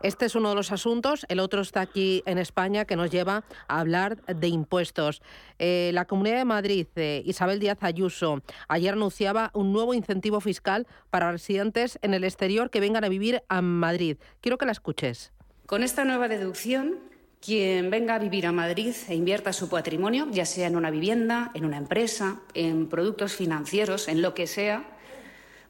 Este 0.00 0.26
es 0.26 0.34
uno 0.34 0.50
de 0.50 0.54
los 0.54 0.72
asuntos. 0.72 1.26
El 1.28 1.40
otro 1.40 1.60
está 1.60 1.80
aquí 1.80 2.22
en 2.26 2.38
España, 2.38 2.84
que 2.84 2.96
nos 2.96 3.10
lleva 3.10 3.44
a 3.68 3.80
hablar 3.80 4.16
de 4.26 4.48
impuestos. 4.48 5.22
Eh, 5.58 5.90
la 5.92 6.04
Comunidad 6.04 6.38
de 6.38 6.44
Madrid, 6.44 6.86
eh, 6.96 7.22
Isabel 7.24 7.58
Díaz 7.58 7.78
Ayuso, 7.82 8.42
ayer 8.68 8.94
anunciaba 8.94 9.50
un 9.54 9.72
nuevo 9.72 9.94
incentivo 9.94 10.40
fiscal 10.40 10.86
para 11.10 11.32
residentes 11.32 11.98
en 12.02 12.14
el 12.14 12.24
exterior 12.24 12.70
que 12.70 12.80
vengan 12.80 13.04
a 13.04 13.08
vivir 13.08 13.42
a 13.48 13.62
Madrid. 13.62 14.18
Quiero 14.40 14.58
que 14.58 14.66
la 14.66 14.72
escuches. 14.72 15.32
Con 15.66 15.82
esta 15.82 16.04
nueva 16.04 16.28
deducción, 16.28 16.98
quien 17.40 17.90
venga 17.90 18.14
a 18.14 18.18
vivir 18.18 18.46
a 18.46 18.52
Madrid 18.52 18.94
e 19.08 19.14
invierta 19.14 19.52
su 19.52 19.68
patrimonio, 19.68 20.28
ya 20.30 20.44
sea 20.44 20.66
en 20.66 20.76
una 20.76 20.90
vivienda, 20.90 21.50
en 21.54 21.64
una 21.64 21.78
empresa, 21.78 22.40
en 22.54 22.88
productos 22.88 23.34
financieros, 23.34 24.08
en 24.08 24.20
lo 24.20 24.34
que 24.34 24.46
sea, 24.46 24.84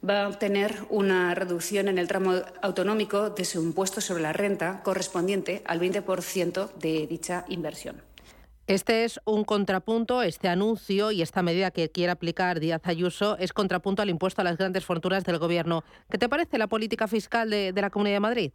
va 0.07 0.23
a 0.23 0.27
obtener 0.27 0.75
una 0.89 1.33
reducción 1.33 1.87
en 1.87 1.97
el 1.97 2.07
tramo 2.07 2.33
autonómico 2.61 3.29
de 3.29 3.45
su 3.45 3.61
impuesto 3.61 4.01
sobre 4.01 4.23
la 4.23 4.33
renta 4.33 4.81
correspondiente 4.83 5.61
al 5.65 5.79
20% 5.79 6.73
de 6.73 7.07
dicha 7.07 7.45
inversión. 7.47 8.01
Este 8.67 9.03
es 9.03 9.19
un 9.25 9.43
contrapunto, 9.43 10.21
este 10.21 10.47
anuncio 10.47 11.11
y 11.11 11.21
esta 11.21 11.41
medida 11.41 11.71
que 11.71 11.89
quiere 11.89 12.11
aplicar 12.11 12.59
Díaz 12.59 12.81
Ayuso 12.85 13.37
es 13.37 13.53
contrapunto 13.53 14.01
al 14.01 14.09
impuesto 14.09 14.41
a 14.41 14.43
las 14.43 14.57
grandes 14.57 14.85
fortunas 14.85 15.23
del 15.23 15.39
Gobierno. 15.39 15.83
¿Qué 16.09 16.17
te 16.17 16.29
parece 16.29 16.57
la 16.57 16.67
política 16.67 17.07
fiscal 17.07 17.49
de, 17.49 17.73
de 17.73 17.81
la 17.81 17.89
Comunidad 17.89 18.17
de 18.17 18.21
Madrid? 18.21 18.51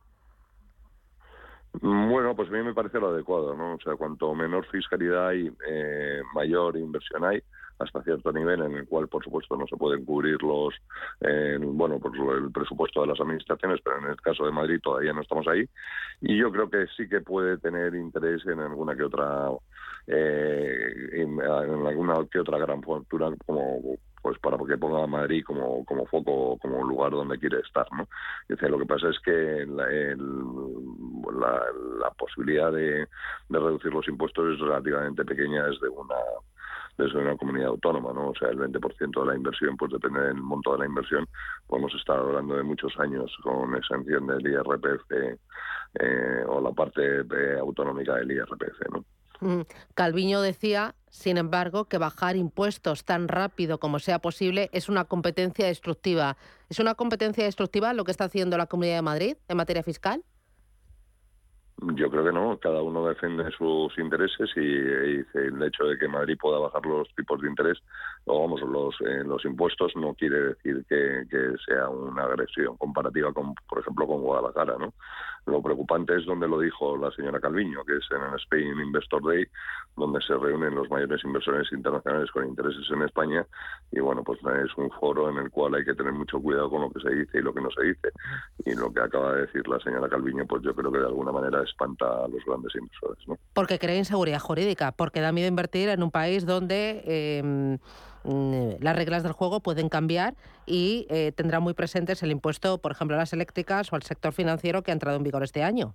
Bueno, 1.81 2.35
pues 2.35 2.49
a 2.49 2.53
mí 2.53 2.63
me 2.63 2.75
parece 2.75 2.99
lo 2.99 3.09
adecuado, 3.09 3.55
¿no? 3.55 3.75
O 3.75 3.81
sea, 3.81 3.97
cuanto 3.97 4.35
menor 4.35 4.67
fiscalidad 4.67 5.29
hay, 5.29 5.51
eh, 5.69 6.23
mayor 6.35 6.77
inversión 6.77 7.25
hay 7.25 7.43
hasta 7.79 8.03
cierto 8.03 8.33
nivel 8.33 8.63
en 8.63 8.73
el 8.73 8.87
cual, 8.87 9.09
por 9.09 9.23
supuesto, 9.23 9.57
no 9.57 9.67
se 9.67 9.77
pueden 9.77 10.05
cubrir 10.05 10.43
los, 10.43 10.75
eh, 11.21 11.59
bueno, 11.61 11.99
por 11.99 12.15
el 12.17 12.51
presupuesto 12.51 13.03
de 13.03 13.09
las 13.09 13.21
administraciones, 13.21 13.81
pero 13.85 13.99
en 13.99 14.07
el 14.07 14.21
caso 14.21 14.47
de 14.47 14.53
Madrid 14.53 14.81
todavía 14.83 15.13
no 15.13 15.21
estamos 15.21 15.47
ahí. 15.49 15.69
Y 16.23 16.39
yo 16.39 16.51
creo 16.51 16.71
que 16.71 16.87
sí 16.97 17.09
que 17.09 17.21
puede 17.21 17.59
tener 17.59 17.95
interés 17.95 18.47
en 18.47 18.61
alguna 18.61 18.97
que 18.97 19.03
otra 19.03 19.51
eh, 20.07 21.11
en 21.13 21.41
alguna 21.43 22.15
que 22.31 22.41
otra 22.41 22.59
gran 22.59 22.83
factura 22.83 23.31
como 23.45 23.81
pues 24.27 24.41
para 24.41 24.59
que 24.59 24.77
ponga 24.77 25.05
a 25.05 25.07
Madrid 25.07 25.45
como, 25.47 25.85
como 25.85 26.05
foco, 26.07 26.59
como 26.59 26.83
lugar 26.83 27.13
donde 27.13 27.39
quiere 27.39 27.61
estar, 27.61 27.87
¿no? 27.93 28.09
Dice, 28.49 28.69
lo 28.69 28.77
que 28.77 28.85
pasa 28.85 29.09
es 29.09 29.21
que 29.21 29.65
la, 29.69 29.87
la, 32.01 32.11
posibilidad 32.19 32.73
de, 32.73 33.07
de, 33.49 33.59
reducir 33.61 33.93
los 33.93 34.09
impuestos 34.09 34.55
es 34.55 34.59
relativamente 34.59 35.25
pequeña 35.25 35.67
desde 35.67 35.89
una 35.89 36.17
desde 36.99 37.19
una 37.19 37.37
comunidad 37.37 37.69
autónoma, 37.69 38.13
¿no? 38.13 38.31
O 38.31 38.35
sea, 38.35 38.49
el 38.49 38.59
20% 38.59 39.21
de 39.21 39.27
la 39.27 39.37
inversión, 39.37 39.77
pues 39.77 39.93
depende 39.93 40.21
del 40.23 40.43
monto 40.43 40.73
de 40.73 40.79
la 40.81 40.87
inversión. 40.87 41.29
Podemos 41.69 41.95
estar 41.95 42.19
hablando 42.19 42.57
de 42.57 42.65
muchos 42.65 42.99
años 42.99 43.31
con 43.45 43.77
exención 43.77 44.27
del 44.27 44.45
IRPF 44.45 45.39
eh, 46.01 46.45
o 46.49 46.61
la 46.61 46.73
parte 46.73 47.21
eh, 47.21 47.59
autonómica 47.61 48.17
del 48.17 48.33
IRPF, 48.33 48.91
¿no? 48.91 49.05
Mm, 49.41 49.63
Calviño 49.95 50.41
decía, 50.41 50.95
sin 51.17 51.39
embargo, 51.39 51.87
que 51.87 51.97
bajar 51.97 52.37
impuestos 52.37 53.05
tan 53.05 53.27
rápido 53.27 53.79
como 53.79 53.99
sea 53.99 54.19
posible 54.19 54.69
es 54.73 54.91
una 54.91 55.07
competencia 55.07 55.67
destructiva. 55.67 56.37
¿Es 56.69 56.79
una 56.79 56.95
competencia 56.95 57.45
destructiva 57.45 57.95
lo 57.95 58.05
que 58.05 58.11
está 58.11 58.25
haciendo 58.25 58.59
la 58.59 58.67
Comunidad 58.67 58.97
de 58.97 59.03
Madrid 59.03 59.37
en 59.49 59.57
materia 59.57 59.83
fiscal? 59.83 60.23
Yo 61.95 62.11
creo 62.11 62.25
que 62.25 62.33
no, 62.33 62.59
cada 62.59 62.81
uno 62.81 63.07
defiende 63.07 63.51
sus 63.53 63.99
intereses 63.99 64.51
y, 64.57 64.61
el 64.61 65.63
hecho 65.63 65.85
de 65.85 65.99
que 65.99 66.09
Madrid 66.09 66.37
pueda 66.41 66.59
bajar 66.59 66.85
los 66.87 67.07
tipos 67.15 67.41
de 67.41 67.49
interés 67.49 67.79
o 68.25 68.41
vamos, 68.41 68.63
los, 68.63 68.95
eh, 69.03 69.23
los 69.25 69.45
impuestos 69.45 69.93
no 69.95 70.15
quiere 70.15 70.55
decir 70.55 70.85
que, 70.89 71.27
que, 71.31 71.55
sea 71.67 71.89
una 71.91 72.25
agresión 72.25 72.79
comparativa 72.79 73.31
con, 73.33 73.55
por 73.69 73.81
ejemplo, 73.81 74.07
con 74.07 74.23
Guadalajara, 74.23 74.77
¿no? 74.79 74.95
Lo 75.45 75.63
preocupante 75.63 76.17
es 76.17 76.25
donde 76.25 76.49
lo 76.49 76.59
dijo 76.59 76.97
la 76.97 77.11
señora 77.11 77.41
Calviño, 77.41 77.85
que 77.85 77.99
es 77.99 78.05
en 78.11 78.23
el 78.23 78.41
Spain 78.41 78.81
Investor 78.81 79.23
Day, 79.23 79.45
donde 79.97 80.21
se 80.21 80.35
reúnen 80.37 80.75
los 80.75 80.91
mayores 80.91 81.23
inversores 81.25 81.73
internacionales 81.73 82.31
con 82.31 82.47
intereses 82.47 82.85
en 82.91 83.03
España. 83.03 83.47
Y 83.91 84.01
bueno, 84.01 84.23
pues 84.23 84.39
es 84.41 84.77
un 84.77 84.91
foro 84.91 85.31
en 85.31 85.39
el 85.39 85.51
cual 85.51 85.75
hay 85.75 85.85
que 85.85 85.95
tener 85.95 86.13
mucho 86.13 86.41
cuidado 86.41 86.71
con 86.71 86.83
lo 86.83 86.91
que 86.91 87.01
se 87.01 87.11
dice 87.11 87.39
y 87.39 87.43
lo 87.43 87.55
que 87.55 87.61
no 87.61 87.71
se 87.71 87.83
dice. 87.83 88.09
Y 88.65 88.75
lo 88.75 88.93
que 88.93 89.01
acaba 89.01 89.35
de 89.35 89.43
decir 89.43 89.67
la 89.69 89.81
señora 89.81 90.09
Calviño, 90.09 90.47
pues 90.47 90.63
yo 90.63 90.75
creo 90.75 90.93
que 90.93 90.99
de 90.99 91.07
alguna 91.07 91.33
manera 91.33 91.63
espanta 91.63 92.07
a 92.07 92.29
los 92.29 92.45
grandes 92.45 92.75
inversores. 92.75 93.29
¿no? 93.29 93.39
Porque 93.55 93.79
creen 93.79 93.99
inseguridad 93.99 94.41
jurídica, 94.41 94.93
porque 94.93 95.21
da 95.21 95.33
miedo 95.33 95.49
invertir 95.49 95.89
en 95.89 96.03
un 96.03 96.11
país 96.11 96.47
donde. 96.47 97.03
Eh, 97.07 97.79
Mm, 98.27 98.83
las 98.83 98.97
reglas 98.97 99.23
del 99.23 99.33
juego 99.33 99.61
pueden 99.61 99.89
cambiar 99.89 100.35
y 100.67 101.07
eh, 101.11 101.33
tendrán 101.37 101.63
muy 101.63 101.75
presentes 101.75 102.25
el 102.25 102.33
impuesto, 102.33 102.79
por 102.79 102.91
ejemplo, 102.91 103.17
a 103.17 103.21
las 103.21 103.33
eléctricas 103.33 103.93
o 103.93 103.97
al 103.97 104.03
sector 104.03 104.33
financiero 104.33 104.83
que 104.83 104.91
ha 104.91 104.95
entrado 104.95 105.17
en 105.17 105.23
vigor 105.23 105.45
este 105.45 105.63
año. 105.63 105.95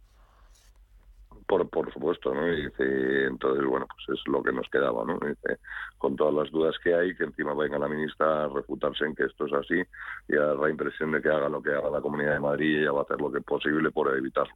Por, 1.51 1.67
por 1.67 1.91
supuesto, 1.91 2.33
¿no? 2.33 2.47
Y 2.47 2.67
dice, 2.67 3.25
entonces, 3.25 3.65
bueno, 3.65 3.85
pues 3.85 4.17
es 4.17 4.25
lo 4.25 4.41
que 4.41 4.53
nos 4.53 4.69
quedaba, 4.69 5.03
¿no? 5.03 5.15
Dice, 5.15 5.59
con 5.97 6.15
todas 6.15 6.33
las 6.33 6.49
dudas 6.49 6.73
que 6.81 6.95
hay, 6.95 7.13
que 7.13 7.25
encima 7.25 7.53
venga 7.53 7.77
la 7.77 7.89
ministra 7.89 8.45
a 8.45 8.47
refutarse 8.47 9.03
en 9.03 9.13
que 9.13 9.25
esto 9.25 9.47
es 9.47 9.51
así 9.51 9.81
y 10.29 10.37
a 10.37 10.43
dar 10.43 10.55
la 10.55 10.69
impresión 10.69 11.11
de 11.11 11.21
que 11.21 11.27
haga 11.27 11.49
lo 11.49 11.61
que 11.61 11.71
haga 11.71 11.89
la 11.89 11.99
Comunidad 11.99 12.35
de 12.35 12.39
Madrid 12.39 12.77
y 12.77 12.81
ella 12.83 12.93
va 12.93 12.99
a 12.99 13.03
hacer 13.03 13.19
lo 13.19 13.29
que 13.29 13.39
es 13.39 13.43
posible 13.43 13.91
por 13.91 14.15
evitarlo. 14.15 14.53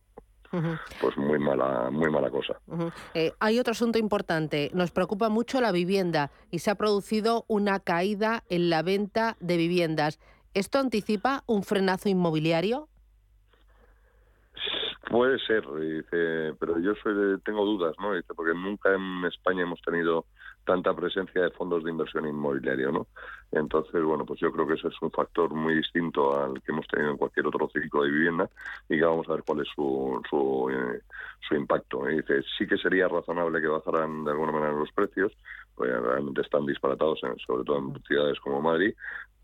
Pues 1.02 1.18
muy 1.18 1.38
mala, 1.38 1.90
muy 1.92 2.10
mala 2.10 2.30
cosa. 2.30 2.58
Eh, 3.14 3.34
hay 3.42 3.60
otro 3.60 3.74
asunto 3.74 4.00
importante. 4.00 4.72
Nos 4.74 4.92
preocupa 4.92 5.28
mucho 5.28 5.60
la 5.60 5.74
vivienda 5.74 6.32
y 6.50 6.60
se 6.60 6.72
ha 6.72 6.76
producido 6.76 7.44
una 7.50 7.82
caída 7.82 8.46
en 8.48 8.70
la 8.70 8.84
venta 8.84 9.36
de 9.42 9.58
viviendas. 9.58 10.18
¿Esto 10.54 10.80
anticipa 10.80 11.44
un 11.46 11.64
frenazo 11.64 12.08
inmobiliario? 12.08 12.88
Puede 15.10 15.38
ser, 15.40 15.64
pero 16.60 16.80
yo 16.80 16.94
soy 16.96 17.40
tengo 17.42 17.64
dudas, 17.64 17.96
¿no? 18.00 18.12
porque 18.36 18.54
nunca 18.54 18.94
en 18.94 19.24
España 19.26 19.62
hemos 19.62 19.82
tenido 19.82 20.26
tanta 20.66 20.94
presencia 20.94 21.44
de 21.44 21.52
fondos 21.52 21.84
de 21.84 21.92
inversión 21.92 22.28
inmobiliaria, 22.28 22.90
¿no? 22.90 23.08
Entonces, 23.52 24.04
bueno, 24.04 24.26
pues 24.26 24.40
yo 24.40 24.52
creo 24.52 24.68
que 24.68 24.74
ese 24.74 24.88
es 24.88 25.02
un 25.02 25.12
factor 25.12 25.54
muy 25.54 25.76
distinto 25.76 26.38
al 26.38 26.62
que 26.62 26.72
hemos 26.72 26.88
tenido 26.88 27.12
en 27.12 27.18
cualquier 27.18 27.48
otro 27.48 27.70
ciclo 27.72 28.04
de 28.04 28.10
vivienda 28.10 28.50
y 28.90 28.98
que 28.98 29.06
vamos 29.06 29.30
a 29.30 29.34
ver 29.34 29.44
cuál 29.46 29.62
es 29.62 29.68
su, 29.76 30.22
su, 30.30 30.70
eh, 30.72 31.56
impacto. 31.56 32.10
Y 32.10 32.18
dice, 32.18 32.42
sí 32.58 32.68
que 32.68 32.78
sería 32.78 33.08
razonable 33.08 33.62
que 33.62 33.68
bajaran 33.68 34.26
de 34.26 34.32
alguna 34.32 34.52
manera 34.52 34.74
los 34.74 34.92
precios, 34.92 35.32
pues 35.76 35.92
realmente 36.02 36.42
están 36.42 36.66
disparatados, 36.66 37.20
sobre 37.46 37.64
todo 37.64 37.78
en 37.78 38.04
ciudades 38.04 38.40
como 38.40 38.62
Madrid, 38.62 38.96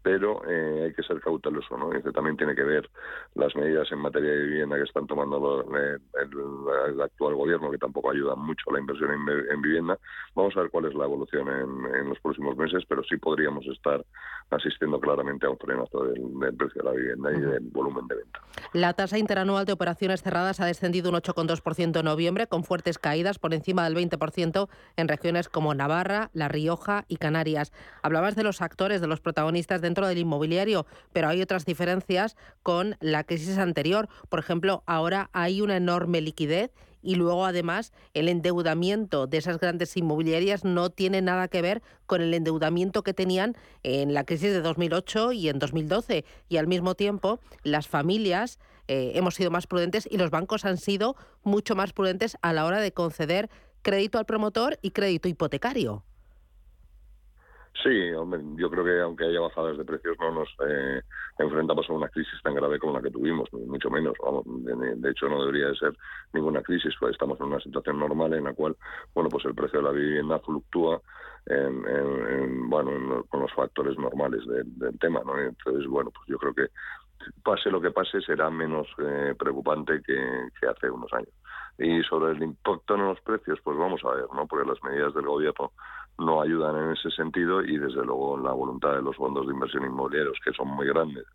pero 0.03 0.41
eh, 0.47 0.85
hay 0.85 0.93
que 0.93 1.03
ser 1.03 1.19
cauteloso, 1.19 1.77
¿no? 1.77 1.91
Dice, 1.91 2.11
también 2.11 2.37
tiene 2.37 2.55
que 2.55 2.63
ver 2.63 2.89
las 3.35 3.55
medidas 3.55 3.91
en 3.91 3.99
materia 3.99 4.31
de 4.31 4.41
vivienda 4.45 4.77
que 4.77 4.83
están 4.83 5.05
tomando 5.05 5.63
eh, 5.77 5.97
el, 6.21 7.01
actual 7.01 7.35
gobierno, 7.35 7.69
que 7.69 7.77
tampoco 7.77 8.11
ayudan 8.11 8.39
mucho 8.39 8.69
a 8.69 8.73
la 8.73 8.79
inversión 8.79 9.11
en, 9.11 9.61
vivienda. 9.61 9.99
Vamos 10.35 10.55
a 10.57 10.61
ver 10.61 10.71
cuál 10.71 10.85
es 10.85 10.95
la 10.95 11.05
evolución 11.05 11.47
en, 11.47 12.09
los 12.09 12.19
próximos 12.19 12.57
meses, 12.57 12.83
pero 12.87 13.03
sí 13.03 13.17
podríamos 13.17 13.65
estar 13.67 14.03
asistiendo 14.49 14.99
claramente 14.99 15.45
a 15.45 15.51
un 15.51 15.57
frenazo 15.57 16.03
del, 16.05 16.55
precio 16.55 16.81
de 16.81 16.89
la 16.89 16.95
vivienda 16.95 17.31
y 17.31 17.39
del 17.39 17.69
volumen 17.71 18.07
de 18.07 18.15
venta. 18.15 18.41
La 18.73 18.93
tasa 18.93 19.17
interanual 19.17 19.65
de 19.65 19.73
operaciones 19.73 20.23
cerradas 20.23 20.59
ha 20.59 20.65
descendido 20.65 21.09
un 21.09 21.15
8,2% 21.15 21.99
en 21.99 22.05
noviembre, 22.05 22.47
con 22.47 22.63
fuertes 22.63 22.97
caídas 22.97 23.39
por 23.39 23.53
encima 23.53 23.87
del 23.87 23.95
20% 23.95 24.67
en 24.97 25.07
regiones 25.07 25.47
como 25.47 25.73
Navarra, 25.73 26.31
La 26.33 26.47
Rioja 26.47 27.05
y 27.07 27.17
Canarias. 27.17 27.71
Hablabas 28.01 28.35
de 28.35 28.43
los 28.43 28.61
actores, 28.61 28.99
de 28.99 29.07
los 29.07 29.21
protagonistas 29.21 29.81
de 29.81 29.90
dentro 29.91 30.07
del 30.07 30.19
inmobiliario, 30.19 30.85
pero 31.11 31.27
hay 31.27 31.41
otras 31.41 31.65
diferencias 31.65 32.37
con 32.63 32.95
la 33.01 33.25
crisis 33.25 33.57
anterior. 33.57 34.07
Por 34.29 34.39
ejemplo, 34.39 34.83
ahora 34.85 35.29
hay 35.33 35.59
una 35.59 35.75
enorme 35.75 36.21
liquidez 36.21 36.71
y 37.01 37.15
luego 37.15 37.45
además 37.45 37.91
el 38.13 38.29
endeudamiento 38.29 39.27
de 39.27 39.37
esas 39.37 39.59
grandes 39.59 39.97
inmobiliarias 39.97 40.63
no 40.63 40.91
tiene 40.91 41.21
nada 41.21 41.49
que 41.49 41.61
ver 41.61 41.81
con 42.05 42.21
el 42.21 42.33
endeudamiento 42.33 43.03
que 43.03 43.13
tenían 43.13 43.57
en 43.83 44.13
la 44.13 44.23
crisis 44.23 44.53
de 44.53 44.61
2008 44.61 45.33
y 45.33 45.49
en 45.49 45.59
2012 45.59 46.23
y 46.47 46.57
al 46.57 46.67
mismo 46.67 46.95
tiempo 46.95 47.39
las 47.63 47.87
familias 47.87 48.59
eh, 48.87 49.11
hemos 49.15 49.35
sido 49.35 49.51
más 49.51 49.67
prudentes 49.67 50.07
y 50.09 50.17
los 50.17 50.29
bancos 50.29 50.63
han 50.63 50.77
sido 50.77 51.17
mucho 51.43 51.75
más 51.75 51.91
prudentes 51.91 52.37
a 52.41 52.53
la 52.53 52.65
hora 52.65 52.79
de 52.79 52.93
conceder 52.93 53.49
crédito 53.81 54.19
al 54.19 54.25
promotor 54.25 54.79
y 54.81 54.91
crédito 54.91 55.27
hipotecario. 55.27 56.05
Sí, 57.83 58.11
hombre, 58.11 58.41
yo 58.57 58.69
creo 58.69 58.83
que 58.83 58.99
aunque 58.99 59.25
haya 59.25 59.39
bajadas 59.39 59.77
de 59.77 59.85
precios 59.85 60.17
no 60.19 60.31
nos 60.31 60.49
eh, 60.67 61.01
enfrentamos 61.39 61.89
a 61.89 61.93
una 61.93 62.09
crisis 62.09 62.39
tan 62.43 62.53
grave 62.53 62.77
como 62.77 62.93
la 62.93 63.01
que 63.01 63.09
tuvimos, 63.09 63.47
ni 63.53 63.65
mucho 63.65 63.89
menos. 63.89 64.13
de, 64.45 65.09
hecho, 65.09 65.29
no 65.29 65.39
debería 65.45 65.67
de 65.67 65.75
ser 65.75 65.97
ninguna 66.33 66.61
crisis, 66.61 66.93
pues 66.99 67.13
estamos 67.13 67.39
en 67.39 67.47
una 67.47 67.59
situación 67.61 67.97
normal 67.97 68.33
en 68.33 68.43
la 68.43 68.53
cual, 68.53 68.75
bueno, 69.13 69.29
pues 69.29 69.45
el 69.45 69.55
precio 69.55 69.79
de 69.79 69.85
la 69.85 69.91
vivienda 69.91 70.39
fluctúa 70.39 71.01
en, 71.47 72.69
bueno, 72.69 73.25
con 73.29 73.41
los 73.41 73.53
factores 73.53 73.97
normales 73.97 74.41
del 74.47 74.99
tema, 74.99 75.21
¿no? 75.25 75.39
Entonces, 75.39 75.87
bueno, 75.87 76.11
pues 76.11 76.27
yo 76.27 76.37
creo 76.37 76.53
que 76.53 76.67
pase 77.41 77.71
lo 77.71 77.81
que 77.81 77.91
pase 77.91 78.21
será 78.21 78.49
menos 78.49 78.87
eh, 78.99 79.33
preocupante 79.39 80.01
que 80.03 80.67
hace 80.67 80.89
unos 80.89 81.11
años. 81.13 81.33
Y 81.77 82.03
sobre 82.03 82.33
el 82.33 82.43
impacto 82.43 82.95
en 82.95 83.05
los 83.05 83.21
precios, 83.21 83.59
pues 83.63 83.77
vamos 83.77 84.01
a 84.05 84.11
ver, 84.11 84.25
¿no? 84.33 84.45
Porque 84.45 84.69
las 84.69 84.83
medidas 84.83 85.13
del 85.15 85.25
gobierno 85.25 85.71
no 86.17 86.41
ayudan 86.41 86.75
en 86.75 86.91
ese 86.91 87.09
sentido 87.11 87.63
y 87.63 87.77
desde 87.77 88.03
luego 88.05 88.37
la 88.37 88.51
voluntad 88.51 88.93
de 88.93 89.01
los 89.01 89.15
fondos 89.15 89.47
de 89.47 89.53
inversión 89.53 89.85
inmobiliarios, 89.85 90.37
que 90.43 90.53
son 90.53 90.69
muy 90.69 90.87
grandes 90.87 91.25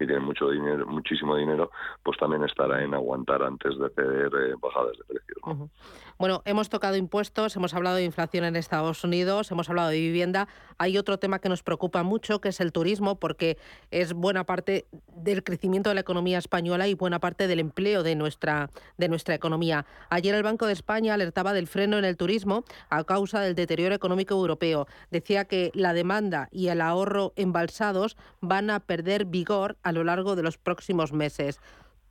y 0.00 0.06
tienen 0.06 0.24
mucho 0.24 0.50
dinero, 0.50 0.86
muchísimo 0.86 1.36
dinero, 1.36 1.70
pues 2.02 2.18
también 2.18 2.42
estará 2.44 2.82
en 2.82 2.94
aguantar 2.94 3.42
antes 3.42 3.78
de 3.78 3.88
ceder 3.90 4.32
eh, 4.34 4.54
bajadas 4.60 4.96
de 4.98 5.04
precios. 5.04 5.70
Bueno, 6.18 6.42
hemos 6.44 6.68
tocado 6.68 6.96
impuestos, 6.96 7.56
hemos 7.56 7.74
hablado 7.74 7.96
de 7.96 8.04
inflación 8.04 8.44
en 8.44 8.56
Estados 8.56 9.02
Unidos, 9.04 9.50
hemos 9.50 9.68
hablado 9.68 9.88
de 9.88 9.98
vivienda. 9.98 10.48
Hay 10.78 10.98
otro 10.98 11.18
tema 11.18 11.38
que 11.38 11.48
nos 11.48 11.62
preocupa 11.62 12.02
mucho, 12.02 12.40
que 12.40 12.50
es 12.50 12.60
el 12.60 12.72
turismo, 12.72 13.18
porque 13.18 13.56
es 13.90 14.12
buena 14.12 14.44
parte 14.44 14.86
del 15.16 15.42
crecimiento 15.42 15.90
de 15.90 15.94
la 15.94 16.02
economía 16.02 16.38
española 16.38 16.86
y 16.88 16.94
buena 16.94 17.18
parte 17.18 17.46
del 17.46 17.60
empleo 17.60 18.02
de 18.02 18.14
nuestra, 18.14 18.70
de 18.98 19.08
nuestra 19.08 19.34
economía. 19.34 19.86
Ayer 20.10 20.34
el 20.34 20.42
Banco 20.42 20.66
de 20.66 20.74
España 20.74 21.14
alertaba 21.14 21.52
del 21.52 21.66
freno 21.66 21.98
en 21.98 22.04
el 22.04 22.16
turismo 22.16 22.64
a 22.90 23.04
causa 23.04 23.40
del 23.40 23.54
deterioro 23.54 23.94
económico 23.94 24.34
europeo. 24.34 24.86
Decía 25.10 25.46
que 25.46 25.70
la 25.74 25.94
demanda 25.94 26.48
y 26.52 26.68
el 26.68 26.80
ahorro 26.80 27.32
embalsados 27.36 28.16
van 28.40 28.70
a 28.70 28.80
perder 28.80 29.24
vigor 29.24 29.76
a 29.82 29.92
lo 29.92 30.04
largo 30.04 30.36
de 30.36 30.42
los 30.42 30.58
próximos 30.58 31.12
meses. 31.12 31.58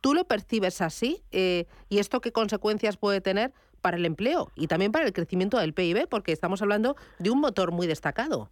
¿Tú 0.00 0.14
lo 0.14 0.24
percibes 0.24 0.80
así? 0.80 1.22
Eh, 1.30 1.66
¿Y 1.88 1.98
esto 1.98 2.20
qué 2.20 2.32
consecuencias 2.32 2.96
puede 2.96 3.20
tener 3.20 3.52
para 3.82 3.96
el 3.98 4.06
empleo 4.06 4.50
y 4.54 4.68
también 4.68 4.92
para 4.92 5.04
el 5.04 5.12
crecimiento 5.12 5.58
del 5.58 5.74
PIB? 5.74 6.08
Porque 6.08 6.32
estamos 6.32 6.62
hablando 6.62 6.96
de 7.18 7.30
un 7.30 7.40
motor 7.40 7.72
muy 7.72 7.86
destacado. 7.86 8.48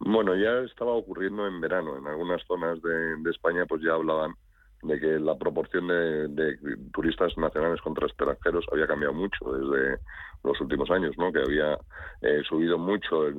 Bueno, 0.00 0.34
ya 0.34 0.60
estaba 0.60 0.92
ocurriendo 0.92 1.46
en 1.46 1.60
verano. 1.60 1.98
En 1.98 2.06
algunas 2.06 2.42
zonas 2.46 2.80
de, 2.82 3.16
de 3.16 3.30
España 3.30 3.66
pues 3.66 3.82
ya 3.82 3.92
hablaban 3.92 4.34
de 4.82 4.98
que 4.98 5.18
la 5.18 5.36
proporción 5.36 5.88
de, 5.88 6.56
turistas 6.92 7.36
nacionales 7.36 7.80
contra 7.82 8.06
extranjeros 8.06 8.64
había 8.72 8.86
cambiado 8.86 9.12
mucho 9.12 9.52
desde 9.52 9.98
los 10.42 10.58
últimos 10.60 10.90
años, 10.90 11.14
¿no? 11.18 11.30
Que 11.32 11.40
había 11.40 11.78
eh, 12.22 12.42
subido 12.48 12.78
mucho 12.78 13.26
el, 13.26 13.36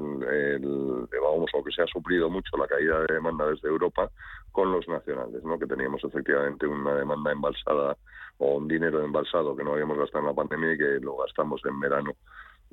vamos, 1.22 1.50
o 1.54 1.64
que 1.64 1.72
se 1.72 1.82
ha 1.82 1.88
suplido 1.88 2.30
mucho 2.30 2.56
la 2.58 2.68
caída 2.68 3.00
de 3.02 3.16
demanda 3.16 3.48
desde 3.48 3.70
Europa 3.70 4.12
con 4.52 4.72
los 4.72 4.88
nacionales, 4.88 5.44
¿no? 5.44 5.58
Que 5.58 5.66
teníamos 5.66 6.04
efectivamente 6.04 6.68
una 6.68 6.96
demanda 6.96 7.32
embalsada 7.32 7.98
o 8.42 8.58
un 8.58 8.68
dinero 8.68 9.04
embalsado 9.04 9.56
que 9.56 9.64
no 9.64 9.74
habíamos 9.74 10.00
gastado 10.00 10.24
en 10.24 10.30
la 10.30 10.34
pandemia 10.34 10.74
y 10.74 10.78
que 10.78 11.00
lo 11.00 11.16
gastamos 11.18 11.62
en 11.64 11.80
verano 11.80 12.12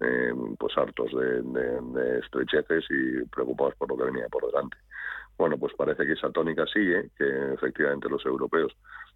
eh, 0.00 0.32
pues 0.58 0.76
hartos 0.78 1.10
de, 1.12 1.42
de 1.42 2.18
estrecheces 2.20 2.84
y 2.88 3.24
preocupados 3.26 3.74
por 3.76 3.90
lo 3.90 3.96
que 3.98 4.04
venía 4.04 4.28
por 4.28 4.46
delante. 4.46 4.78
Bueno, 5.36 5.58
pues 5.58 5.74
parece 5.74 6.06
que 6.06 6.12
esa 6.12 6.30
tónica 6.30 6.64
sigue, 6.66 7.10
que 7.16 7.52
efectivamente 7.52 8.08
los 8.08 8.24
europeos 8.24 8.74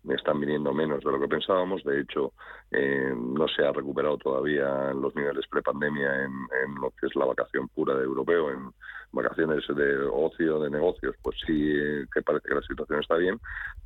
están 0.09 0.41
viniendo 0.41 0.73
menos 0.73 1.03
de 1.05 1.13
lo 1.13 1.21
que 1.21 1.29
pensábamos. 1.29 1.85
De 1.85 2.01
hecho, 2.01 2.33
eh, 2.71 3.15
no 3.17 3.47
se 3.49 3.65
ha 3.65 3.73
recuperado 3.73 4.19
todavía 4.19 4.93
los 4.93 5.15
niveles 5.15 5.47
prepandemia 5.49 6.25
en, 6.25 6.33
en 6.65 6.75
lo 6.81 6.91
que 6.91 7.07
es 7.07 7.17
la 7.17 7.27
vacación 7.27 7.69
pura 7.69 7.95
de 7.95 8.05
europeo, 8.05 8.51
en 8.51 8.73
vacaciones 9.13 9.65
de 9.69 9.97
ocio, 10.11 10.61
de 10.61 10.71
negocios, 10.71 11.15
pues 11.23 11.37
sí 11.47 11.75
que 12.13 12.23
parece 12.23 12.49
que 12.49 12.55
la 12.55 12.63
situación 12.63 13.01
está 13.01 13.17
bien, 13.17 13.39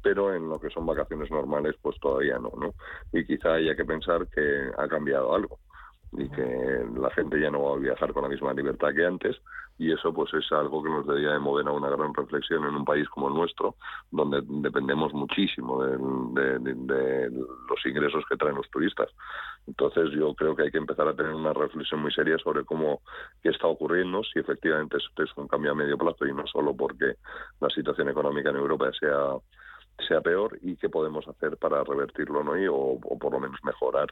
pero 0.03 0.33
en 0.33 0.49
lo 0.49 0.61
que 0.61 0.71
son 0.71 0.87
vacaciones 0.87 1.31
normales, 1.31 1.75
pues 1.83 1.99
todavía 2.01 2.39
no, 2.39 2.53
¿no? 2.57 2.75
Y 3.12 3.25
quizá 3.25 3.55
haya 3.55 3.75
que 3.75 3.85
pensar 3.85 4.27
que 4.29 4.71
ha 4.79 4.89
cambiado 4.89 5.35
algo 5.35 5.59
y 6.12 6.29
que 6.31 6.87
la 6.97 7.11
gente 7.11 7.41
ya 7.41 7.51
no 7.51 7.62
va 7.62 7.77
a 7.77 7.81
viajar 7.81 8.12
con 8.12 8.23
la 8.23 8.29
misma 8.29 8.55
libertad 8.55 8.95
que 8.95 9.05
antes 9.05 9.37
y 9.79 9.93
eso 9.93 10.12
pues 10.12 10.33
es 10.35 10.51
algo 10.53 10.83
que 10.83 10.89
nos 10.89 11.07
debería 11.07 11.33
de 11.33 11.39
mover 11.39 11.66
a 11.68 11.72
una 11.72 11.91
gran 11.91 12.14
reflexión 12.14 12.64
en 12.64 12.74
un 12.74 12.85
país 12.85 13.09
como 13.09 13.29
el 13.29 13.35
nuestro 13.35 13.77
donde 14.11 14.41
dependemos 14.47 15.12
muchísimo 15.12 15.83
de, 15.85 17.31
los 17.31 17.87
ingresos 17.87 18.24
que 18.29 18.37
traen 18.37 18.57
los 18.57 18.70
turistas. 18.70 19.09
Entonces 19.66 20.11
yo 20.12 20.35
creo 20.35 20.55
que 20.57 20.62
hay 20.62 20.70
que 20.70 20.79
empezar 20.79 21.09
a 21.09 21.14
tener 21.14 21.35
una 21.35 21.53
reflexión 21.53 22.01
muy 22.01 22.12
seria 22.12 22.39
sobre 22.39 22.64
cómo 22.64 23.03
qué 23.43 23.51
está 23.51 23.66
ocurriendo 23.66 24.22
si 24.24 24.39
efectivamente 24.39 24.97
esto 24.97 25.22
es 25.22 25.31
un 25.37 25.49
cambio 25.49 25.72
a 25.72 25.74
medio 25.74 25.99
plazo 25.99 26.27
y 26.27 26.33
no 26.33 26.47
solo 26.47 26.74
porque 26.74 27.16
la 27.61 27.68
situación 27.70 28.09
económica 28.09 28.51
en 28.51 28.57
Europa 28.57 28.91
sea 28.99 29.35
sea 30.07 30.20
peor 30.20 30.59
y 30.62 30.76
qué 30.76 30.88
podemos 30.88 31.26
hacer 31.28 31.57
para 31.57 31.82
revertirlo 31.84 32.44
¿no? 32.44 32.57
y, 32.57 32.66
o, 32.68 32.99
por 32.99 33.32
lo 33.32 33.40
menos 33.40 33.59
mejorar 33.64 34.09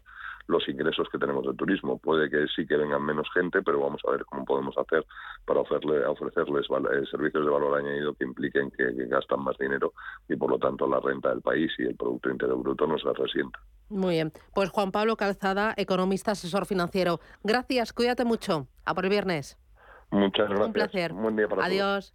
los 0.47 0.68
ingresos 0.68 1.09
que 1.11 1.18
tenemos 1.18 1.45
del 1.45 1.57
turismo. 1.57 1.99
Puede 1.99 2.28
que 2.28 2.47
sí 2.55 2.66
que 2.66 2.76
vengan 2.76 3.05
menos 3.05 3.28
gente, 3.32 3.62
pero 3.62 3.80
vamos 3.80 4.01
a 4.07 4.11
ver 4.11 4.24
cómo 4.24 4.45
podemos 4.45 4.76
hacer 4.76 5.05
para 5.45 5.61
ofrecerle, 5.61 6.05
ofrecerles 6.07 6.66
eh, 6.66 7.05
servicios 7.11 7.45
de 7.45 7.51
valor 7.51 7.78
añadido 7.78 8.14
que 8.14 8.24
impliquen 8.24 8.70
que, 8.70 8.93
gastan 9.07 9.43
más 9.43 9.57
dinero 9.59 9.93
y 10.28 10.37
por 10.37 10.51
lo 10.51 10.59
tanto 10.59 10.87
la 10.87 11.01
renta 11.01 11.30
del 11.30 11.41
país 11.41 11.70
y 11.78 11.85
el 11.85 11.97
Producto 11.97 12.30
Interior 12.30 12.59
Bruto 12.59 12.87
no 12.87 12.99
se 12.99 13.12
resienta. 13.12 13.59
Muy 13.89 14.14
bien. 14.14 14.32
Pues 14.55 14.70
Juan 14.70 14.93
Pablo 14.93 15.16
Calzada, 15.16 15.74
economista, 15.76 16.32
asesor 16.32 16.66
financiero. 16.66 17.20
Gracias, 17.43 17.93
cuídate 17.93 18.24
mucho. 18.24 18.66
A 18.85 18.95
por 18.95 19.05
el 19.05 19.11
viernes. 19.11 19.59
Muchas 20.11 20.49
gracias. 20.49 20.66
Un 20.66 20.72
placer. 20.72 21.12
Buen 21.12 21.37
día 21.37 21.49
para 21.49 21.64
Adiós. 21.64 22.14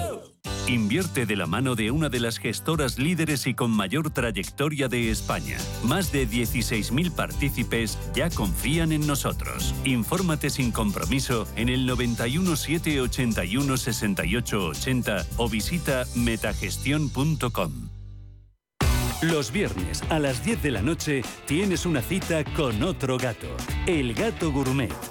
Invierte 0.71 1.25
de 1.25 1.35
la 1.35 1.47
mano 1.47 1.75
de 1.75 1.91
una 1.91 2.07
de 2.07 2.21
las 2.21 2.37
gestoras 2.37 2.97
líderes 2.97 3.45
y 3.45 3.53
con 3.53 3.71
mayor 3.71 4.09
trayectoria 4.11 4.87
de 4.87 5.11
España. 5.11 5.57
Más 5.83 6.13
de 6.13 6.25
16.000 6.25 7.11
partícipes 7.11 7.97
ya 8.15 8.29
confían 8.29 8.93
en 8.93 9.05
nosotros. 9.05 9.75
Infórmate 9.83 10.49
sin 10.49 10.71
compromiso 10.71 11.45
en 11.57 11.67
el 11.67 11.85
91 11.85 12.55
781 12.55 13.77
68 13.77 14.65
80 14.67 15.25
o 15.35 15.49
visita 15.49 16.05
metagestión.com. 16.15 17.89
Los 19.21 19.51
viernes 19.51 20.03
a 20.09 20.19
las 20.19 20.43
10 20.45 20.63
de 20.63 20.71
la 20.71 20.81
noche 20.81 21.21
tienes 21.45 21.85
una 21.85 22.01
cita 22.01 22.43
con 22.55 22.81
otro 22.81 23.17
gato, 23.17 23.55
el 23.85 24.13
gato 24.13 24.51
gourmet 24.51 25.10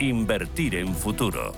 Invertir 0.00 0.76
en 0.76 0.94
futuro. 0.94 1.52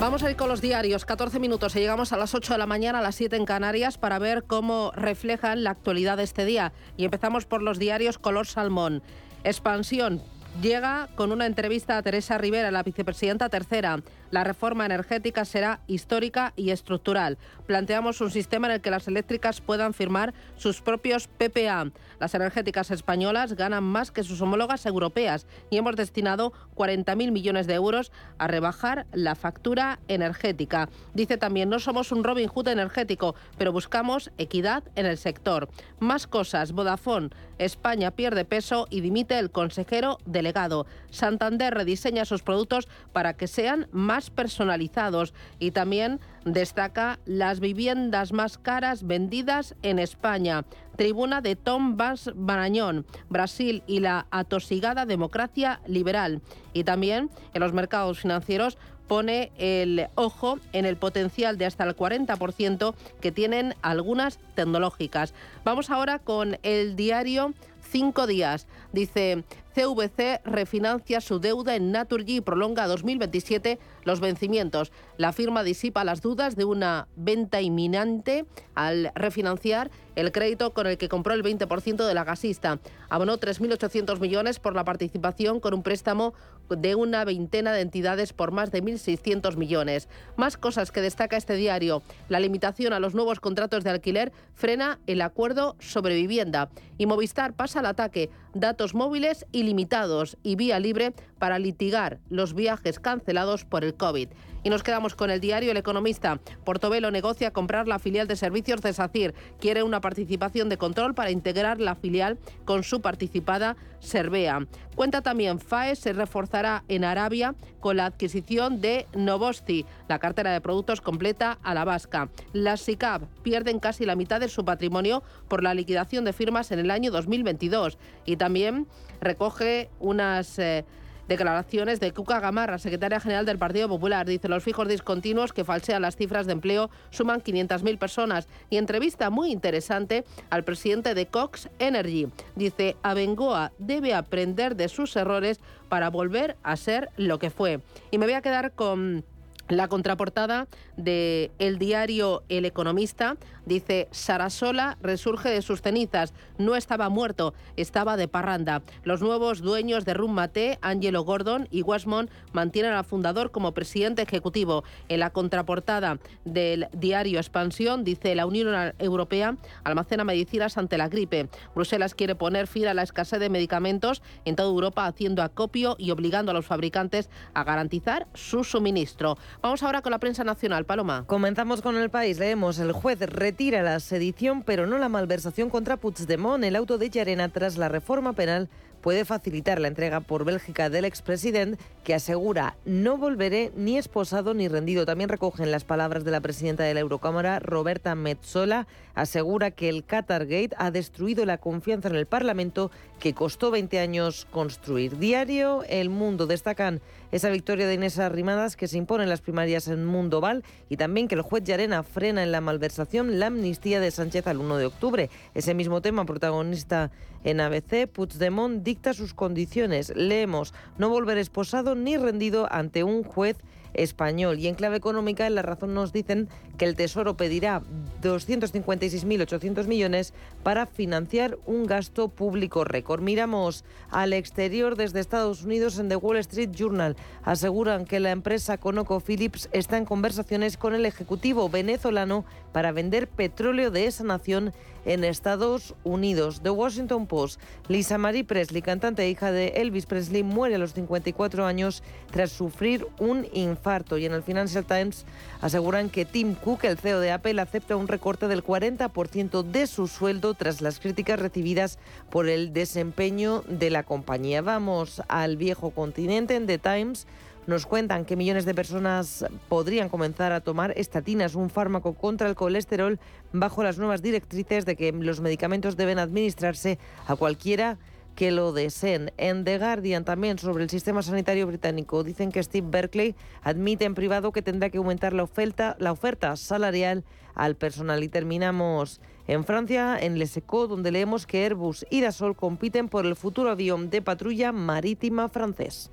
Vamos 0.00 0.22
a 0.22 0.30
ir 0.30 0.36
con 0.36 0.48
los 0.48 0.62
diarios, 0.62 1.04
14 1.04 1.38
minutos 1.38 1.76
y 1.76 1.80
llegamos 1.80 2.14
a 2.14 2.16
las 2.16 2.34
8 2.34 2.54
de 2.54 2.58
la 2.58 2.66
mañana, 2.66 3.00
a 3.00 3.02
las 3.02 3.16
7 3.16 3.36
en 3.36 3.44
Canarias, 3.44 3.98
para 3.98 4.18
ver 4.18 4.44
cómo 4.44 4.92
reflejan 4.94 5.62
la 5.62 5.70
actualidad 5.70 6.16
de 6.16 6.22
este 6.22 6.46
día. 6.46 6.72
Y 6.96 7.04
empezamos 7.04 7.44
por 7.44 7.60
los 7.60 7.78
diarios 7.78 8.16
color 8.16 8.46
salmón. 8.46 9.02
Expansión, 9.44 10.22
llega 10.60 11.08
con 11.14 11.32
una 11.32 11.46
entrevista 11.46 11.96
a 11.96 12.02
Teresa 12.02 12.38
Rivera, 12.38 12.70
la 12.70 12.82
vicepresidenta 12.82 13.48
tercera. 13.48 14.02
La 14.30 14.44
reforma 14.44 14.86
energética 14.86 15.44
será 15.44 15.80
histórica 15.86 16.52
y 16.56 16.70
estructural. 16.70 17.38
Planteamos 17.66 18.20
un 18.20 18.30
sistema 18.30 18.66
en 18.66 18.74
el 18.74 18.80
que 18.80 18.90
las 18.90 19.06
eléctricas 19.08 19.60
puedan 19.60 19.94
firmar 19.94 20.34
sus 20.56 20.80
propios 20.80 21.28
PPA. 21.28 21.90
Las 22.18 22.34
energéticas 22.34 22.90
españolas 22.90 23.54
ganan 23.54 23.84
más 23.84 24.10
que 24.10 24.22
sus 24.22 24.40
homólogas 24.40 24.86
europeas 24.86 25.46
y 25.70 25.76
hemos 25.76 25.96
destinado 25.96 26.52
40.000 26.74 27.30
millones 27.30 27.66
de 27.66 27.74
euros 27.74 28.12
a 28.38 28.46
rebajar 28.46 29.06
la 29.12 29.34
factura 29.34 30.00
energética. 30.08 30.88
Dice 31.14 31.36
también, 31.36 31.68
no 31.68 31.78
somos 31.78 32.12
un 32.12 32.24
Robin 32.24 32.48
Hood 32.48 32.68
energético, 32.68 33.34
pero 33.58 33.72
buscamos 33.72 34.30
equidad 34.38 34.84
en 34.96 35.06
el 35.06 35.18
sector. 35.18 35.68
Más 36.00 36.26
cosas, 36.26 36.72
Vodafone, 36.72 37.30
España 37.58 38.10
pierde 38.10 38.44
peso 38.44 38.86
y 38.90 39.00
dimite 39.00 39.38
el 39.38 39.50
consejero 39.50 40.18
delegado. 40.24 40.86
Santander 41.10 41.74
rediseña 41.74 42.24
sus 42.24 42.42
productos 42.42 42.88
para 43.12 43.34
que 43.34 43.46
sean 43.46 43.88
más 43.92 44.30
personalizados 44.30 45.34
y 45.58 45.70
también 45.70 46.20
destaca 46.44 47.18
las 47.24 47.60
viviendas 47.60 48.32
más 48.32 48.58
caras 48.58 49.06
vendidas 49.06 49.74
en 49.82 49.98
España. 49.98 50.64
Tribuna 50.96 51.40
de 51.40 51.56
Tom 51.56 51.96
Barañón, 52.34 53.06
Brasil 53.28 53.82
y 53.86 54.00
la 54.00 54.26
atosigada 54.30 55.06
democracia 55.06 55.80
liberal. 55.86 56.40
Y 56.72 56.84
también 56.84 57.30
en 57.52 57.60
los 57.60 57.72
mercados 57.72 58.20
financieros 58.20 58.78
pone 59.06 59.52
el 59.58 60.08
ojo 60.14 60.58
en 60.72 60.86
el 60.86 60.96
potencial 60.96 61.58
de 61.58 61.66
hasta 61.66 61.84
el 61.84 61.96
40% 61.96 62.94
que 63.20 63.32
tienen 63.32 63.74
algunas 63.82 64.38
tecnológicas. 64.54 65.34
Vamos 65.64 65.90
ahora 65.90 66.18
con 66.18 66.58
el 66.62 66.96
diario 66.96 67.54
Cinco 67.94 68.26
días. 68.26 68.66
Dice, 68.92 69.44
CVC 69.74 70.40
refinancia 70.44 71.20
su 71.20 71.38
deuda 71.38 71.76
en 71.76 71.92
Naturgy 71.92 72.36
y 72.36 72.40
prolonga 72.40 72.84
a 72.84 72.88
2027 72.88 73.78
los 74.04 74.20
vencimientos. 74.20 74.90
La 75.16 75.32
firma 75.32 75.62
disipa 75.62 76.02
las 76.02 76.20
dudas 76.20 76.56
de 76.56 76.64
una 76.64 77.06
venta 77.14 77.60
inminente 77.60 78.46
al 78.74 79.12
refinanciar 79.14 79.90
el 80.14 80.32
crédito 80.32 80.72
con 80.72 80.86
el 80.86 80.98
que 80.98 81.08
compró 81.08 81.34
el 81.34 81.42
20% 81.42 82.06
de 82.06 82.14
la 82.14 82.24
gasista. 82.24 82.78
Abonó 83.08 83.38
3.800 83.38 84.20
millones 84.20 84.58
por 84.58 84.74
la 84.74 84.84
participación 84.84 85.60
con 85.60 85.74
un 85.74 85.82
préstamo 85.82 86.34
de 86.70 86.94
una 86.94 87.24
veintena 87.24 87.72
de 87.72 87.80
entidades 87.80 88.32
por 88.32 88.52
más 88.52 88.70
de 88.70 88.82
1.600 88.82 89.56
millones. 89.56 90.08
Más 90.36 90.56
cosas 90.56 90.90
que 90.92 91.00
destaca 91.00 91.36
este 91.36 91.54
diario. 91.56 92.02
La 92.28 92.40
limitación 92.40 92.92
a 92.92 93.00
los 93.00 93.14
nuevos 93.14 93.40
contratos 93.40 93.84
de 93.84 93.90
alquiler 93.90 94.32
frena 94.54 94.98
el 95.06 95.20
acuerdo 95.20 95.76
sobre 95.78 96.14
vivienda. 96.14 96.70
Y 96.98 97.06
Movistar 97.06 97.54
pasa 97.54 97.80
al 97.80 97.86
ataque. 97.86 98.30
Datos 98.54 98.94
móviles 98.94 99.46
ilimitados 99.52 100.36
y 100.42 100.56
vía 100.56 100.78
libre 100.78 101.12
para 101.38 101.58
litigar 101.58 102.20
los 102.28 102.54
viajes 102.54 103.00
cancelados 103.00 103.64
por 103.64 103.84
el 103.84 103.94
COVID. 103.94 104.28
Y 104.64 104.70
nos 104.70 104.82
quedamos 104.82 105.14
con 105.14 105.30
el 105.30 105.40
diario 105.40 105.70
El 105.70 105.76
Economista. 105.76 106.40
Portobelo 106.64 107.10
negocia 107.10 107.52
comprar 107.52 107.86
la 107.86 107.98
filial 107.98 108.26
de 108.26 108.34
servicios 108.34 108.80
de 108.80 108.94
SACIR. 108.94 109.34
Quiere 109.60 109.82
una 109.82 110.00
participación 110.00 110.70
de 110.70 110.78
control 110.78 111.14
para 111.14 111.30
integrar 111.30 111.80
la 111.80 111.94
filial 111.94 112.38
con 112.64 112.82
su 112.82 113.02
participada 113.02 113.76
Servea. 114.00 114.66
Cuenta 114.96 115.20
también 115.20 115.60
FAE 115.60 115.96
se 115.96 116.14
reforzará 116.14 116.82
en 116.88 117.04
Arabia 117.04 117.54
con 117.80 117.98
la 117.98 118.06
adquisición 118.06 118.80
de 118.80 119.06
Novosti, 119.14 119.84
la 120.08 120.18
cartera 120.18 120.50
de 120.52 120.62
productos 120.62 121.02
completa 121.02 121.58
a 121.62 121.74
la 121.74 121.84
vasca. 121.84 122.30
Las 122.54 122.80
SICAP 122.80 123.24
pierden 123.42 123.80
casi 123.80 124.06
la 124.06 124.16
mitad 124.16 124.40
de 124.40 124.48
su 124.48 124.64
patrimonio 124.64 125.22
por 125.46 125.62
la 125.62 125.74
liquidación 125.74 126.24
de 126.24 126.32
firmas 126.32 126.72
en 126.72 126.78
el 126.78 126.90
año 126.90 127.10
2022 127.10 127.98
y 128.24 128.36
también 128.36 128.86
recoge 129.20 129.90
unas... 130.00 130.58
Eh, 130.58 130.86
declaraciones 131.28 132.00
de 132.00 132.12
Cuca 132.12 132.40
Gamarra, 132.40 132.78
secretaria 132.78 133.20
general 133.20 133.46
del 133.46 133.58
Partido 133.58 133.88
Popular. 133.88 134.26
Dice, 134.26 134.48
los 134.48 134.62
fijos 134.62 134.88
discontinuos 134.88 135.52
que 135.52 135.64
falsean 135.64 136.02
las 136.02 136.16
cifras 136.16 136.46
de 136.46 136.52
empleo 136.52 136.90
suman 137.10 137.42
500.000 137.42 137.98
personas. 137.98 138.48
Y 138.70 138.76
entrevista 138.76 139.30
muy 139.30 139.50
interesante 139.50 140.24
al 140.50 140.64
presidente 140.64 141.14
de 141.14 141.26
Cox 141.26 141.68
Energy. 141.78 142.28
Dice, 142.56 142.96
Abengoa 143.02 143.72
debe 143.78 144.14
aprender 144.14 144.76
de 144.76 144.88
sus 144.88 145.14
errores 145.16 145.60
para 145.88 146.10
volver 146.10 146.56
a 146.62 146.76
ser 146.76 147.10
lo 147.16 147.38
que 147.38 147.50
fue. 147.50 147.80
Y 148.10 148.18
me 148.18 148.26
voy 148.26 148.34
a 148.34 148.42
quedar 148.42 148.72
con 148.72 149.24
la 149.68 149.88
contraportada 149.88 150.68
de 150.96 151.50
el 151.58 151.78
diario 151.78 152.42
El 152.48 152.64
Economista 152.64 153.36
dice 153.66 154.08
Sarasola 154.10 154.96
resurge 155.00 155.48
de 155.48 155.62
sus 155.62 155.82
cenizas, 155.82 156.34
no 156.58 156.76
estaba 156.76 157.08
muerto, 157.08 157.54
estaba 157.76 158.16
de 158.16 158.28
parranda. 158.28 158.82
Los 159.02 159.22
nuevos 159.22 159.60
dueños 159.60 160.04
de 160.04 160.14
Rummate, 160.14 160.78
Angelo 160.82 161.22
Gordon 161.22 161.68
y 161.70 161.82
Westmont 161.82 162.30
mantienen 162.52 162.92
al 162.92 163.04
fundador 163.04 163.50
como 163.50 163.72
presidente 163.72 164.22
ejecutivo. 164.22 164.84
En 165.08 165.20
la 165.20 165.30
contraportada 165.30 166.18
del 166.44 166.88
diario 166.92 167.38
Expansión 167.38 168.04
dice 168.04 168.34
la 168.34 168.46
Unión 168.46 168.94
Europea 168.98 169.56
almacena 169.84 170.24
medicinas 170.24 170.78
ante 170.78 170.98
la 170.98 171.08
gripe. 171.08 171.48
Bruselas 171.74 172.14
quiere 172.14 172.34
poner 172.34 172.66
fin 172.66 172.86
a 172.86 172.94
la 172.94 173.02
escasez 173.02 173.40
de 173.40 173.50
medicamentos 173.50 174.22
en 174.44 174.56
toda 174.56 174.68
Europa 174.68 175.06
haciendo 175.06 175.42
acopio 175.42 175.96
y 175.98 176.10
obligando 176.10 176.50
a 176.50 176.54
los 176.54 176.66
fabricantes 176.66 177.30
a 177.54 177.64
garantizar 177.64 178.26
su 178.34 178.64
suministro. 178.64 179.36
Vamos 179.62 179.82
ahora 179.82 180.02
con 180.02 180.12
la 180.12 180.18
prensa 180.18 180.44
nacional. 180.44 180.84
Paloma. 180.84 181.24
Comenzamos 181.26 181.82
con 181.82 181.96
el 181.96 182.10
país. 182.10 182.38
Leemos, 182.38 182.78
el 182.78 182.92
juez 182.92 183.18
retira 183.54 183.84
la 183.84 184.00
sedición, 184.00 184.64
pero 184.64 184.84
no 184.84 184.98
la 184.98 185.08
malversación 185.08 185.70
contra 185.70 185.96
Puigdemont. 185.96 186.64
El 186.64 186.74
auto 186.74 186.98
de 186.98 187.08
Llarena 187.08 187.50
tras 187.50 187.76
la 187.76 187.88
reforma 187.88 188.32
penal 188.32 188.68
puede 189.00 189.24
facilitar 189.24 189.80
la 189.80 189.86
entrega 189.86 190.18
por 190.18 190.44
Bélgica 190.44 190.90
del 190.90 191.04
expresidente, 191.04 191.78
que 192.02 192.14
asegura 192.14 192.76
no 192.84 193.16
volveré 193.16 193.70
ni 193.76 193.96
esposado 193.96 194.54
ni 194.54 194.66
rendido. 194.66 195.06
También 195.06 195.28
recogen 195.28 195.70
las 195.70 195.84
palabras 195.84 196.24
de 196.24 196.32
la 196.32 196.40
presidenta 196.40 196.82
de 196.82 196.94
la 196.94 197.00
Eurocámara, 197.00 197.60
Roberta 197.60 198.16
Metzola, 198.16 198.88
asegura 199.14 199.70
que 199.70 199.88
el 199.88 200.04
Qatargate 200.04 200.70
ha 200.76 200.90
destruido 200.90 201.44
la 201.44 201.58
confianza 201.58 202.08
en 202.08 202.16
el 202.16 202.26
Parlamento 202.26 202.90
que 203.20 203.34
costó 203.34 203.70
20 203.70 204.00
años 204.00 204.48
construir. 204.50 205.18
Diario 205.18 205.84
El 205.88 206.10
Mundo 206.10 206.48
destacan 206.48 207.00
esa 207.34 207.50
victoria 207.50 207.88
de 207.88 207.94
Inés 207.94 208.20
Arrimadas 208.20 208.76
que 208.76 208.86
se 208.86 208.96
impone 208.96 209.24
en 209.24 209.28
las 209.28 209.40
primarias 209.40 209.88
en 209.88 210.04
Mundo 210.04 210.40
Val 210.40 210.62
y 210.88 210.96
también 210.96 211.26
que 211.26 211.34
el 211.34 211.42
juez 211.42 211.64
Llarena 211.64 212.04
frena 212.04 212.44
en 212.44 212.52
la 212.52 212.60
malversación 212.60 213.40
la 213.40 213.46
amnistía 213.46 213.98
de 213.98 214.12
Sánchez 214.12 214.46
al 214.46 214.58
1 214.58 214.76
de 214.76 214.86
octubre. 214.86 215.30
Ese 215.52 215.74
mismo 215.74 216.00
tema 216.00 216.26
protagonista 216.26 217.10
en 217.42 217.58
ABC, 217.58 218.06
Puigdemont 218.06 218.84
dicta 218.84 219.14
sus 219.14 219.34
condiciones. 219.34 220.12
Leemos, 220.14 220.74
no 220.96 221.08
volver 221.08 221.38
esposado 221.38 221.96
ni 221.96 222.16
rendido 222.16 222.68
ante 222.70 223.02
un 223.02 223.24
juez 223.24 223.56
español. 223.94 224.58
Y 224.58 224.68
en 224.68 224.74
clave 224.74 224.96
económica, 224.96 225.46
en 225.46 225.54
La 225.54 225.62
Razón 225.62 225.94
nos 225.94 226.12
dicen 226.12 226.48
que 226.78 226.84
el 226.84 226.96
Tesoro 226.96 227.36
pedirá 227.36 227.82
256.800 228.22 229.86
millones 229.86 230.34
para 230.62 230.86
financiar 230.86 231.58
un 231.66 231.86
gasto 231.86 232.28
público 232.28 232.84
récord. 232.84 233.22
Miramos 233.22 233.84
al 234.10 234.32
exterior 234.32 234.96
desde 234.96 235.20
Estados 235.20 235.62
Unidos 235.62 235.98
en 235.98 236.08
The 236.08 236.16
Wall 236.16 236.38
Street 236.38 236.70
Journal. 236.70 237.16
Aseguran 237.42 238.04
que 238.04 238.20
la 238.20 238.30
empresa 238.30 238.78
ConocoPhillips 238.78 239.68
está 239.72 239.96
en 239.96 240.04
conversaciones 240.04 240.76
con 240.76 240.94
el 240.94 241.06
Ejecutivo 241.06 241.68
venezolano 241.68 242.44
para 242.72 242.92
vender 242.92 243.28
petróleo 243.28 243.90
de 243.90 244.06
esa 244.06 244.24
nación 244.24 244.72
en 245.04 245.22
Estados 245.22 245.94
Unidos. 246.02 246.62
The 246.62 246.70
Washington 246.70 247.26
Post, 247.26 247.60
Lisa 247.88 248.18
Marie 248.18 248.44
Presley, 248.44 248.82
cantante 248.82 249.22
e 249.22 249.30
hija 249.30 249.52
de 249.52 249.68
Elvis 249.76 250.06
Presley, 250.06 250.42
muere 250.42 250.76
a 250.76 250.78
los 250.78 250.94
54 250.94 251.66
años 251.66 252.02
tras 252.30 252.50
sufrir 252.50 253.06
un 253.18 253.46
infarto. 253.52 253.83
Y 254.16 254.24
en 254.24 254.32
el 254.32 254.42
Financial 254.42 254.84
Times 254.84 255.26
aseguran 255.60 256.08
que 256.08 256.24
Tim 256.24 256.54
Cook, 256.54 256.84
el 256.84 256.96
CEO 256.96 257.20
de 257.20 257.32
Apple, 257.32 257.60
acepta 257.60 257.96
un 257.96 258.08
recorte 258.08 258.48
del 258.48 258.64
40% 258.64 259.62
de 259.62 259.86
su 259.86 260.08
sueldo 260.08 260.54
tras 260.54 260.80
las 260.80 261.00
críticas 261.00 261.38
recibidas 261.38 261.98
por 262.30 262.48
el 262.48 262.72
desempeño 262.72 263.62
de 263.68 263.90
la 263.90 264.02
compañía. 264.02 264.62
Vamos 264.62 265.20
al 265.28 265.58
viejo 265.58 265.90
continente 265.90 266.56
en 266.56 266.66
The 266.66 266.78
Times 266.78 267.26
nos 267.66 267.86
cuentan 267.86 268.26
que 268.26 268.36
millones 268.36 268.66
de 268.66 268.74
personas 268.74 269.46
podrían 269.68 270.10
comenzar 270.10 270.52
a 270.52 270.60
tomar 270.60 270.92
estatinas, 270.96 271.54
un 271.54 271.70
fármaco 271.70 272.12
contra 272.12 272.48
el 272.48 272.54
colesterol, 272.54 273.18
bajo 273.52 273.82
las 273.82 273.96
nuevas 273.96 274.20
directrices 274.20 274.84
de 274.84 274.96
que 274.96 275.12
los 275.12 275.40
medicamentos 275.40 275.96
deben 275.96 276.18
administrarse 276.18 276.98
a 277.26 277.36
cualquiera 277.36 277.96
que 278.34 278.50
lo 278.50 278.72
deseen. 278.72 279.32
En 279.36 279.64
The 279.64 279.78
Guardian 279.78 280.24
también 280.24 280.58
sobre 280.58 280.84
el 280.84 280.90
sistema 280.90 281.22
sanitario 281.22 281.66
británico 281.66 282.24
dicen 282.24 282.52
que 282.52 282.62
Steve 282.62 282.86
Berkeley 282.90 283.34
admite 283.62 284.04
en 284.04 284.14
privado 284.14 284.52
que 284.52 284.62
tendrá 284.62 284.90
que 284.90 284.98
aumentar 284.98 285.32
la 285.32 285.42
oferta, 285.42 285.96
la 285.98 286.12
oferta 286.12 286.56
salarial 286.56 287.24
al 287.54 287.76
personal. 287.76 288.22
Y 288.22 288.28
terminamos 288.28 289.20
en 289.46 289.64
Francia, 289.64 290.18
en 290.20 290.38
Les 290.38 290.56
Echos, 290.56 290.88
donde 290.88 291.10
leemos 291.10 291.46
que 291.46 291.64
Airbus 291.64 292.06
y 292.10 292.20
Dassault 292.20 292.56
compiten 292.56 293.08
por 293.08 293.26
el 293.26 293.36
futuro 293.36 293.70
avión 293.70 294.10
de 294.10 294.22
patrulla 294.22 294.72
marítima 294.72 295.48
francés. 295.48 296.10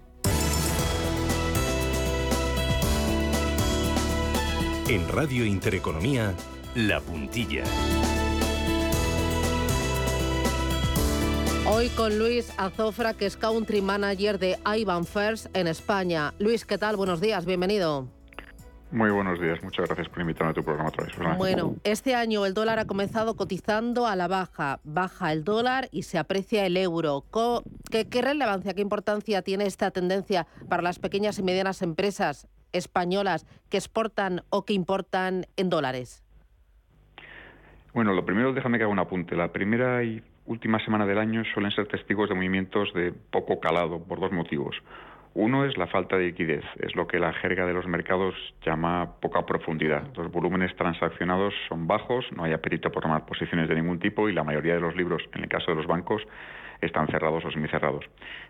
En 4.88 5.08
Radio 5.08 5.46
Intereconomía, 5.46 6.34
La 6.76 7.00
Puntilla. 7.00 7.64
Hoy 11.68 11.90
con 11.90 12.18
Luis 12.18 12.52
Azofra, 12.58 13.14
que 13.14 13.28
es 13.28 13.38
Country 13.38 13.82
Manager 13.82 14.40
de 14.40 14.58
Ivan 14.66 15.06
First 15.06 15.56
en 15.56 15.68
España. 15.68 16.34
Luis, 16.40 16.66
¿qué 16.66 16.80
tal? 16.80 16.96
Buenos 16.96 17.22
días, 17.22 17.46
bienvenido. 17.46 18.08
Muy 18.92 19.12
buenos 19.12 19.40
días, 19.40 19.64
muchas 19.64 19.86
gracias 19.86 20.10
por 20.10 20.22
invitarme 20.22 20.52
a 20.52 20.54
tu 20.56 20.64
programa 20.64 20.90
otra 20.90 21.06
vez. 21.06 21.38
Bueno, 21.38 21.76
este 21.84 22.16
año 22.16 22.48
el 22.48 22.56
dólar 22.56 22.80
ha 22.80 22.86
comenzado 22.86 23.38
cotizando 23.38 24.08
a 24.08 24.16
la 24.16 24.28
baja. 24.28 24.80
Baja 24.84 25.32
el 25.32 25.44
dólar 25.44 25.88
y 25.92 26.04
se 26.04 26.18
aprecia 26.18 26.66
el 26.66 26.76
euro. 26.78 27.24
¿Qué, 27.92 28.10
qué 28.10 28.22
relevancia, 28.24 28.74
qué 28.74 28.82
importancia 28.82 29.44
tiene 29.44 29.68
esta 29.68 29.92
tendencia 29.92 30.48
para 30.68 30.82
las 30.82 30.98
pequeñas 30.98 31.38
y 31.38 31.44
medianas 31.44 31.84
empresas 31.84 32.48
españolas 32.74 33.46
que 33.70 33.78
exportan 33.78 34.42
o 34.50 34.66
que 34.66 34.74
importan 34.74 35.46
en 35.58 35.70
dólares? 35.70 36.24
Bueno, 37.94 38.14
lo 38.14 38.26
primero 38.26 38.52
déjame 38.52 38.78
que 38.78 38.86
haga 38.86 38.92
un 38.92 39.00
apunte. 39.00 39.36
La 39.36 39.52
primera 39.52 40.04
y 40.04 40.24
última 40.46 40.80
semana 40.80 41.06
del 41.06 41.18
año 41.18 41.44
suelen 41.54 41.72
ser 41.72 41.88
testigos 41.88 42.30
de 42.30 42.36
movimientos 42.36 42.94
de 42.94 43.12
poco 43.12 43.60
calado 43.60 44.04
por 44.04 44.20
dos 44.20 44.32
motivos. 44.32 44.76
Uno 45.34 45.64
es 45.64 45.78
la 45.78 45.88
falta 45.88 46.18
de 46.18 46.26
liquidez, 46.26 46.66
es 46.80 46.94
lo 46.94 47.08
que 47.08 47.18
la 47.18 47.32
jerga 47.32 47.66
de 47.66 47.74
los 47.74 47.88
mercados 47.88 48.36
llama 48.66 49.14
poca 49.22 49.46
profundidad. 49.46 50.04
Los 50.18 50.30
volúmenes 50.30 50.76
transaccionados 50.76 51.54
son 51.70 51.88
bajos, 51.88 52.26
no 52.36 52.44
hay 52.44 52.52
apetito 52.52 52.92
por 52.92 53.04
tomar 53.04 53.26
posiciones 53.26 53.70
de 53.70 53.76
ningún 53.76 54.00
tipo 54.00 54.28
y 54.28 54.34
la 54.34 54.44
mayoría 54.44 54.74
de 54.74 54.82
los 54.82 54.94
libros, 54.94 55.24
en 55.34 55.44
el 55.44 55.50
caso 55.50 55.72
de 55.72 55.78
los 55.78 55.88
bancos, 55.88 56.22
están 56.82 57.08
cerrados 57.08 57.46
o 57.46 57.52
semicerrados. 57.52 58.04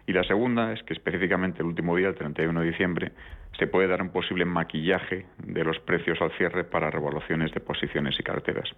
Y 0.08 0.14
la 0.14 0.24
segunda 0.24 0.74
es 0.74 0.82
que 0.84 0.94
específicamente 0.94 1.60
el 1.60 1.68
último 1.68 1.96
día, 1.96 2.08
el 2.08 2.16
31 2.16 2.62
de 2.62 2.68
diciembre, 2.68 3.12
se 3.60 3.68
puede 3.68 3.88
dar 3.88 4.02
un 4.02 4.10
posible 4.10 4.46
maquillaje 4.46 5.28
de 5.38 5.64
los 5.64 5.78
precios 5.80 6.20
al 6.20 6.32
cierre 6.32 6.64
para 6.64 6.90
revaluaciones 6.90 7.52
de 7.52 7.60
posiciones 7.60 8.20
y 8.20 8.24
carteras. 8.24 8.70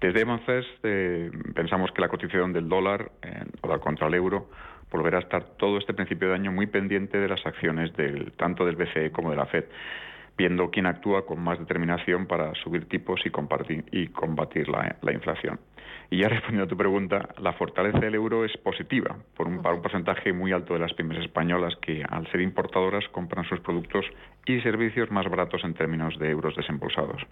Desde 0.00 0.20
Emonces 0.20 0.66
eh, 0.82 1.30
pensamos 1.54 1.90
que 1.92 2.02
la 2.02 2.08
cotización 2.08 2.52
del 2.52 2.68
dólar, 2.68 3.10
eh, 3.22 3.44
contra 3.80 4.08
el 4.08 4.14
euro, 4.14 4.50
volverá 4.90 5.18
a 5.18 5.20
estar 5.20 5.44
todo 5.56 5.78
este 5.78 5.94
principio 5.94 6.28
de 6.28 6.34
año 6.34 6.52
muy 6.52 6.66
pendiente 6.66 7.18
de 7.18 7.28
las 7.28 7.44
acciones 7.46 7.94
del, 7.96 8.32
tanto 8.32 8.64
del 8.64 8.76
BCE 8.76 9.10
como 9.10 9.30
de 9.30 9.36
la 9.36 9.46
Fed, 9.46 9.64
viendo 10.36 10.70
quién 10.70 10.86
actúa 10.86 11.24
con 11.24 11.40
más 11.42 11.58
determinación 11.58 12.26
para 12.26 12.54
subir 12.54 12.88
tipos 12.88 13.20
y, 13.24 13.30
y 13.90 14.08
combatir 14.08 14.68
la 14.68 15.12
inflación. 15.12 15.58
Y 16.10 16.18
ya 16.18 16.28
respondiendo 16.28 16.64
a 16.64 16.68
tu 16.68 16.76
pregunta, 16.76 17.28
la 17.38 17.52
fortaleza 17.54 17.98
del 17.98 18.14
euro 18.14 18.44
es 18.44 18.56
positiva 18.58 19.16
por 19.36 19.48
un, 19.48 19.62
para 19.62 19.74
un 19.74 19.82
porcentaje 19.82 20.32
muy 20.32 20.52
alto 20.52 20.74
de 20.74 20.80
las 20.80 20.92
pymes 20.94 21.18
españolas 21.18 21.74
que, 21.82 22.04
al 22.08 22.30
ser 22.30 22.40
importadoras, 22.40 23.04
compran 23.10 23.44
sus 23.48 23.60
productos 23.60 24.04
y 24.46 24.60
servicios 24.60 25.10
más 25.10 25.28
baratos 25.28 25.64
en 25.64 25.74
términos 25.74 26.16
de 26.18 26.30
euros 26.30 26.54
desembolsados. 26.54 27.22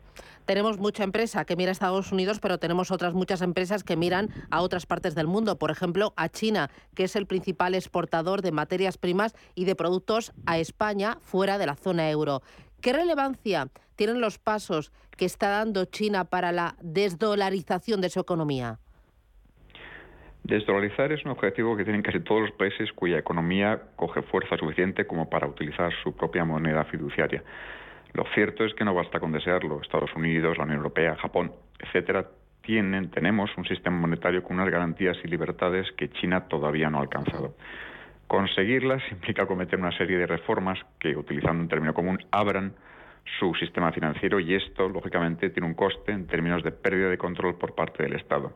Tenemos 0.46 0.78
mucha 0.78 1.04
empresa 1.04 1.44
que 1.44 1.54
mira 1.56 1.70
a 1.70 1.72
Estados 1.72 2.10
Unidos, 2.10 2.40
pero 2.40 2.58
tenemos 2.58 2.90
otras 2.90 3.14
muchas 3.14 3.42
empresas 3.42 3.84
que 3.84 3.96
miran 3.96 4.30
a 4.50 4.60
otras 4.60 4.86
partes 4.86 5.14
del 5.14 5.28
mundo, 5.28 5.56
por 5.56 5.70
ejemplo, 5.70 6.12
a 6.16 6.28
China, 6.28 6.70
que 6.94 7.04
es 7.04 7.14
el 7.14 7.26
principal 7.26 7.74
exportador 7.74 8.42
de 8.42 8.50
materias 8.52 8.98
primas 8.98 9.34
y 9.54 9.64
de 9.64 9.76
productos 9.76 10.32
a 10.46 10.58
España 10.58 11.18
fuera 11.22 11.58
de 11.58 11.66
la 11.66 11.76
zona 11.76 12.10
euro. 12.10 12.42
¿Qué 12.84 12.92
relevancia 12.92 13.68
tienen 13.96 14.20
los 14.20 14.38
pasos 14.38 14.92
que 15.16 15.24
está 15.24 15.48
dando 15.48 15.86
China 15.86 16.26
para 16.26 16.52
la 16.52 16.74
desdolarización 16.82 18.02
de 18.02 18.10
su 18.10 18.20
economía? 18.20 18.76
Desdolarizar 20.42 21.10
es 21.10 21.24
un 21.24 21.30
objetivo 21.30 21.78
que 21.78 21.84
tienen 21.84 22.02
casi 22.02 22.20
todos 22.20 22.42
los 22.42 22.50
países 22.50 22.92
cuya 22.92 23.16
economía 23.16 23.80
coge 23.96 24.20
fuerza 24.20 24.58
suficiente 24.58 25.06
como 25.06 25.30
para 25.30 25.46
utilizar 25.46 25.94
su 26.02 26.14
propia 26.14 26.44
moneda 26.44 26.84
fiduciaria. 26.84 27.42
Lo 28.12 28.26
cierto 28.34 28.66
es 28.66 28.74
que 28.74 28.84
no 28.84 28.92
basta 28.92 29.18
con 29.18 29.32
desearlo. 29.32 29.80
Estados 29.80 30.14
Unidos, 30.14 30.58
la 30.58 30.64
Unión 30.64 30.76
Europea, 30.76 31.16
Japón, 31.16 31.52
etcétera, 31.78 32.28
tienen, 32.60 33.10
tenemos 33.10 33.48
un 33.56 33.64
sistema 33.64 33.96
monetario 33.96 34.42
con 34.42 34.56
unas 34.56 34.70
garantías 34.70 35.16
y 35.24 35.28
libertades 35.28 35.90
que 35.92 36.10
China 36.10 36.48
todavía 36.48 36.90
no 36.90 36.98
ha 36.98 37.00
alcanzado. 37.00 37.54
Conseguirlas 38.26 39.02
implica 39.10 39.46
cometer 39.46 39.78
una 39.78 39.96
serie 39.96 40.18
de 40.18 40.26
reformas 40.26 40.78
que, 40.98 41.16
utilizando 41.16 41.62
un 41.62 41.68
término 41.68 41.94
común, 41.94 42.18
abran 42.30 42.74
su 43.38 43.54
sistema 43.54 43.92
financiero 43.92 44.40
y 44.40 44.54
esto, 44.54 44.88
lógicamente, 44.88 45.50
tiene 45.50 45.66
un 45.66 45.74
coste 45.74 46.12
en 46.12 46.26
términos 46.26 46.62
de 46.62 46.72
pérdida 46.72 47.08
de 47.08 47.18
control 47.18 47.56
por 47.56 47.74
parte 47.74 48.02
del 48.02 48.14
Estado. 48.14 48.52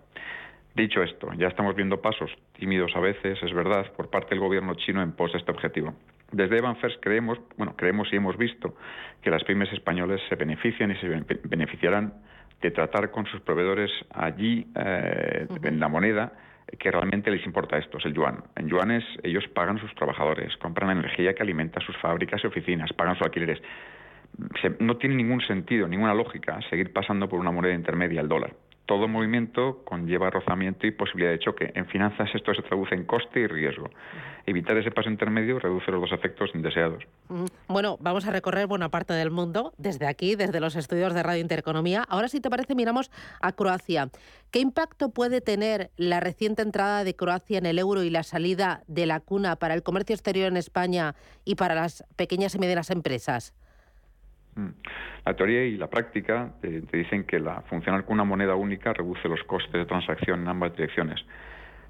Dicho 0.75 1.03
esto, 1.03 1.33
ya 1.35 1.49
estamos 1.49 1.75
viendo 1.75 2.01
pasos 2.01 2.31
tímidos 2.59 2.95
a 2.95 3.01
veces, 3.01 3.43
es 3.43 3.53
verdad, 3.53 3.91
por 3.97 4.11
parte 4.11 4.31
del 4.31 4.41
gobierno 4.41 4.75
chino 4.75 5.03
en 5.03 5.13
pos 5.13 5.33
de 5.33 5.39
este 5.39 5.51
objetivo. 5.51 5.95
Desde 6.31 6.59
Evan 6.59 6.77
First 6.77 7.03
creemos, 7.03 7.39
bueno, 7.57 7.75
creemos 7.77 8.13
y 8.13 8.17
hemos 8.17 8.37
visto 8.37 8.77
que 9.23 9.31
las 9.31 9.43
pymes 9.45 9.73
españoles 9.73 10.21
se 10.29 10.37
benefician 10.37 10.91
y 10.91 10.97
se 10.97 11.09
beneficiarán 11.45 12.13
de 12.61 12.71
tratar 12.71 13.11
con 13.11 13.27
sus 13.27 13.41
proveedores 13.41 13.91
allí 14.13 14.67
eh, 14.75 15.47
en 15.63 15.81
la 15.81 15.89
moneda 15.89 16.33
que 16.79 16.91
realmente 16.91 17.31
les 17.31 17.45
importa 17.47 17.79
esto, 17.79 17.99
es 17.99 18.07
el 18.07 18.15
yuan. 18.15 18.45
En 18.57 18.69
yuanes 18.69 19.05
ellos 19.23 19.47
pagan 19.49 19.79
sus 19.79 19.95
trabajadores, 19.95 20.57
compran 20.59 20.91
energía 20.91 21.35
que 21.35 21.43
alimenta 21.43 21.81
sus 21.81 21.97
fábricas 21.99 22.43
y 22.45 22.47
oficinas, 22.47 22.93
pagan 22.93 23.15
sus 23.17 23.27
alquileres. 23.27 23.61
no 24.79 24.97
tiene 24.97 25.17
ningún 25.17 25.41
sentido, 25.41 25.89
ninguna 25.89 26.15
lógica 26.15 26.61
seguir 26.69 26.93
pasando 26.93 27.29
por 27.29 27.41
una 27.41 27.51
moneda 27.51 27.75
intermedia, 27.75 28.21
el 28.21 28.29
dólar 28.29 28.53
todo 28.89 29.07
movimiento 29.07 29.83
conlleva 29.85 30.31
rozamiento 30.31 30.87
y 30.87 30.91
posibilidad 30.93 31.31
de 31.31 31.39
choque. 31.39 31.71
En 31.75 31.87
finanzas 31.87 32.31
esto 32.35 32.55
se 32.55 32.63
traduce 32.63 32.95
en 32.95 33.05
coste 33.05 33.41
y 33.41 33.47
riesgo. 33.47 33.91
Evitar 34.47 34.79
ese 34.79 34.91
paso 34.91 35.11
intermedio 35.11 35.59
reduce 35.59 35.93
los 35.93 36.01
dos 36.01 36.13
efectos 36.13 36.51
indeseados. 36.55 37.05
Bueno, 37.69 37.99
vamos 38.01 38.27
a 38.27 38.31
recorrer 38.31 38.67
buena 38.67 38.89
parte 38.89 39.13
del 39.13 39.31
mundo 39.31 39.75
desde 39.77 40.07
aquí, 40.07 40.37
desde 40.37 40.59
los 40.59 40.75
estudios 40.75 41.13
de 41.13 41.23
Radio 41.23 41.43
Intereconomía. 41.43 42.03
Ahora, 42.09 42.29
si 42.29 42.41
te 42.41 42.49
parece, 42.49 42.75
miramos 42.75 43.11
a 43.43 43.53
Croacia. 43.53 44.09
¿Qué 44.51 44.61
impacto 44.61 45.11
puede 45.11 45.43
tener 45.43 45.91
la 45.99 46.21
reciente 46.21 46.63
entrada 46.63 47.05
de 47.05 47.15
Croacia 47.15 47.59
en 47.59 47.67
el 47.67 47.79
euro 47.79 48.05
y 48.05 48.09
la 48.09 48.23
salida 48.23 48.85
de 48.87 49.05
la 49.05 49.21
cuna 49.21 49.57
para 49.57 49.75
el 49.75 49.83
comercio 49.83 50.15
exterior 50.15 50.49
en 50.49 50.57
España 50.57 51.15
y 51.45 51.57
para 51.57 51.75
las 51.75 52.05
pequeñas 52.17 52.55
y 52.55 52.59
medianas 52.59 52.89
empresas? 52.89 53.53
Mm. 54.59 54.71
La 55.25 55.35
teoría 55.35 55.65
y 55.65 55.77
la 55.77 55.87
práctica 55.87 56.51
te, 56.61 56.81
dicen 56.81 57.25
que 57.25 57.39
la 57.39 57.63
funcionar 57.63 58.05
con 58.05 58.15
una 58.15 58.25
moneda 58.25 58.57
única 58.57 58.93
reduce 58.93 59.29
los 59.29 59.43
costes 59.45 59.73
de 59.73 59.87
transacción 59.87 60.43
en 60.43 60.49
ambas 60.49 60.73
direcciones. 60.75 61.25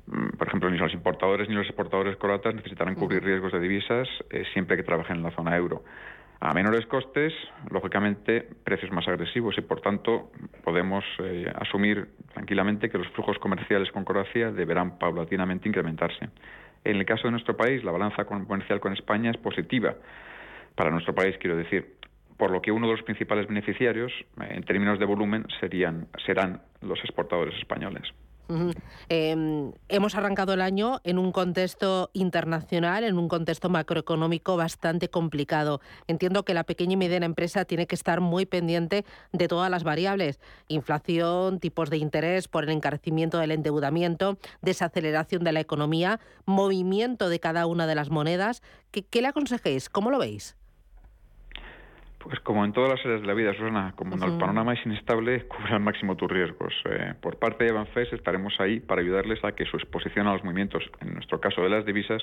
Mm, 0.06 0.36
por 0.36 0.48
ejemplo, 0.48 0.70
ni 0.70 0.76
los 0.76 0.92
importadores 0.92 1.48
ni 1.48 1.54
los 1.54 1.66
exportadores 1.66 2.16
croatas 2.16 2.54
necesitarán 2.54 2.94
cubrir 2.94 3.24
riesgos 3.24 3.52
de 3.52 3.60
divisas 3.60 4.06
eh, 4.30 4.44
siempre 4.52 4.76
que 4.76 4.82
trabajen 4.82 5.16
en 5.16 5.22
la 5.22 5.30
zona 5.30 5.56
euro. 5.56 5.82
A 6.40 6.52
menores 6.52 6.86
costes, 6.86 7.32
lógicamente, 7.70 8.46
precios 8.62 8.92
más 8.92 9.08
agresivos 9.08 9.56
y, 9.58 9.62
por 9.62 9.80
tanto, 9.80 10.30
podemos 10.62 11.04
eh, 11.20 11.50
asumir 11.58 12.06
tranquilamente 12.32 12.90
que 12.90 12.98
los 12.98 13.08
flujos 13.08 13.38
comerciales 13.38 13.90
con 13.90 14.04
Croacia 14.04 14.52
deberán 14.52 14.98
paulatinamente 14.98 15.68
incrementarse. 15.68 16.28
En 16.84 16.96
el 16.96 17.06
caso 17.06 17.24
de 17.24 17.32
nuestro 17.32 17.56
país, 17.56 17.82
la 17.82 17.90
balanza 17.90 18.24
comercial 18.24 18.78
con 18.78 18.92
España 18.92 19.30
es 19.30 19.36
positiva. 19.38 19.96
Para 20.76 20.90
nuestro 20.90 21.12
país, 21.12 21.36
quiero 21.40 21.56
decir, 21.56 21.97
por 22.38 22.50
lo 22.50 22.62
que 22.62 22.72
uno 22.72 22.86
de 22.86 22.94
los 22.94 23.02
principales 23.02 23.46
beneficiarios, 23.46 24.12
eh, 24.40 24.48
en 24.50 24.62
términos 24.62 24.98
de 24.98 25.04
volumen, 25.04 25.46
serían, 25.60 26.08
serán 26.24 26.62
los 26.80 26.98
exportadores 27.00 27.54
españoles. 27.58 28.08
Em, 29.10 29.72
hemos 29.88 30.14
arrancado 30.14 30.54
el 30.54 30.62
año 30.62 31.00
en 31.04 31.18
un 31.18 31.32
contexto 31.32 32.08
internacional, 32.14 33.04
en 33.04 33.18
un 33.18 33.28
contexto 33.28 33.68
macroeconómico 33.68 34.56
bastante 34.56 35.10
complicado. 35.10 35.82
Entiendo 36.06 36.44
que 36.44 36.54
la 36.54 36.64
pequeña 36.64 36.94
y 36.94 36.96
mediana 36.96 37.26
empresa 37.26 37.66
tiene 37.66 37.86
que 37.86 37.94
estar 37.94 38.22
muy 38.22 38.46
pendiente 38.46 39.04
de 39.32 39.48
todas 39.48 39.70
las 39.70 39.84
variables, 39.84 40.40
inflación, 40.68 41.60
tipos 41.60 41.90
de 41.90 41.98
interés 41.98 42.48
por 42.48 42.64
el 42.64 42.70
encarecimiento 42.70 43.38
del 43.38 43.50
endeudamiento, 43.50 44.38
desaceleración 44.62 45.44
de 45.44 45.52
la 45.52 45.60
economía, 45.60 46.18
movimiento 46.46 47.28
de 47.28 47.40
cada 47.40 47.66
una 47.66 47.86
de 47.86 47.96
las 47.96 48.08
monedas. 48.08 48.62
¿Qué, 48.90 49.02
qué 49.04 49.20
le 49.20 49.28
aconsejéis? 49.28 49.90
¿Cómo 49.90 50.10
lo 50.10 50.18
veis? 50.18 50.56
Pues 52.28 52.40
como 52.40 52.62
en 52.62 52.74
todas 52.74 52.90
las 52.90 53.00
áreas 53.06 53.22
de 53.22 53.26
la 53.26 53.32
vida, 53.32 53.54
Susana, 53.54 53.94
como 53.96 54.14
en 54.14 54.22
el 54.22 54.36
panorama 54.36 54.74
es 54.74 54.84
inestable, 54.84 55.44
cubre 55.48 55.72
al 55.72 55.80
máximo 55.80 56.14
tus 56.14 56.30
riesgos. 56.30 56.74
Eh, 56.84 57.14
por 57.22 57.38
parte 57.38 57.64
de 57.64 57.72
Banfes 57.72 58.12
estaremos 58.12 58.52
ahí 58.60 58.80
para 58.80 59.00
ayudarles 59.00 59.42
a 59.44 59.52
que 59.52 59.64
su 59.64 59.78
exposición 59.78 60.26
a 60.26 60.34
los 60.34 60.44
movimientos, 60.44 60.82
en 61.00 61.14
nuestro 61.14 61.40
caso 61.40 61.62
de 61.62 61.70
las 61.70 61.86
divisas, 61.86 62.22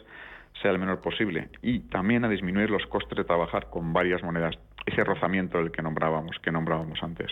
sea 0.61 0.69
el 0.69 0.77
menor 0.77 1.01
posible 1.01 1.49
y 1.63 1.79
también 1.79 2.23
a 2.23 2.29
disminuir 2.29 2.69
los 2.69 2.85
costes 2.85 3.17
de 3.17 3.23
trabajar 3.23 3.71
con 3.71 3.93
varias 3.93 4.21
monedas, 4.21 4.55
ese 4.85 5.03
rozamiento 5.03 5.57
del 5.57 5.71
que 5.71 5.81
nombrábamos, 5.81 6.37
que 6.37 6.51
nombrábamos 6.51 7.01
antes. 7.01 7.31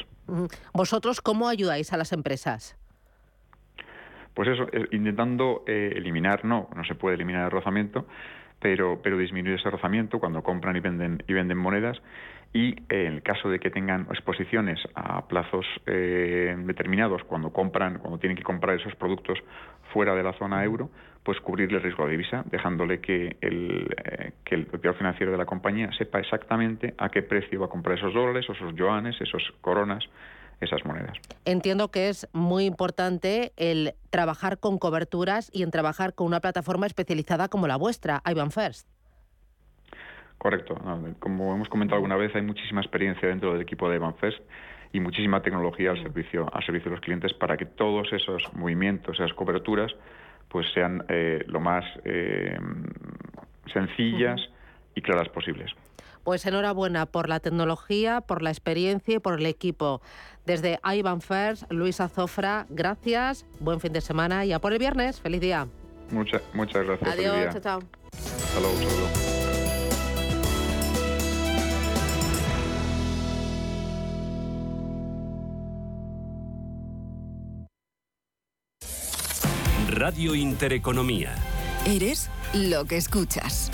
¿Vosotros 0.74 1.22
cómo 1.22 1.50
ayudáis 1.50 1.94
a 1.94 1.98
las 1.98 2.12
empresas? 2.12 2.76
Pues 4.34 4.50
eso, 4.50 4.66
intentando 4.90 5.64
eh, 5.68 5.94
eliminar, 5.96 6.44
no, 6.44 6.70
no 6.76 6.84
se 6.86 6.96
puede 6.96 7.16
eliminar 7.16 7.46
el 7.46 7.52
rozamiento, 7.52 8.08
pero, 8.64 9.02
pero 9.04 9.18
disminuir 9.18 9.60
ese 9.60 9.70
rozamiento 9.70 10.20
cuando 10.20 10.42
compran 10.42 10.78
y 10.78 10.80
venden, 10.80 11.22
y 11.28 11.34
venden 11.34 11.58
monedas. 11.58 12.02
Y 12.54 12.76
en 12.88 13.16
el 13.16 13.22
caso 13.22 13.50
de 13.50 13.60
que 13.60 13.70
tengan 13.70 14.08
exposiciones 14.10 14.80
a 14.96 15.28
plazos 15.28 15.66
eh, 15.86 16.56
determinados 16.60 17.24
cuando 17.26 17.52
compran, 17.52 18.00
cuando 18.00 18.20
tienen 18.20 18.38
que 18.38 18.44
comprar 18.44 18.80
esos 18.80 18.96
productos 18.96 19.38
fuera 19.92 20.16
de 20.16 20.24
la 20.24 20.32
zona 20.34 20.64
euro, 20.64 20.90
pues 21.24 21.42
cubrirle 21.42 21.78
el 21.78 21.84
riesgo 21.84 22.06
de 22.06 22.12
divisa, 22.12 22.44
dejándole 22.50 23.02
que 23.02 23.36
el, 23.42 23.94
eh, 24.06 24.32
que 24.46 24.56
el 24.56 24.68
financiero 24.96 25.34
de 25.34 25.38
la 25.38 25.46
compañía 25.46 25.92
sepa 25.98 26.20
exactamente 26.20 26.94
a 26.98 27.10
qué 27.10 27.22
precio 27.22 27.60
va 27.60 27.66
a 27.66 27.70
comprar 27.70 27.98
esos 27.98 28.14
dólares, 28.14 28.46
esos 28.50 28.74
yuanes, 28.76 29.20
esos 29.20 29.44
coronas, 29.60 30.08
esas 30.64 30.86
monedas. 30.86 31.18
Entiendo 31.46 31.92
que 31.92 32.10
es 32.10 32.28
muy 32.34 32.66
importante 32.66 33.54
el 33.58 33.94
trabajar 34.10 34.60
con 34.60 34.78
coberturas 34.78 35.50
y 35.54 35.64
en 35.64 35.72
trabajar 35.72 36.14
con 36.14 36.28
una 36.28 36.40
plataforma 36.40 36.86
especializada 36.86 37.50
como 37.50 37.68
la 37.68 37.76
vuestra, 37.76 38.22
Ivan 38.26 38.52
First. 38.52 38.88
Correcto. 40.44 40.76
como 41.20 41.56
hemos 41.56 41.70
comentado 41.70 41.96
alguna 41.96 42.18
vez, 42.18 42.36
hay 42.36 42.42
muchísima 42.42 42.82
experiencia 42.82 43.30
dentro 43.30 43.54
del 43.54 43.62
equipo 43.62 43.90
de 43.90 43.96
Evanfest 43.96 44.40
y 44.92 45.00
muchísima 45.00 45.42
tecnología 45.42 45.92
al 45.92 46.04
servicio, 46.04 46.54
al 46.54 46.64
servicio 46.66 46.90
de 46.90 46.98
los 46.98 47.02
clientes 47.02 47.34
para 47.34 47.56
que 47.56 47.66
todos 47.66 48.12
esos 48.12 48.44
movimientos, 48.54 49.18
esas 49.20 49.34
coberturas, 49.34 49.96
pues 50.50 50.68
sean 50.74 51.06
eh, 51.08 51.46
lo 51.48 51.62
más 51.62 51.86
eh, 52.04 52.58
sencillas 53.72 54.42
y 54.96 55.02
claras 55.02 55.30
posibles. 55.30 55.72
Pues 56.24 56.46
enhorabuena 56.46 57.06
por 57.06 57.30
la 57.30 57.40
tecnología, 57.40 58.22
por 58.22 58.42
la 58.42 58.50
experiencia 58.50 59.16
y 59.16 59.20
por 59.20 59.40
el 59.40 59.46
equipo. 59.46 60.02
Desde 60.46 60.80
Ivan 60.84 61.22
First, 61.22 61.64
Luisa 61.70 62.08
Zofra, 62.10 62.66
gracias, 62.70 63.46
buen 63.60 63.80
fin 63.80 63.94
de 63.94 64.02
semana 64.02 64.46
y 64.46 64.54
a 64.54 64.60
por 64.60 64.74
el 64.74 64.80
viernes. 64.80 65.20
Feliz 65.20 65.42
día. 65.42 65.68
muchas 66.54 66.86
gracias. 66.86 67.10
Adiós, 67.12 67.54
chao, 67.54 67.62
chao. 67.62 67.80
Radio 79.94 80.34
Intereconomía. 80.34 81.36
Eres 81.86 82.30
lo 82.54 82.86
que 82.86 82.98
escuchas. 82.98 83.70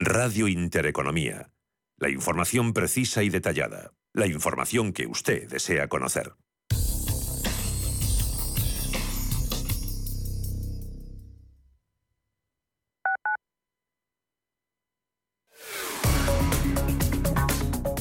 Radio 0.00 0.46
Intereconomía. 0.46 1.50
La 1.96 2.08
información 2.08 2.72
precisa 2.72 3.24
y 3.24 3.30
detallada. 3.30 3.90
La 4.14 4.28
información 4.28 4.92
que 4.92 5.08
usted 5.08 5.48
desea 5.48 5.88
conocer. 5.88 6.34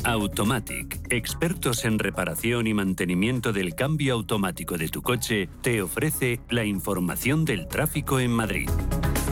Automatic, 0.03 1.01
expertos 1.09 1.83
en 1.83 1.97
reparación 1.97 2.67
y 2.67 2.75
mantenimiento 2.75 3.51
del 3.51 3.73
cambio 3.73 4.13
automático 4.13 4.77
de 4.77 4.89
tu 4.89 5.01
coche, 5.01 5.49
te 5.63 5.81
ofrece 5.81 6.41
la 6.49 6.63
información 6.63 7.43
del 7.43 7.67
tráfico 7.67 8.19
en 8.19 8.31
Madrid. 8.31 8.69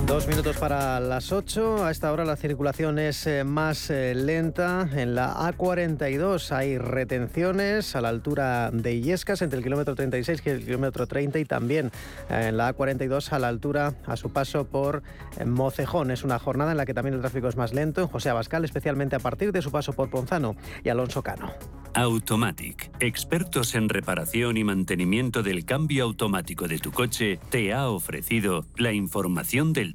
Dos 0.07 0.27
minutos 0.27 0.57
para 0.57 0.99
las 0.99 1.31
8. 1.31 1.83
A 1.83 1.89
esta 1.89 2.11
hora 2.11 2.25
la 2.25 2.35
circulación 2.35 2.99
es 2.99 3.25
eh, 3.25 3.43
más 3.43 3.89
eh, 3.89 4.13
lenta. 4.13 4.87
En 4.93 5.15
la 5.15 5.33
A42 5.35 6.51
hay 6.51 6.77
retenciones 6.77 7.95
a 7.95 8.01
la 8.01 8.09
altura 8.09 8.69
de 8.71 8.93
Illescas 8.93 9.41
entre 9.41 9.57
el 9.57 9.63
kilómetro 9.63 9.95
36 9.95 10.43
y 10.45 10.49
el 10.49 10.63
kilómetro 10.63 11.07
30 11.07 11.39
y 11.39 11.45
también 11.45 11.91
eh, 12.29 12.49
en 12.49 12.57
la 12.57 12.75
A42 12.75 13.31
a 13.31 13.39
la 13.39 13.47
altura 13.47 13.95
a 14.05 14.15
su 14.15 14.31
paso 14.31 14.65
por 14.65 15.01
Mocejón. 15.43 16.11
Es 16.11 16.23
una 16.23 16.37
jornada 16.37 16.71
en 16.71 16.77
la 16.77 16.85
que 16.85 16.93
también 16.93 17.15
el 17.15 17.21
tráfico 17.21 17.47
es 17.47 17.55
más 17.55 17.73
lento 17.73 18.01
en 18.01 18.07
José 18.07 18.29
Abascal, 18.29 18.63
especialmente 18.63 19.15
a 19.15 19.19
partir 19.19 19.51
de 19.51 19.63
su 19.63 19.71
paso 19.71 19.93
por 19.93 20.11
Ponzano 20.11 20.55
y 20.83 20.89
Alonso 20.89 21.23
Cano. 21.23 21.51
Automatic, 21.95 22.91
expertos 22.99 23.73
en 23.73 23.87
reparación 23.87 24.57
y 24.57 24.65
mantenimiento 24.65 25.43
del 25.43 25.63
cambio 25.63 26.03
automático 26.03 26.67
de 26.67 26.77
tu 26.77 26.91
coche, 26.91 27.39
te 27.49 27.71
ha 27.71 27.87
ofrecido 27.87 28.65
la 28.75 28.91
información 28.91 29.71
del 29.71 29.94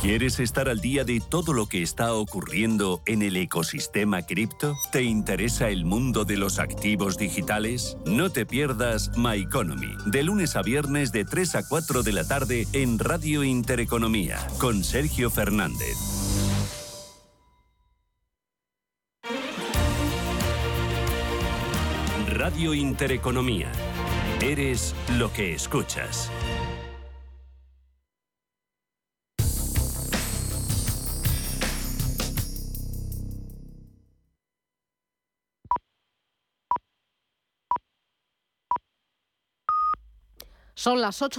¿Quieres 0.00 0.40
estar 0.40 0.70
al 0.70 0.80
día 0.80 1.04
de 1.04 1.20
todo 1.20 1.52
lo 1.52 1.66
que 1.66 1.82
está 1.82 2.14
ocurriendo 2.14 3.02
en 3.04 3.20
el 3.20 3.36
ecosistema 3.36 4.22
cripto? 4.22 4.74
¿Te 4.90 5.02
interesa 5.02 5.68
el 5.68 5.84
mundo 5.84 6.24
de 6.24 6.38
los 6.38 6.58
activos 6.58 7.18
digitales? 7.18 7.98
No 8.06 8.30
te 8.30 8.46
pierdas 8.46 9.10
My 9.18 9.42
Economy, 9.42 9.94
de 10.06 10.22
lunes 10.22 10.56
a 10.56 10.62
viernes 10.62 11.12
de 11.12 11.26
3 11.26 11.54
a 11.54 11.68
4 11.68 12.02
de 12.02 12.12
la 12.14 12.26
tarde 12.26 12.66
en 12.72 12.98
Radio 12.98 13.44
Intereconomía, 13.44 14.38
con 14.58 14.84
Sergio 14.84 15.28
Fernández. 15.28 15.98
Radio 22.26 22.72
Intereconomía. 22.72 23.70
Eres 24.40 24.94
lo 25.18 25.30
que 25.30 25.52
escuchas. 25.52 26.30
Son 40.80 41.02
las 41.02 41.20
8 41.20 41.28